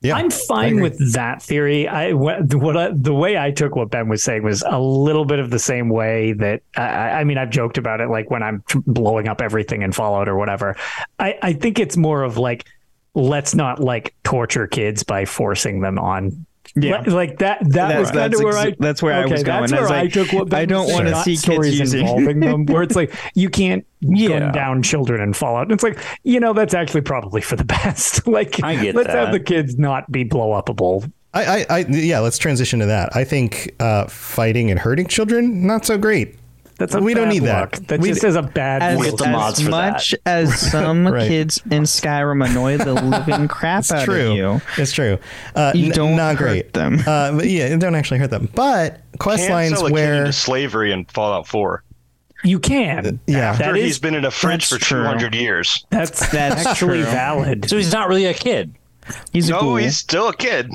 Yeah, 0.03 0.17
I'm 0.17 0.31
fine 0.31 0.81
with 0.81 1.15
that 1.15 1.43
theory. 1.43 1.89
I 1.89 2.13
what, 2.13 2.55
what 2.55 2.77
I, 2.77 2.91
the 2.93 3.15
way 3.15 3.39
I 3.39 3.51
took 3.51 3.75
what 3.75 3.91
Ben 3.91 4.09
was 4.09 4.23
saying 4.23 4.43
was 4.43 4.63
a 4.67 4.79
little 4.79 5.25
bit 5.25 5.39
of 5.39 5.51
the 5.51 5.59
same 5.59 5.89
way 5.89 6.33
that 6.35 6.63
I, 6.77 7.21
I 7.21 7.25
mean 7.25 7.39
I've 7.39 7.51
joked 7.51 7.79
about 7.79 8.01
it 8.01 8.09
like 8.09 8.31
when 8.31 8.43
I'm 8.43 8.63
blowing 8.87 9.27
up 9.27 9.41
everything 9.41 9.83
in 9.83 9.93
Fallout 9.93 10.29
or 10.29 10.37
whatever. 10.37 10.77
I 11.19 11.39
I 11.43 11.53
think 11.55 11.79
it's 11.79 11.97
more 11.97 12.23
of 12.23 12.37
like 12.37 12.67
let's 13.15 13.55
not 13.55 13.81
like 13.81 14.15
torture 14.23 14.67
kids 14.67 15.03
by 15.03 15.25
forcing 15.25 15.81
them 15.81 15.99
on. 15.99 16.47
Yeah. 16.75 16.99
Like- 16.99 17.07
like 17.07 17.39
that. 17.39 17.61
That 17.61 17.71
That's- 17.73 18.01
was 18.01 18.11
kind 18.11 18.33
that's 18.33 18.39
of 18.41 18.45
where 18.45 18.55
exa- 18.55 18.73
I. 18.73 18.77
that's 18.79 19.03
where 19.03 19.15
I 19.15 19.27
was 19.27 19.43
going. 19.43 19.61
That's 19.61 19.73
I 19.73 19.77
where 19.77 19.83
was 19.83 19.91
I, 19.91 20.03
like, 20.03 20.13
took 20.13 20.33
what 20.33 20.49
Ben 20.49 20.61
I 20.61 20.65
don't 20.65 20.93
wanna 20.93 21.23
see 21.23 21.37
kids 21.37 21.79
using- 21.79 22.01
involving 22.01 22.41
them. 22.41 22.67
Where 22.67 22.83
it's 22.83 22.97
like 23.03 23.15
you 23.35 23.49
can't 23.51 23.85
Yeah. 24.01 24.39
gun 24.41 24.53
down 24.53 24.83
children 24.83 25.21
in 25.21 25.33
Fallout. 25.33 25.71
It's 25.71 25.83
like 25.83 25.99
you 26.25 26.41
know 26.41 26.53
that's 26.53 26.75
actually 26.75 27.03
probably 27.03 27.41
for 27.41 27.57
the 27.57 27.65
best. 27.77 28.27
like 28.29 28.63
I 28.63 28.77
get 28.77 28.95
let's 28.95 29.13
have 29.13 29.33
the 29.33 29.41
kids 29.41 29.79
not 29.79 30.11
be 30.11 30.25
blow 30.25 30.51
upable. 30.61 31.11
I, 31.35 31.45
I, 31.45 31.67
I, 31.71 31.79
yeah. 31.91 32.21
Let's 32.21 32.39
transition 32.39 32.79
to 32.81 32.87
that. 32.87 33.15
I 33.15 33.23
think 33.25 33.75
uh, 33.79 34.07
fighting 34.07 34.71
and 34.71 34.81
hurting 34.81 35.07
children 35.07 35.67
not 35.67 35.85
so 35.85 35.99
great. 35.99 36.35
That's 36.79 36.95
a 36.95 37.01
We 37.01 37.15
don't 37.15 37.25
bad 37.25 37.33
need 37.33 37.43
that. 37.45 37.61
look. 37.79 37.87
That 37.89 38.01
We- 38.01 38.09
just 38.11 38.23
is 38.25 38.37
a 38.37 38.43
bad 38.43 38.83
As, 38.83 38.99
We'll 38.99 39.11
look. 39.13 39.19
the 39.19 39.29
mods 39.29 39.59
as 39.61 39.65
for 39.65 39.71
that. 39.71 39.93
much 39.93 40.15
as 40.27 40.61
some 40.71 41.09
Right. 41.09 41.27
kids 41.27 41.61
in 41.71 41.85
Skyrim 41.85 42.45
annoy 42.49 42.77
the 42.77 42.93
living 42.95 43.49
crap 43.49 43.81
It's 43.81 43.93
out 43.93 44.05
true. 44.05 44.33
of 44.33 44.37
you, 44.37 44.61
It's 44.77 44.93
true. 44.93 45.19
Uh, 45.55 45.73
you 45.75 45.91
don't 45.93 46.17
not 46.17 46.37
hurt 46.37 46.39
great. 46.39 46.73
them. 46.75 46.99
Uh, 47.07 47.33
but 47.33 47.49
yeah, 47.49 47.65
it 47.67 47.79
don't 47.79 47.95
actually 47.95 48.19
hurt 48.19 48.31
them. 48.31 48.49
But 48.55 49.01
quest 49.19 49.43
Can't 49.45 49.53
lines 49.55 49.79
sell 49.79 49.87
a 49.87 49.91
where 49.91 50.15
into 50.21 50.33
slavery 50.35 50.93
in 50.93 51.07
Fallout 51.07 51.47
4 51.47 51.83
You 52.45 52.59
can. 52.59 53.21
yeah, 53.27 53.51
after 53.53 53.65
That 53.65 53.77
he's 53.77 53.93
is- 53.93 53.99
been 53.99 54.15
in 54.15 54.25
a 54.27 54.31
fridge 54.31 54.69
that's 54.69 54.83
for 54.83 54.89
true. 54.89 55.03
200 55.03 55.35
years. 55.35 55.87
That's 55.91 56.29
That's 56.31 56.67
actually 56.67 57.03
true. 57.03 57.11
valid. 57.11 57.71
so 57.71 57.77
he's 57.79 57.93
not 57.93 58.09
really 58.09 58.27
a 58.27 58.35
kid 58.35 58.75
he's 59.33 59.49
a 59.49 59.53
No, 59.53 59.61
ghoul. 59.61 59.77
he's 59.77 59.97
still 59.97 60.29
a 60.29 60.35
kid. 60.37 60.71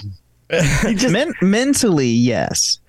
Men- 1.10 1.34
mentally, 1.42 2.08
yes. 2.08 2.80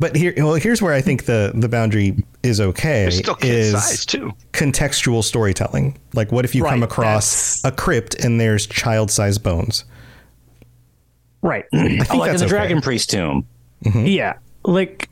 But 0.00 0.16
here, 0.16 0.32
well, 0.38 0.54
here's 0.54 0.80
where 0.80 0.94
I 0.94 1.02
think 1.02 1.26
the 1.26 1.52
the 1.54 1.68
boundary 1.68 2.16
is 2.42 2.58
okay. 2.58 3.04
It's 3.04 3.18
still 3.18 3.34
kid 3.34 3.50
is 3.50 3.72
size 3.72 4.06
too. 4.06 4.32
contextual 4.52 5.22
storytelling. 5.22 5.98
Like, 6.14 6.32
what 6.32 6.46
if 6.46 6.54
you 6.54 6.64
come 6.64 6.82
across 6.82 7.62
a 7.64 7.70
crypt 7.70 8.14
and 8.14 8.40
there's 8.40 8.66
child-sized 8.66 9.42
bones? 9.42 9.84
Right. 11.42 11.66
Oh, 11.72 11.76
like 11.78 11.92
in 11.92 11.98
the 11.98 12.34
okay. 12.36 12.46
Dragon 12.46 12.80
Priest 12.80 13.10
tomb. 13.10 13.46
Mm-hmm. 13.84 14.06
Yeah. 14.06 14.38
Like 14.64 15.10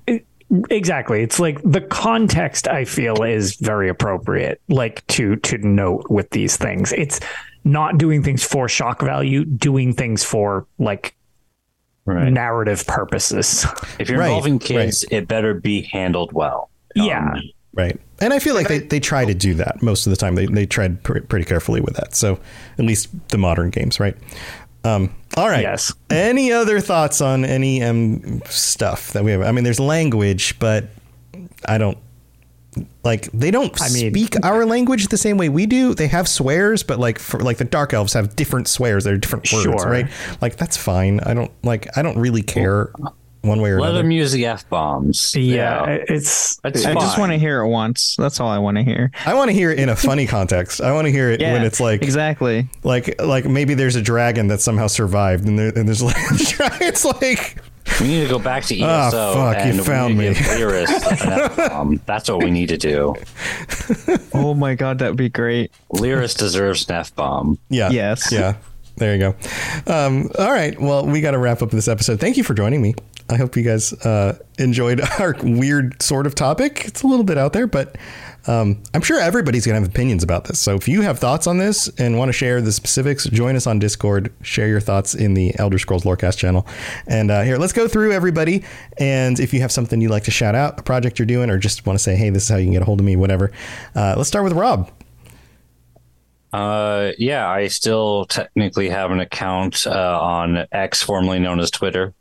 exactly. 0.70 1.22
It's 1.22 1.38
like 1.38 1.60
the 1.62 1.82
context 1.82 2.66
I 2.66 2.86
feel 2.86 3.22
is 3.22 3.56
very 3.56 3.90
appropriate 3.90 4.60
like 4.68 5.06
to 5.08 5.36
to 5.36 5.58
note 5.58 6.06
with 6.08 6.30
these 6.30 6.56
things. 6.56 6.92
It's 6.92 7.20
not 7.64 7.98
doing 7.98 8.22
things 8.22 8.42
for 8.42 8.70
shock 8.70 9.02
value, 9.02 9.44
doing 9.44 9.92
things 9.92 10.24
for 10.24 10.66
like 10.78 11.14
Right. 12.14 12.32
narrative 12.32 12.86
purposes. 12.86 13.66
If 13.98 14.08
you're 14.08 14.18
Right, 14.18 14.26
involving 14.28 14.58
kids, 14.58 15.04
it 15.10 15.28
better 15.28 15.54
be 15.54 15.82
handled 15.82 16.32
well. 16.32 16.70
yeah. 16.94 17.34
Right. 17.74 18.00
And 18.20 18.32
I 18.32 18.40
feel 18.40 18.54
like 18.56 18.66
they, 18.66 18.78
they 18.78 18.98
try 18.98 19.24
to 19.24 19.34
do 19.34 19.54
that 19.54 19.82
most 19.82 20.06
of 20.06 20.10
the 20.10 20.16
time. 20.16 20.34
They, 20.34 20.46
they 20.46 20.66
tried 20.66 21.04
pr- 21.04 21.20
pretty 21.20 21.44
carefully 21.44 21.80
with 21.80 21.94
that. 21.94 22.16
So 22.16 22.40
at 22.78 22.84
least 22.84 23.08
the 23.28 23.38
modern 23.38 23.70
games, 23.70 24.00
right? 24.00 24.16
Um, 24.82 25.14
all 25.36 25.48
right. 25.48 25.62
Yes. 25.62 25.92
Any 26.10 26.50
other 26.50 26.80
thoughts 26.80 27.20
on 27.20 27.44
any 27.44 27.82
um, 27.84 28.42
stuff 28.46 29.12
that 29.12 29.22
we 29.22 29.30
have? 29.30 29.42
I 29.42 29.52
mean, 29.52 29.62
there's 29.62 29.78
language, 29.78 30.58
but 30.58 30.86
I 31.66 31.78
don't 31.78 31.98
like 33.04 33.30
they 33.32 33.50
don't 33.50 33.80
I 33.80 33.88
mean- 33.90 34.10
speak 34.12 34.34
our 34.44 34.64
language 34.66 35.08
the 35.08 35.16
same 35.18 35.36
way 35.38 35.48
we 35.48 35.66
do. 35.66 35.94
They 35.94 36.08
have 36.08 36.28
swears, 36.28 36.82
but 36.82 36.98
like 36.98 37.18
for 37.18 37.40
like 37.40 37.58
the 37.58 37.64
dark 37.64 37.92
elves 37.94 38.12
have 38.14 38.36
different 38.36 38.68
swears. 38.68 39.04
They're 39.04 39.16
different 39.16 39.50
words, 39.52 39.62
Sure. 39.64 39.74
right? 39.90 40.06
Like 40.40 40.56
that's 40.56 40.76
fine. 40.76 41.20
I 41.20 41.34
don't 41.34 41.50
like. 41.64 41.96
I 41.96 42.02
don't 42.02 42.18
really 42.18 42.42
care 42.42 42.92
one 43.42 43.60
way 43.60 43.70
or 43.70 43.80
Let 43.80 43.90
another. 43.90 44.02
them 44.02 44.10
use 44.10 44.32
the 44.32 44.46
f 44.46 44.68
bombs. 44.68 45.34
Yeah, 45.36 45.84
it's 45.86 46.56
That's 46.56 46.84
I 46.84 46.92
just 46.94 47.18
want 47.18 47.30
to 47.30 47.38
hear 47.38 47.60
it 47.62 47.68
once. 47.68 48.16
That's 48.18 48.40
all 48.40 48.48
I 48.50 48.58
want 48.58 48.76
to 48.78 48.82
hear. 48.82 49.12
I 49.26 49.34
want 49.34 49.48
to 49.48 49.54
hear 49.54 49.70
it 49.70 49.78
in 49.78 49.88
a 49.88 49.96
funny 49.96 50.26
context. 50.26 50.80
I 50.80 50.92
want 50.92 51.06
to 51.06 51.12
hear 51.12 51.30
it 51.30 51.40
Yeah, 51.40 51.52
when 51.52 51.62
it's 51.62 51.78
like 51.78 52.02
exactly. 52.02 52.68
like 52.82 53.22
like 53.22 53.44
maybe 53.44 53.74
there's 53.74 53.94
a 53.94 54.02
dragon 54.02 54.48
that 54.48 54.60
somehow 54.60 54.88
survived 54.88 55.46
and, 55.46 55.56
there, 55.58 55.68
and 55.68 55.86
there's 55.86 56.02
like 56.02 56.16
it's 56.18 57.04
like 57.04 57.56
We 58.00 58.06
need 58.08 58.22
to 58.22 58.28
go 58.28 58.38
back 58.38 58.64
to 58.64 58.80
Ah, 58.82 59.08
ESO 59.08 59.34
fuck, 59.34 59.56
you 59.64 59.70
and 59.72 59.84
found 59.86 60.16
we 60.18 60.24
need 60.24 60.28
me. 60.30 60.34
to 60.34 60.42
give 60.42 60.50
Lyris 60.58 61.22
an 61.22 61.32
F-bomb. 61.32 62.00
That's 62.06 62.28
what 62.30 62.42
we 62.42 62.50
need 62.50 62.68
to 62.68 62.76
do. 62.78 63.14
Oh 64.34 64.54
my 64.54 64.74
god, 64.74 64.98
that'd 65.00 65.16
be 65.16 65.28
great. 65.28 65.72
Lyris 65.92 66.36
deserves 66.36 66.88
an 66.88 66.94
F 66.96 67.14
bomb. 67.16 67.58
yeah 67.68 67.90
Yes. 67.90 68.30
yeah 68.30 68.54
there 68.96 69.14
you 69.14 69.20
go 69.20 69.34
um 69.86 70.28
all 70.40 70.50
right 70.50 70.80
well 70.80 71.06
we 71.06 71.20
got 71.20 71.30
to 71.30 71.38
wrap 71.38 71.62
up 71.62 71.70
this 71.70 71.86
episode 71.86 72.18
thank 72.18 72.36
you 72.36 72.42
for 72.42 72.52
joining 72.52 72.82
me 72.82 72.96
i 73.30 73.36
hope 73.36 73.56
you 73.56 73.62
guys 73.62 73.92
uh 74.04 74.36
enjoyed 74.58 75.00
our 75.20 75.36
weird 75.40 76.02
sort 76.02 76.26
of 76.26 76.34
topic 76.34 76.82
it's 76.84 77.02
a 77.02 77.06
little 77.06 77.24
bit 77.24 77.38
out 77.38 77.52
there 77.52 77.68
but 77.68 77.94
um, 78.48 78.82
I'm 78.94 79.02
sure 79.02 79.20
everybody's 79.20 79.66
gonna 79.66 79.78
have 79.78 79.88
opinions 79.88 80.22
about 80.22 80.46
this. 80.46 80.58
So 80.58 80.74
if 80.74 80.88
you 80.88 81.02
have 81.02 81.18
thoughts 81.18 81.46
on 81.46 81.58
this 81.58 81.88
and 81.98 82.18
want 82.18 82.30
to 82.30 82.32
share 82.32 82.60
the 82.60 82.72
specifics, 82.72 83.26
join 83.26 83.54
us 83.54 83.66
on 83.66 83.78
Discord. 83.78 84.32
Share 84.42 84.66
your 84.66 84.80
thoughts 84.80 85.14
in 85.14 85.34
the 85.34 85.56
Elder 85.58 85.78
Scrolls 85.78 86.04
Lorecast 86.04 86.38
channel. 86.38 86.66
And 87.06 87.30
uh, 87.30 87.42
here, 87.42 87.58
let's 87.58 87.72
go 87.72 87.86
through 87.86 88.12
everybody. 88.12 88.64
And 88.96 89.38
if 89.38 89.52
you 89.52 89.60
have 89.60 89.70
something 89.70 90.00
you'd 90.00 90.10
like 90.10 90.24
to 90.24 90.30
shout 90.30 90.54
out, 90.54 90.80
a 90.80 90.82
project 90.82 91.18
you're 91.18 91.26
doing, 91.26 91.50
or 91.50 91.58
just 91.58 91.86
want 91.86 91.98
to 91.98 92.02
say, 92.02 92.16
hey, 92.16 92.30
this 92.30 92.44
is 92.44 92.48
how 92.48 92.56
you 92.56 92.64
can 92.64 92.72
get 92.72 92.82
a 92.82 92.86
hold 92.86 93.00
of 93.00 93.06
me, 93.06 93.16
whatever. 93.16 93.52
Uh, 93.94 94.14
let's 94.16 94.28
start 94.28 94.44
with 94.44 94.54
Rob. 94.54 94.90
Uh, 96.52 97.12
yeah, 97.18 97.48
I 97.48 97.68
still 97.68 98.24
technically 98.24 98.88
have 98.88 99.10
an 99.10 99.20
account 99.20 99.86
uh, 99.86 100.18
on 100.20 100.66
X, 100.72 101.02
formerly 101.02 101.38
known 101.38 101.60
as 101.60 101.70
Twitter. 101.70 102.14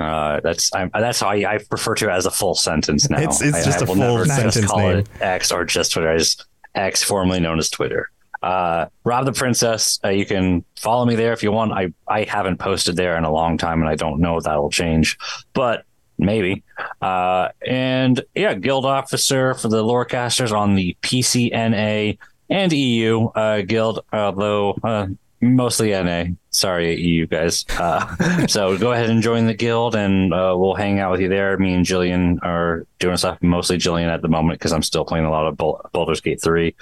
Uh, 0.00 0.40
that's 0.42 0.74
I'm, 0.74 0.90
that's 0.94 1.20
how 1.20 1.28
I, 1.28 1.36
I 1.54 1.58
refer 1.70 1.94
to 1.96 2.08
it 2.08 2.12
as 2.12 2.24
a 2.26 2.30
full 2.30 2.54
sentence 2.54 3.08
now. 3.10 3.18
It's- 3.18 3.42
it's 3.42 3.58
I- 3.58 3.64
just 3.64 3.80
I 3.80 3.84
a 3.84 3.86
full 3.86 3.94
never 3.96 4.24
just 4.24 4.36
sentence 4.36 4.66
call 4.66 4.78
name. 4.78 4.98
it 4.98 5.08
X 5.20 5.52
or 5.52 5.64
just 5.64 5.92
Twitter. 5.92 6.10
I 6.10 6.16
just 6.18 6.46
X, 6.74 7.02
formerly 7.02 7.40
known 7.40 7.58
as 7.58 7.68
Twitter. 7.68 8.10
Uh, 8.42 8.86
Rob 9.04 9.26
the 9.26 9.32
Princess. 9.32 10.00
Uh, 10.02 10.08
you 10.08 10.24
can 10.24 10.64
follow 10.78 11.04
me 11.04 11.14
there 11.14 11.32
if 11.34 11.42
you 11.42 11.52
want. 11.52 11.72
I 11.72 11.92
I 12.08 12.24
haven't 12.24 12.56
posted 12.58 12.96
there 12.96 13.18
in 13.18 13.24
a 13.24 13.30
long 13.30 13.58
time, 13.58 13.80
and 13.82 13.88
I 13.90 13.96
don't 13.96 14.20
know 14.20 14.38
if 14.38 14.44
that'll 14.44 14.70
change, 14.70 15.18
but 15.52 15.84
maybe. 16.16 16.62
Uh, 17.02 17.48
and 17.66 18.22
yeah, 18.34 18.54
Guild 18.54 18.86
Officer 18.86 19.52
for 19.52 19.68
the 19.68 19.82
Lorecasters 19.84 20.52
on 20.52 20.74
the 20.74 20.96
PCNA 21.02 22.16
and 22.48 22.72
EU 22.72 23.26
uh, 23.26 23.60
Guild, 23.62 24.04
although 24.12 24.74
uh, 24.82 25.06
mostly 25.42 25.90
NA. 25.90 26.24
Sorry, 26.50 27.00
you 27.00 27.26
guys. 27.26 27.64
Uh, 27.78 28.46
so 28.46 28.76
go 28.76 28.92
ahead 28.92 29.10
and 29.10 29.22
join 29.22 29.46
the 29.46 29.54
guild, 29.54 29.94
and 29.94 30.34
uh, 30.34 30.54
we'll 30.56 30.74
hang 30.74 30.98
out 30.98 31.12
with 31.12 31.20
you 31.20 31.28
there. 31.28 31.56
Me 31.58 31.74
and 31.74 31.86
Jillian 31.86 32.38
are 32.42 32.86
doing 32.98 33.16
stuff. 33.16 33.40
Mostly 33.42 33.78
Jillian 33.78 34.08
at 34.08 34.22
the 34.22 34.28
moment 34.28 34.58
because 34.58 34.72
I'm 34.72 34.82
still 34.82 35.04
playing 35.04 35.24
a 35.26 35.30
lot 35.30 35.46
of 35.46 35.56
Bal- 35.56 35.88
Baldur's 35.92 36.20
Gate 36.20 36.42
three, 36.42 36.74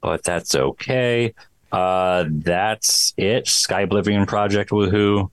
but 0.00 0.22
that's 0.24 0.54
okay. 0.54 1.34
Uh, 1.70 2.24
that's 2.28 3.14
it. 3.16 3.46
Skyblivion 3.46 4.26
Project, 4.26 4.70
woohoo! 4.70 5.30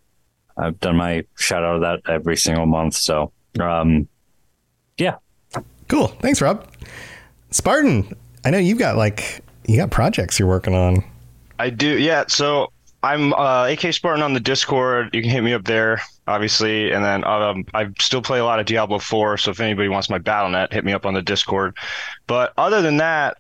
I've 0.56 0.80
done 0.80 0.96
my 0.96 1.26
shout 1.36 1.64
out 1.64 1.76
of 1.76 1.82
that 1.82 2.12
every 2.12 2.38
single 2.38 2.66
month. 2.66 2.94
So, 2.94 3.32
um, 3.60 4.08
yeah, 4.98 5.16
Cool. 5.90 6.08
Thanks, 6.08 6.40
Rob. 6.40 6.66
Spartan, 7.52 8.16
I 8.46 8.52
know 8.52 8.60
you've 8.60 8.78
got 8.78 8.96
like 8.96 9.44
you 9.66 9.76
got 9.76 9.90
projects 9.90 10.40
you're 10.40 10.48
working 10.48 10.76
on. 10.76 11.04
I 11.58 11.72
do, 11.72 11.98
yeah. 11.98 12.26
So 12.28 12.72
I'm 13.02 13.34
uh, 13.34 13.68
AK 13.70 13.93
Spartan 13.93 14.24
on 14.24 14.34
the 14.34 14.39
Discord. 14.39 15.14
You 15.14 15.22
can 15.22 15.32
hit 15.32 15.43
me 15.43 15.54
up 15.54 15.64
there, 15.64 16.02
obviously. 16.28 16.91
And 16.91 17.04
then 17.04 17.24
um, 17.24 17.66
I 17.74 17.89
still 18.00 18.22
play 18.22 18.39
a 18.39 18.45
lot 18.45 18.60
of 18.60 18.66
Diablo 18.66 19.00
4. 19.00 19.38
So 19.38 19.52
if 19.52 19.60
anybody 19.60 19.88
wants 19.88 20.10
my 20.10 20.20
BattleNet, 20.20 20.74
hit 20.74 20.84
me 20.84 20.93
up 20.93 21.06
on 21.06 21.14
the 21.14 21.22
Discord. 21.22 21.78
But 22.28 22.54
other 22.58 22.82
than 22.82 22.97
that, 22.97 23.38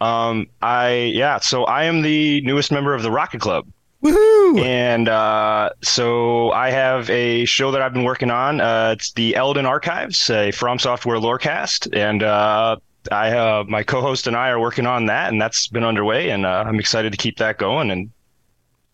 um, 0.00 0.46
I 0.62 1.10
yeah. 1.14 1.38
So 1.38 1.64
I 1.64 1.84
am 1.84 2.02
the 2.02 2.40
newest 2.42 2.70
member 2.70 2.94
of 2.94 3.02
the 3.02 3.10
Rocket 3.10 3.40
Club. 3.40 3.66
Woohoo! 4.02 4.60
And 4.60 5.08
uh, 5.08 5.70
so 5.82 6.52
I 6.52 6.70
have 6.70 7.10
a 7.10 7.44
show 7.46 7.72
that 7.72 7.82
I've 7.82 7.92
been 7.92 8.04
working 8.04 8.30
on. 8.30 8.60
Uh, 8.60 8.94
it's 8.96 9.12
the 9.12 9.34
Elden 9.34 9.66
Archives, 9.66 10.30
a 10.30 10.52
From 10.52 10.78
Software 10.78 11.18
lorecast, 11.18 11.96
and 11.96 12.22
uh, 12.22 12.76
I 13.10 13.32
uh, 13.32 13.64
my 13.66 13.82
co-host 13.82 14.28
and 14.28 14.36
I 14.36 14.50
are 14.50 14.60
working 14.60 14.86
on 14.86 15.06
that, 15.06 15.32
and 15.32 15.42
that's 15.42 15.66
been 15.66 15.82
underway, 15.82 16.30
and 16.30 16.46
uh, 16.46 16.64
I'm 16.66 16.78
excited 16.78 17.10
to 17.10 17.18
keep 17.18 17.38
that 17.38 17.58
going. 17.58 17.90
And 17.90 18.10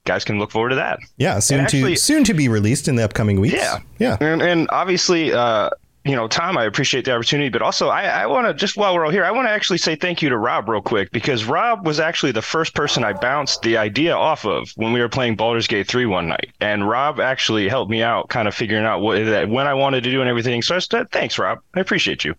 guys 0.05 0.24
can 0.24 0.38
look 0.38 0.50
forward 0.50 0.70
to 0.70 0.74
that. 0.76 0.98
Yeah, 1.16 1.38
soon 1.38 1.61
actually- 1.61 1.94
to 1.94 2.00
soon 2.00 2.24
to 2.24 2.34
be 2.34 2.48
released 2.48 2.88
in 2.88 2.96
the 2.96 3.05
upcoming 3.05 3.40
weeks. 3.40 3.55
Yeah. 3.55 3.78
Yeah. 3.98 4.16
And, 4.20 4.42
and 4.42 4.68
obviously, 4.70 5.32
uh, 5.32 5.70
you 6.07 6.14
know, 6.14 6.28
Tom, 6.28 6.59
I 6.59 6.64
appreciate 6.64 7.07
the 7.07 7.12
opportunity, 7.12 7.48
but 7.48 7.62
also 7.62 7.88
I, 7.88 8.02
I 8.02 8.26
want 8.26 8.46
to 8.46 8.52
just 8.52 8.76
while 8.76 8.94
we're 8.94 9.07
all 9.07 9.11
here, 9.11 9.24
I 9.24 9.30
want 9.30 9.48
to 9.48 9.50
actually 9.50 9.78
say 9.78 9.96
thank 9.96 10.20
you 10.20 10.28
to 10.28 10.36
Rob 10.36 10.68
real 10.68 10.82
quick 10.82 11.11
because 11.12 11.46
Rob 11.46 11.86
was 11.86 11.98
actually 11.98 12.32
the 12.32 12.42
first 12.42 12.74
person 12.74 13.02
I 13.05 13.14
bounced 13.14 13.62
the 13.62 13.78
idea 13.78 14.14
off 14.14 14.44
of 14.44 14.68
when 14.76 14.92
we 14.92 15.00
were 15.00 15.09
playing 15.09 15.36
Baldur's 15.36 15.66
Gate 15.66 15.88
3 15.88 16.05
one 16.05 16.28
night. 16.28 16.50
And 16.61 16.86
Rob 16.86 17.20
actually 17.20 17.70
helped 17.70 17.90
me 17.90 18.02
out 18.02 18.28
kind 18.28 18.46
of 18.46 18.55
figuring 18.55 18.84
out 18.84 19.00
what 19.00 19.16
when 19.48 19.66
I 19.66 19.72
wanted 19.72 20.05
to 20.05 20.11
do 20.11 20.20
and 20.20 20.28
everything. 20.28 20.61
So 20.61 20.76
I 20.76 20.80
said, 20.80 21.11
thanks, 21.11 21.38
Rob. 21.38 21.61
I 21.74 21.80
appreciate 21.80 22.22
you. 22.22 22.34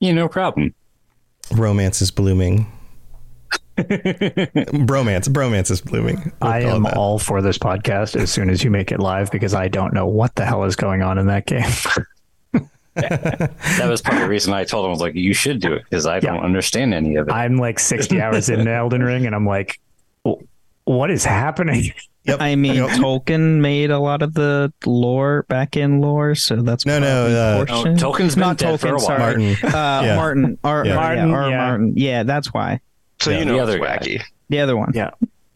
yeah, 0.00 0.10
no 0.12 0.26
problem. 0.26 0.74
Romance 1.52 2.02
is 2.02 2.10
blooming. 2.10 2.66
bromance, 4.86 5.28
bromance 5.28 5.70
is 5.70 5.80
blooming. 5.80 6.32
We'll 6.40 6.50
I 6.50 6.60
am 6.60 6.82
that. 6.84 6.96
all 6.96 7.18
for 7.18 7.40
this 7.42 7.58
podcast 7.58 8.16
as 8.16 8.30
soon 8.30 8.50
as 8.50 8.62
you 8.64 8.70
make 8.70 8.92
it 8.92 9.00
live 9.00 9.30
because 9.30 9.54
I 9.54 9.68
don't 9.68 9.92
know 9.94 10.06
what 10.06 10.34
the 10.34 10.44
hell 10.44 10.64
is 10.64 10.76
going 10.76 11.02
on 11.02 11.18
in 11.18 11.26
that 11.26 11.46
game. 11.46 11.70
That 12.94 13.86
was 13.88 14.02
part 14.02 14.16
of 14.16 14.22
the 14.22 14.28
reason 14.28 14.52
I 14.52 14.64
told 14.64 14.84
him 14.84 14.88
I 14.88 14.92
was 14.92 15.00
like, 15.00 15.14
you 15.14 15.32
should 15.32 15.60
do 15.60 15.72
it 15.74 15.84
because 15.88 16.06
I 16.06 16.20
don't 16.20 16.40
understand 16.42 16.92
any 16.92 17.16
of 17.16 17.28
it. 17.28 17.32
I'm 17.32 17.56
like 17.56 17.78
60 17.78 18.20
hours 18.22 18.48
in 18.48 18.66
Elden 18.66 19.02
Ring 19.02 19.26
and 19.26 19.34
I'm 19.34 19.46
like, 19.46 19.80
what 20.84 21.10
is 21.10 21.24
happening? 21.24 21.92
Yep. 22.24 22.40
I 22.40 22.54
mean, 22.56 22.74
Yep. 22.74 22.90
Tolkien 22.90 23.60
made 23.60 23.90
a 23.90 23.98
lot 23.98 24.20
of 24.22 24.34
the 24.34 24.70
lore 24.84 25.44
back 25.48 25.74
in 25.76 26.02
lore, 26.02 26.34
so 26.34 26.56
that's 26.56 26.84
No, 26.84 26.98
no, 26.98 27.06
probably 27.06 27.34
uh, 27.36 27.64
No, 27.64 27.64
portion. 27.82 27.96
Tolkien's 27.96 28.34
been 28.34 28.40
not 28.42 28.58
dead 28.58 28.78
for 28.78 28.88
a 28.88 28.90
Tolkien. 28.90 28.94
while. 28.94 29.00
Sorry, 29.06 29.18
Martin. 29.18 29.44
Uh, 29.74 30.02
Yeah. 30.04 30.16
Martin. 30.16 30.58
Ar- 30.62 30.84
Yeah. 30.84 30.90
yeah, 30.92 30.96
Martin, 30.96 31.30
R. 31.30 31.50
yeah. 31.50 31.56
Martin. 31.56 31.92
Yeah, 31.96 32.22
that's 32.24 32.52
why. 32.52 32.80
So 33.20 33.30
Yeah. 33.30 33.38
you 33.38 33.44
know 33.44 33.52
The 33.54 33.58
it's 33.62 33.68
other 33.70 33.78
guy. 33.78 34.24
The 34.48 34.60
other 34.60 34.76
one. 34.76 34.92
Yeah. 34.94 35.10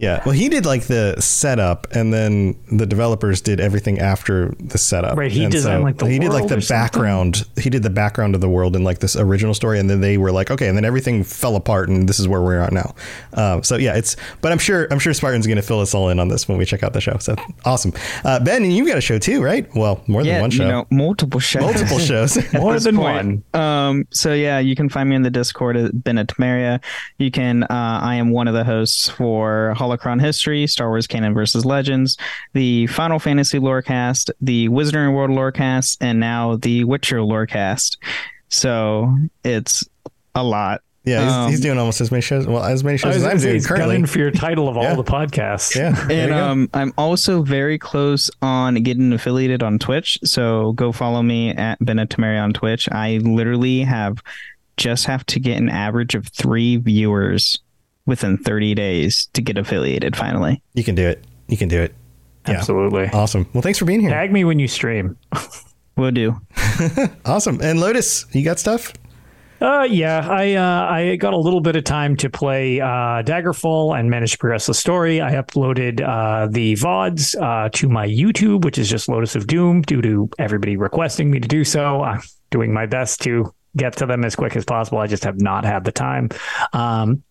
Yeah. 0.04 0.22
Well, 0.24 0.34
he 0.34 0.48
did 0.48 0.66
like 0.66 0.84
the 0.84 1.16
setup, 1.20 1.86
and 1.92 2.12
then 2.12 2.56
the 2.70 2.86
developers 2.86 3.40
did 3.40 3.58
everything 3.60 3.98
after 3.98 4.54
the 4.60 4.78
setup. 4.78 5.16
Right, 5.16 5.32
he 5.32 5.44
And 5.44 5.52
designed, 5.52 5.82
like, 5.84 5.98
the 5.98 6.06
he 6.06 6.18
did 6.18 6.30
like 6.30 6.48
the 6.48 6.58
or 6.58 6.60
something? 6.60 6.82
background. 6.84 7.44
He 7.56 7.70
did 7.70 7.82
the 7.82 7.90
background 7.90 8.34
of 8.34 8.40
the 8.40 8.48
world 8.48 8.76
in 8.76 8.84
like 8.84 8.98
this 8.98 9.16
original 9.16 9.54
story, 9.54 9.78
and 9.78 9.88
then 9.88 10.00
they 10.00 10.18
were 10.18 10.30
like, 10.32 10.50
okay, 10.50 10.68
and 10.68 10.76
then 10.76 10.84
everything 10.84 11.24
fell 11.24 11.56
apart, 11.56 11.88
and 11.88 12.08
this 12.08 12.20
is 12.20 12.28
where 12.28 12.40
we're 12.42 12.60
at 12.60 12.72
now. 12.72 12.94
Um, 13.34 13.62
so 13.62 13.76
yeah, 13.76 13.96
it's. 13.96 14.16
But 14.40 14.52
I'm 14.52 14.58
sure 14.58 14.86
I'm 14.90 14.98
sure 14.98 15.14
Spartan's 15.14 15.46
going 15.46 15.56
to 15.56 15.62
fill 15.62 15.80
us 15.80 15.94
all 15.94 16.08
in 16.10 16.18
on 16.18 16.28
this 16.28 16.46
when 16.48 16.58
we 16.58 16.64
check 16.64 16.82
out 16.82 16.92
the 16.92 17.00
show. 17.00 17.16
So 17.18 17.34
awesome, 17.64 17.92
uh, 18.24 18.40
Ben, 18.40 18.62
and 18.62 18.72
you've 18.72 18.86
got 18.88 18.98
a 18.98 19.00
show 19.00 19.18
too, 19.18 19.42
right? 19.42 19.66
Well, 19.74 20.02
more 20.06 20.22
than 20.22 20.32
Yeah, 20.34 20.40
one 20.42 20.50
you 20.50 20.58
show, 20.58 20.68
know, 20.68 20.86
multiple 20.90 21.40
shows. 21.40 21.62
multiple 21.62 21.98
shows. 22.10 22.36
More 22.52 22.78
than 22.78 22.96
point. 22.96 23.42
one. 23.52 23.62
Um, 23.62 24.06
so 24.10 24.32
yeah, 24.34 24.58
you 24.58 24.74
can 24.76 24.88
find 24.88 25.08
me 25.08 25.16
in 25.16 25.22
the 25.22 25.30
Discord 25.30 25.76
at 25.76 26.04
Bennett 26.04 26.28
Tamaria. 26.28 26.80
You 27.18 27.30
can, 27.30 27.62
uh, 27.64 27.66
I 28.02 28.16
am 28.16 28.30
one 28.30 28.48
of 28.48 28.54
the 28.54 28.64
hosts 28.64 29.08
for 29.08 29.72
Holocron 29.98 30.20
History, 30.20 30.66
Star 30.66 30.88
Wars 30.88 31.06
Canon 31.06 31.34
versus 31.34 31.64
Legends, 31.64 32.16
the 32.52 32.86
Final 32.88 33.18
Fantasy 33.18 33.58
Lorecast, 33.58 34.30
the 34.40 34.68
Wizarding 34.68 35.14
World 35.14 35.30
Lorecast, 35.30 35.96
and 36.00 36.20
now 36.20 36.56
the 36.56 36.84
Witcher 36.84 37.18
Lorecast. 37.18 37.96
So 38.48 39.16
it's 39.44 39.84
a 40.34 40.42
lot. 40.42 40.80
Yeah, 41.06 41.22
he's, 41.24 41.32
Um, 41.32 41.50
he's 41.50 41.60
doing 41.60 41.76
almost 41.78 42.00
as 42.00 42.10
many 42.10 42.22
shows. 42.22 42.46
Well, 42.46 42.64
as 42.64 42.82
many 42.82 42.94
I 42.94 42.96
shows 42.96 43.08
was 43.08 43.16
as 43.16 43.22
gonna 43.22 43.34
I'm 43.34 43.40
doing 43.40 43.54
he's 43.54 43.66
currently. 43.66 43.86
gunning 43.94 44.06
for 44.06 44.18
your 44.18 44.30
title 44.30 44.68
of 44.70 44.76
Yeah. 44.76 44.88
all 44.90 44.96
the 44.96 45.04
podcasts. 45.04 45.74
Yeah, 45.76 45.94
And 46.10 46.32
um, 46.32 46.70
I'm 46.72 46.94
also 46.96 47.42
very 47.42 47.78
close 47.78 48.30
on 48.40 48.76
getting 48.76 49.12
affiliated 49.12 49.62
on 49.62 49.78
Twitch. 49.78 50.18
So 50.24 50.72
go 50.72 50.92
follow 50.92 51.22
me 51.22 51.50
at 51.50 51.78
Bennett 51.84 52.08
Tamari 52.08 52.42
on 52.42 52.54
Twitch. 52.54 52.88
I 52.90 53.18
literally 53.18 53.82
have 53.82 54.22
just 54.78 55.04
have 55.04 55.26
to 55.26 55.38
get 55.38 55.58
an 55.58 55.68
average 55.68 56.14
of 56.14 56.26
three 56.28 56.76
viewers 56.78 57.58
within 58.06 58.36
30 58.38 58.74
days 58.74 59.26
to 59.32 59.40
get 59.42 59.56
affiliated 59.58 60.16
finally. 60.16 60.62
you 60.74 60.84
can 60.84 60.94
do 60.94 61.06
it. 61.06 61.24
You 61.48 61.56
can 61.56 61.68
do 61.68 61.80
it. 61.80 61.94
Yeah. 62.46 62.54
Absolutely. 62.54 63.08
Awesome. 63.08 63.48
Well, 63.54 63.62
thanks 63.62 63.78
for 63.78 63.84
being 63.86 64.00
here. 64.00 64.10
Tag 64.10 64.30
me 64.32 64.44
when 64.44 64.58
you 64.58 64.68
stream. 64.68 65.16
Will 65.96 66.10
do. 66.10 66.40
Awesome. 67.24 67.60
And 67.62 67.80
Lotus, 67.80 68.26
you 68.32 68.44
got 68.44 68.58
stuff? 68.58 68.92
Uh, 69.60 69.86
yeah, 69.88 70.28
I 70.28 70.54
uh, 70.54 70.90
I 70.90 71.16
got 71.16 71.32
a 71.32 71.38
little 71.38 71.60
bit 71.60 71.76
of 71.76 71.84
time 71.84 72.16
to 72.16 72.28
play 72.28 72.80
uh, 72.80 73.22
Daggerfall 73.22 73.98
and 73.98 74.10
managed 74.10 74.32
to 74.32 74.38
progress 74.38 74.66
the 74.66 74.74
story. 74.74 75.22
I 75.22 75.34
uploaded 75.34 76.02
uh, 76.02 76.48
the 76.50 76.74
vods 76.74 77.40
uh, 77.40 77.70
to 77.74 77.88
my 77.88 78.06
YouTube, 78.06 78.64
which 78.64 78.76
is 78.76 78.90
just 78.90 79.08
Lotus 79.08 79.36
of 79.36 79.46
Doom, 79.46 79.82
due 79.82 80.02
to 80.02 80.28
everybody 80.38 80.76
requesting 80.76 81.30
me 81.30 81.38
to 81.40 81.48
do 81.48 81.64
so. 81.64 82.02
I'm 82.02 82.20
doing 82.50 82.74
my 82.74 82.84
best 82.86 83.22
to 83.22 83.54
get 83.76 83.96
to 83.98 84.06
them 84.06 84.24
as 84.24 84.34
quick 84.36 84.54
as 84.56 84.64
possible. 84.64 84.98
I 84.98 85.06
just 85.06 85.24
have 85.24 85.40
not 85.40 85.64
had 85.64 85.84
the 85.84 85.92
time. 85.92 86.28
Um, 86.72 87.22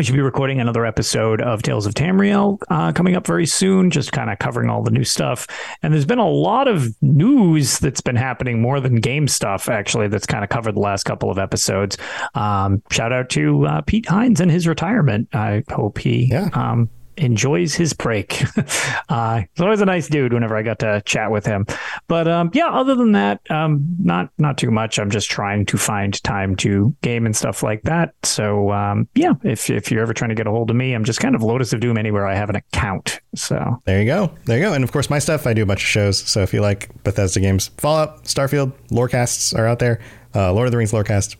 we 0.00 0.04
should 0.04 0.14
be 0.14 0.22
recording 0.22 0.58
another 0.62 0.86
episode 0.86 1.42
of 1.42 1.60
Tales 1.62 1.84
of 1.84 1.92
Tamriel 1.92 2.56
uh, 2.70 2.90
coming 2.90 3.16
up 3.16 3.26
very 3.26 3.44
soon, 3.44 3.90
just 3.90 4.12
kind 4.12 4.30
of 4.30 4.38
covering 4.38 4.70
all 4.70 4.82
the 4.82 4.90
new 4.90 5.04
stuff. 5.04 5.46
And 5.82 5.92
there's 5.92 6.06
been 6.06 6.18
a 6.18 6.26
lot 6.26 6.68
of 6.68 6.94
news 7.02 7.78
that's 7.80 8.00
been 8.00 8.16
happening 8.16 8.62
more 8.62 8.80
than 8.80 8.94
game 8.94 9.28
stuff, 9.28 9.68
actually, 9.68 10.08
that's 10.08 10.24
kind 10.24 10.42
of 10.42 10.48
covered 10.48 10.74
the 10.74 10.80
last 10.80 11.04
couple 11.04 11.30
of 11.30 11.38
episodes. 11.38 11.98
Um, 12.34 12.82
shout 12.90 13.12
out 13.12 13.28
to 13.28 13.66
uh, 13.66 13.82
Pete 13.82 14.08
Hines 14.08 14.40
and 14.40 14.50
his 14.50 14.66
retirement. 14.66 15.28
I 15.34 15.64
hope 15.70 15.98
he 15.98 16.28
Yeah. 16.30 16.48
um, 16.54 16.88
enjoys 17.16 17.74
his 17.74 17.92
break. 17.92 18.42
uh, 19.08 19.42
he's 19.52 19.60
always 19.60 19.80
a 19.80 19.84
nice 19.84 20.08
dude 20.08 20.32
whenever 20.32 20.56
I 20.56 20.62
got 20.62 20.78
to 20.80 21.02
chat 21.04 21.30
with 21.30 21.46
him. 21.46 21.66
But 22.08 22.28
um, 22.28 22.50
yeah, 22.54 22.68
other 22.68 22.94
than 22.94 23.12
that, 23.12 23.40
um, 23.50 23.96
not 23.98 24.30
not 24.38 24.58
too 24.58 24.70
much. 24.70 24.98
I'm 24.98 25.10
just 25.10 25.30
trying 25.30 25.66
to 25.66 25.76
find 25.76 26.22
time 26.22 26.56
to 26.56 26.94
game 27.02 27.26
and 27.26 27.36
stuff 27.36 27.62
like 27.62 27.82
that. 27.82 28.14
So 28.22 28.72
um, 28.72 29.08
yeah, 29.14 29.34
if 29.44 29.70
if 29.70 29.90
you're 29.90 30.02
ever 30.02 30.14
trying 30.14 30.30
to 30.30 30.34
get 30.34 30.46
a 30.46 30.50
hold 30.50 30.70
of 30.70 30.76
me, 30.76 30.94
I'm 30.94 31.04
just 31.04 31.20
kind 31.20 31.34
of 31.34 31.42
Lotus 31.42 31.72
of 31.72 31.80
Doom 31.80 31.98
anywhere 31.98 32.26
I 32.26 32.34
have 32.34 32.50
an 32.50 32.56
account. 32.56 33.20
So 33.34 33.80
There 33.84 34.00
you 34.00 34.06
go. 34.06 34.32
There 34.46 34.58
you 34.58 34.64
go. 34.64 34.72
And 34.72 34.84
of 34.84 34.92
course, 34.92 35.10
my 35.10 35.18
stuff, 35.18 35.46
I 35.46 35.52
do 35.52 35.62
a 35.62 35.66
bunch 35.66 35.82
of 35.82 35.88
shows. 35.88 36.18
So 36.18 36.42
if 36.42 36.52
you 36.52 36.60
like 36.60 36.90
Bethesda 37.04 37.40
games, 37.40 37.68
Fallout, 37.78 38.24
Starfield, 38.24 38.72
Lorecasts 38.90 39.56
are 39.56 39.66
out 39.66 39.78
there. 39.78 40.00
Uh, 40.34 40.52
Lord 40.52 40.66
of 40.66 40.72
the 40.72 40.78
Rings 40.78 40.92
Lorecast, 40.92 41.36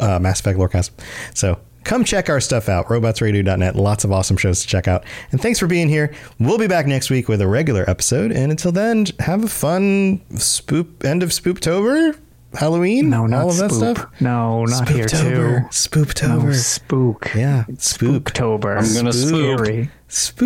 uh, 0.00 0.18
Mass 0.18 0.40
Effect 0.40 0.58
Lorecast. 0.58 0.90
So 1.34 1.58
come 1.84 2.04
check 2.04 2.28
our 2.30 2.40
stuff 2.40 2.68
out. 2.68 2.86
Robotsradio.net. 2.86 3.76
Lots 3.76 4.04
of 4.04 4.12
awesome 4.12 4.36
shows 4.36 4.60
to 4.62 4.66
check 4.66 4.88
out. 4.88 5.04
And 5.30 5.40
thanks 5.40 5.58
for 5.58 5.66
being 5.66 5.88
here. 5.88 6.12
We'll 6.38 6.58
be 6.58 6.66
back 6.68 6.86
next 6.86 7.10
week 7.10 7.28
with 7.28 7.40
a 7.40 7.46
regular 7.48 7.88
episode. 7.88 8.32
And 8.32 8.50
until 8.50 8.72
then, 8.72 9.06
have 9.20 9.44
a 9.44 9.48
fun 9.48 10.20
spoop 10.32 11.04
end 11.04 11.22
of 11.22 11.30
Spooptober, 11.30 12.18
Halloween, 12.54 13.08
no, 13.08 13.26
not 13.26 13.42
all 13.44 13.50
of 13.50 13.56
that 13.56 13.70
spoop. 13.70 13.96
stuff. 13.96 14.20
No, 14.20 14.64
not 14.66 14.88
here 14.88 15.06
too. 15.06 15.16
Spooptober. 15.70 15.70
Spooptober. 15.70 16.44
No, 16.44 16.52
spook. 16.52 17.34
yeah, 17.34 17.64
spook. 17.78 18.24
Spooktober. 18.24 18.76
I'm 18.78 18.94
gonna 18.94 19.12
spook. 19.12 19.66
Scary. 19.66 19.90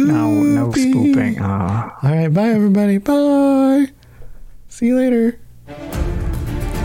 No, 0.07 0.31
no 0.31 0.71
spooping. 0.71 1.39
Ah. 1.41 1.99
All 2.03 2.11
right, 2.15 2.33
bye 2.33 2.51
everybody. 2.51 2.99
Bye. 2.99 3.87
See 4.69 4.87
you 4.87 4.97
later. 4.97 6.06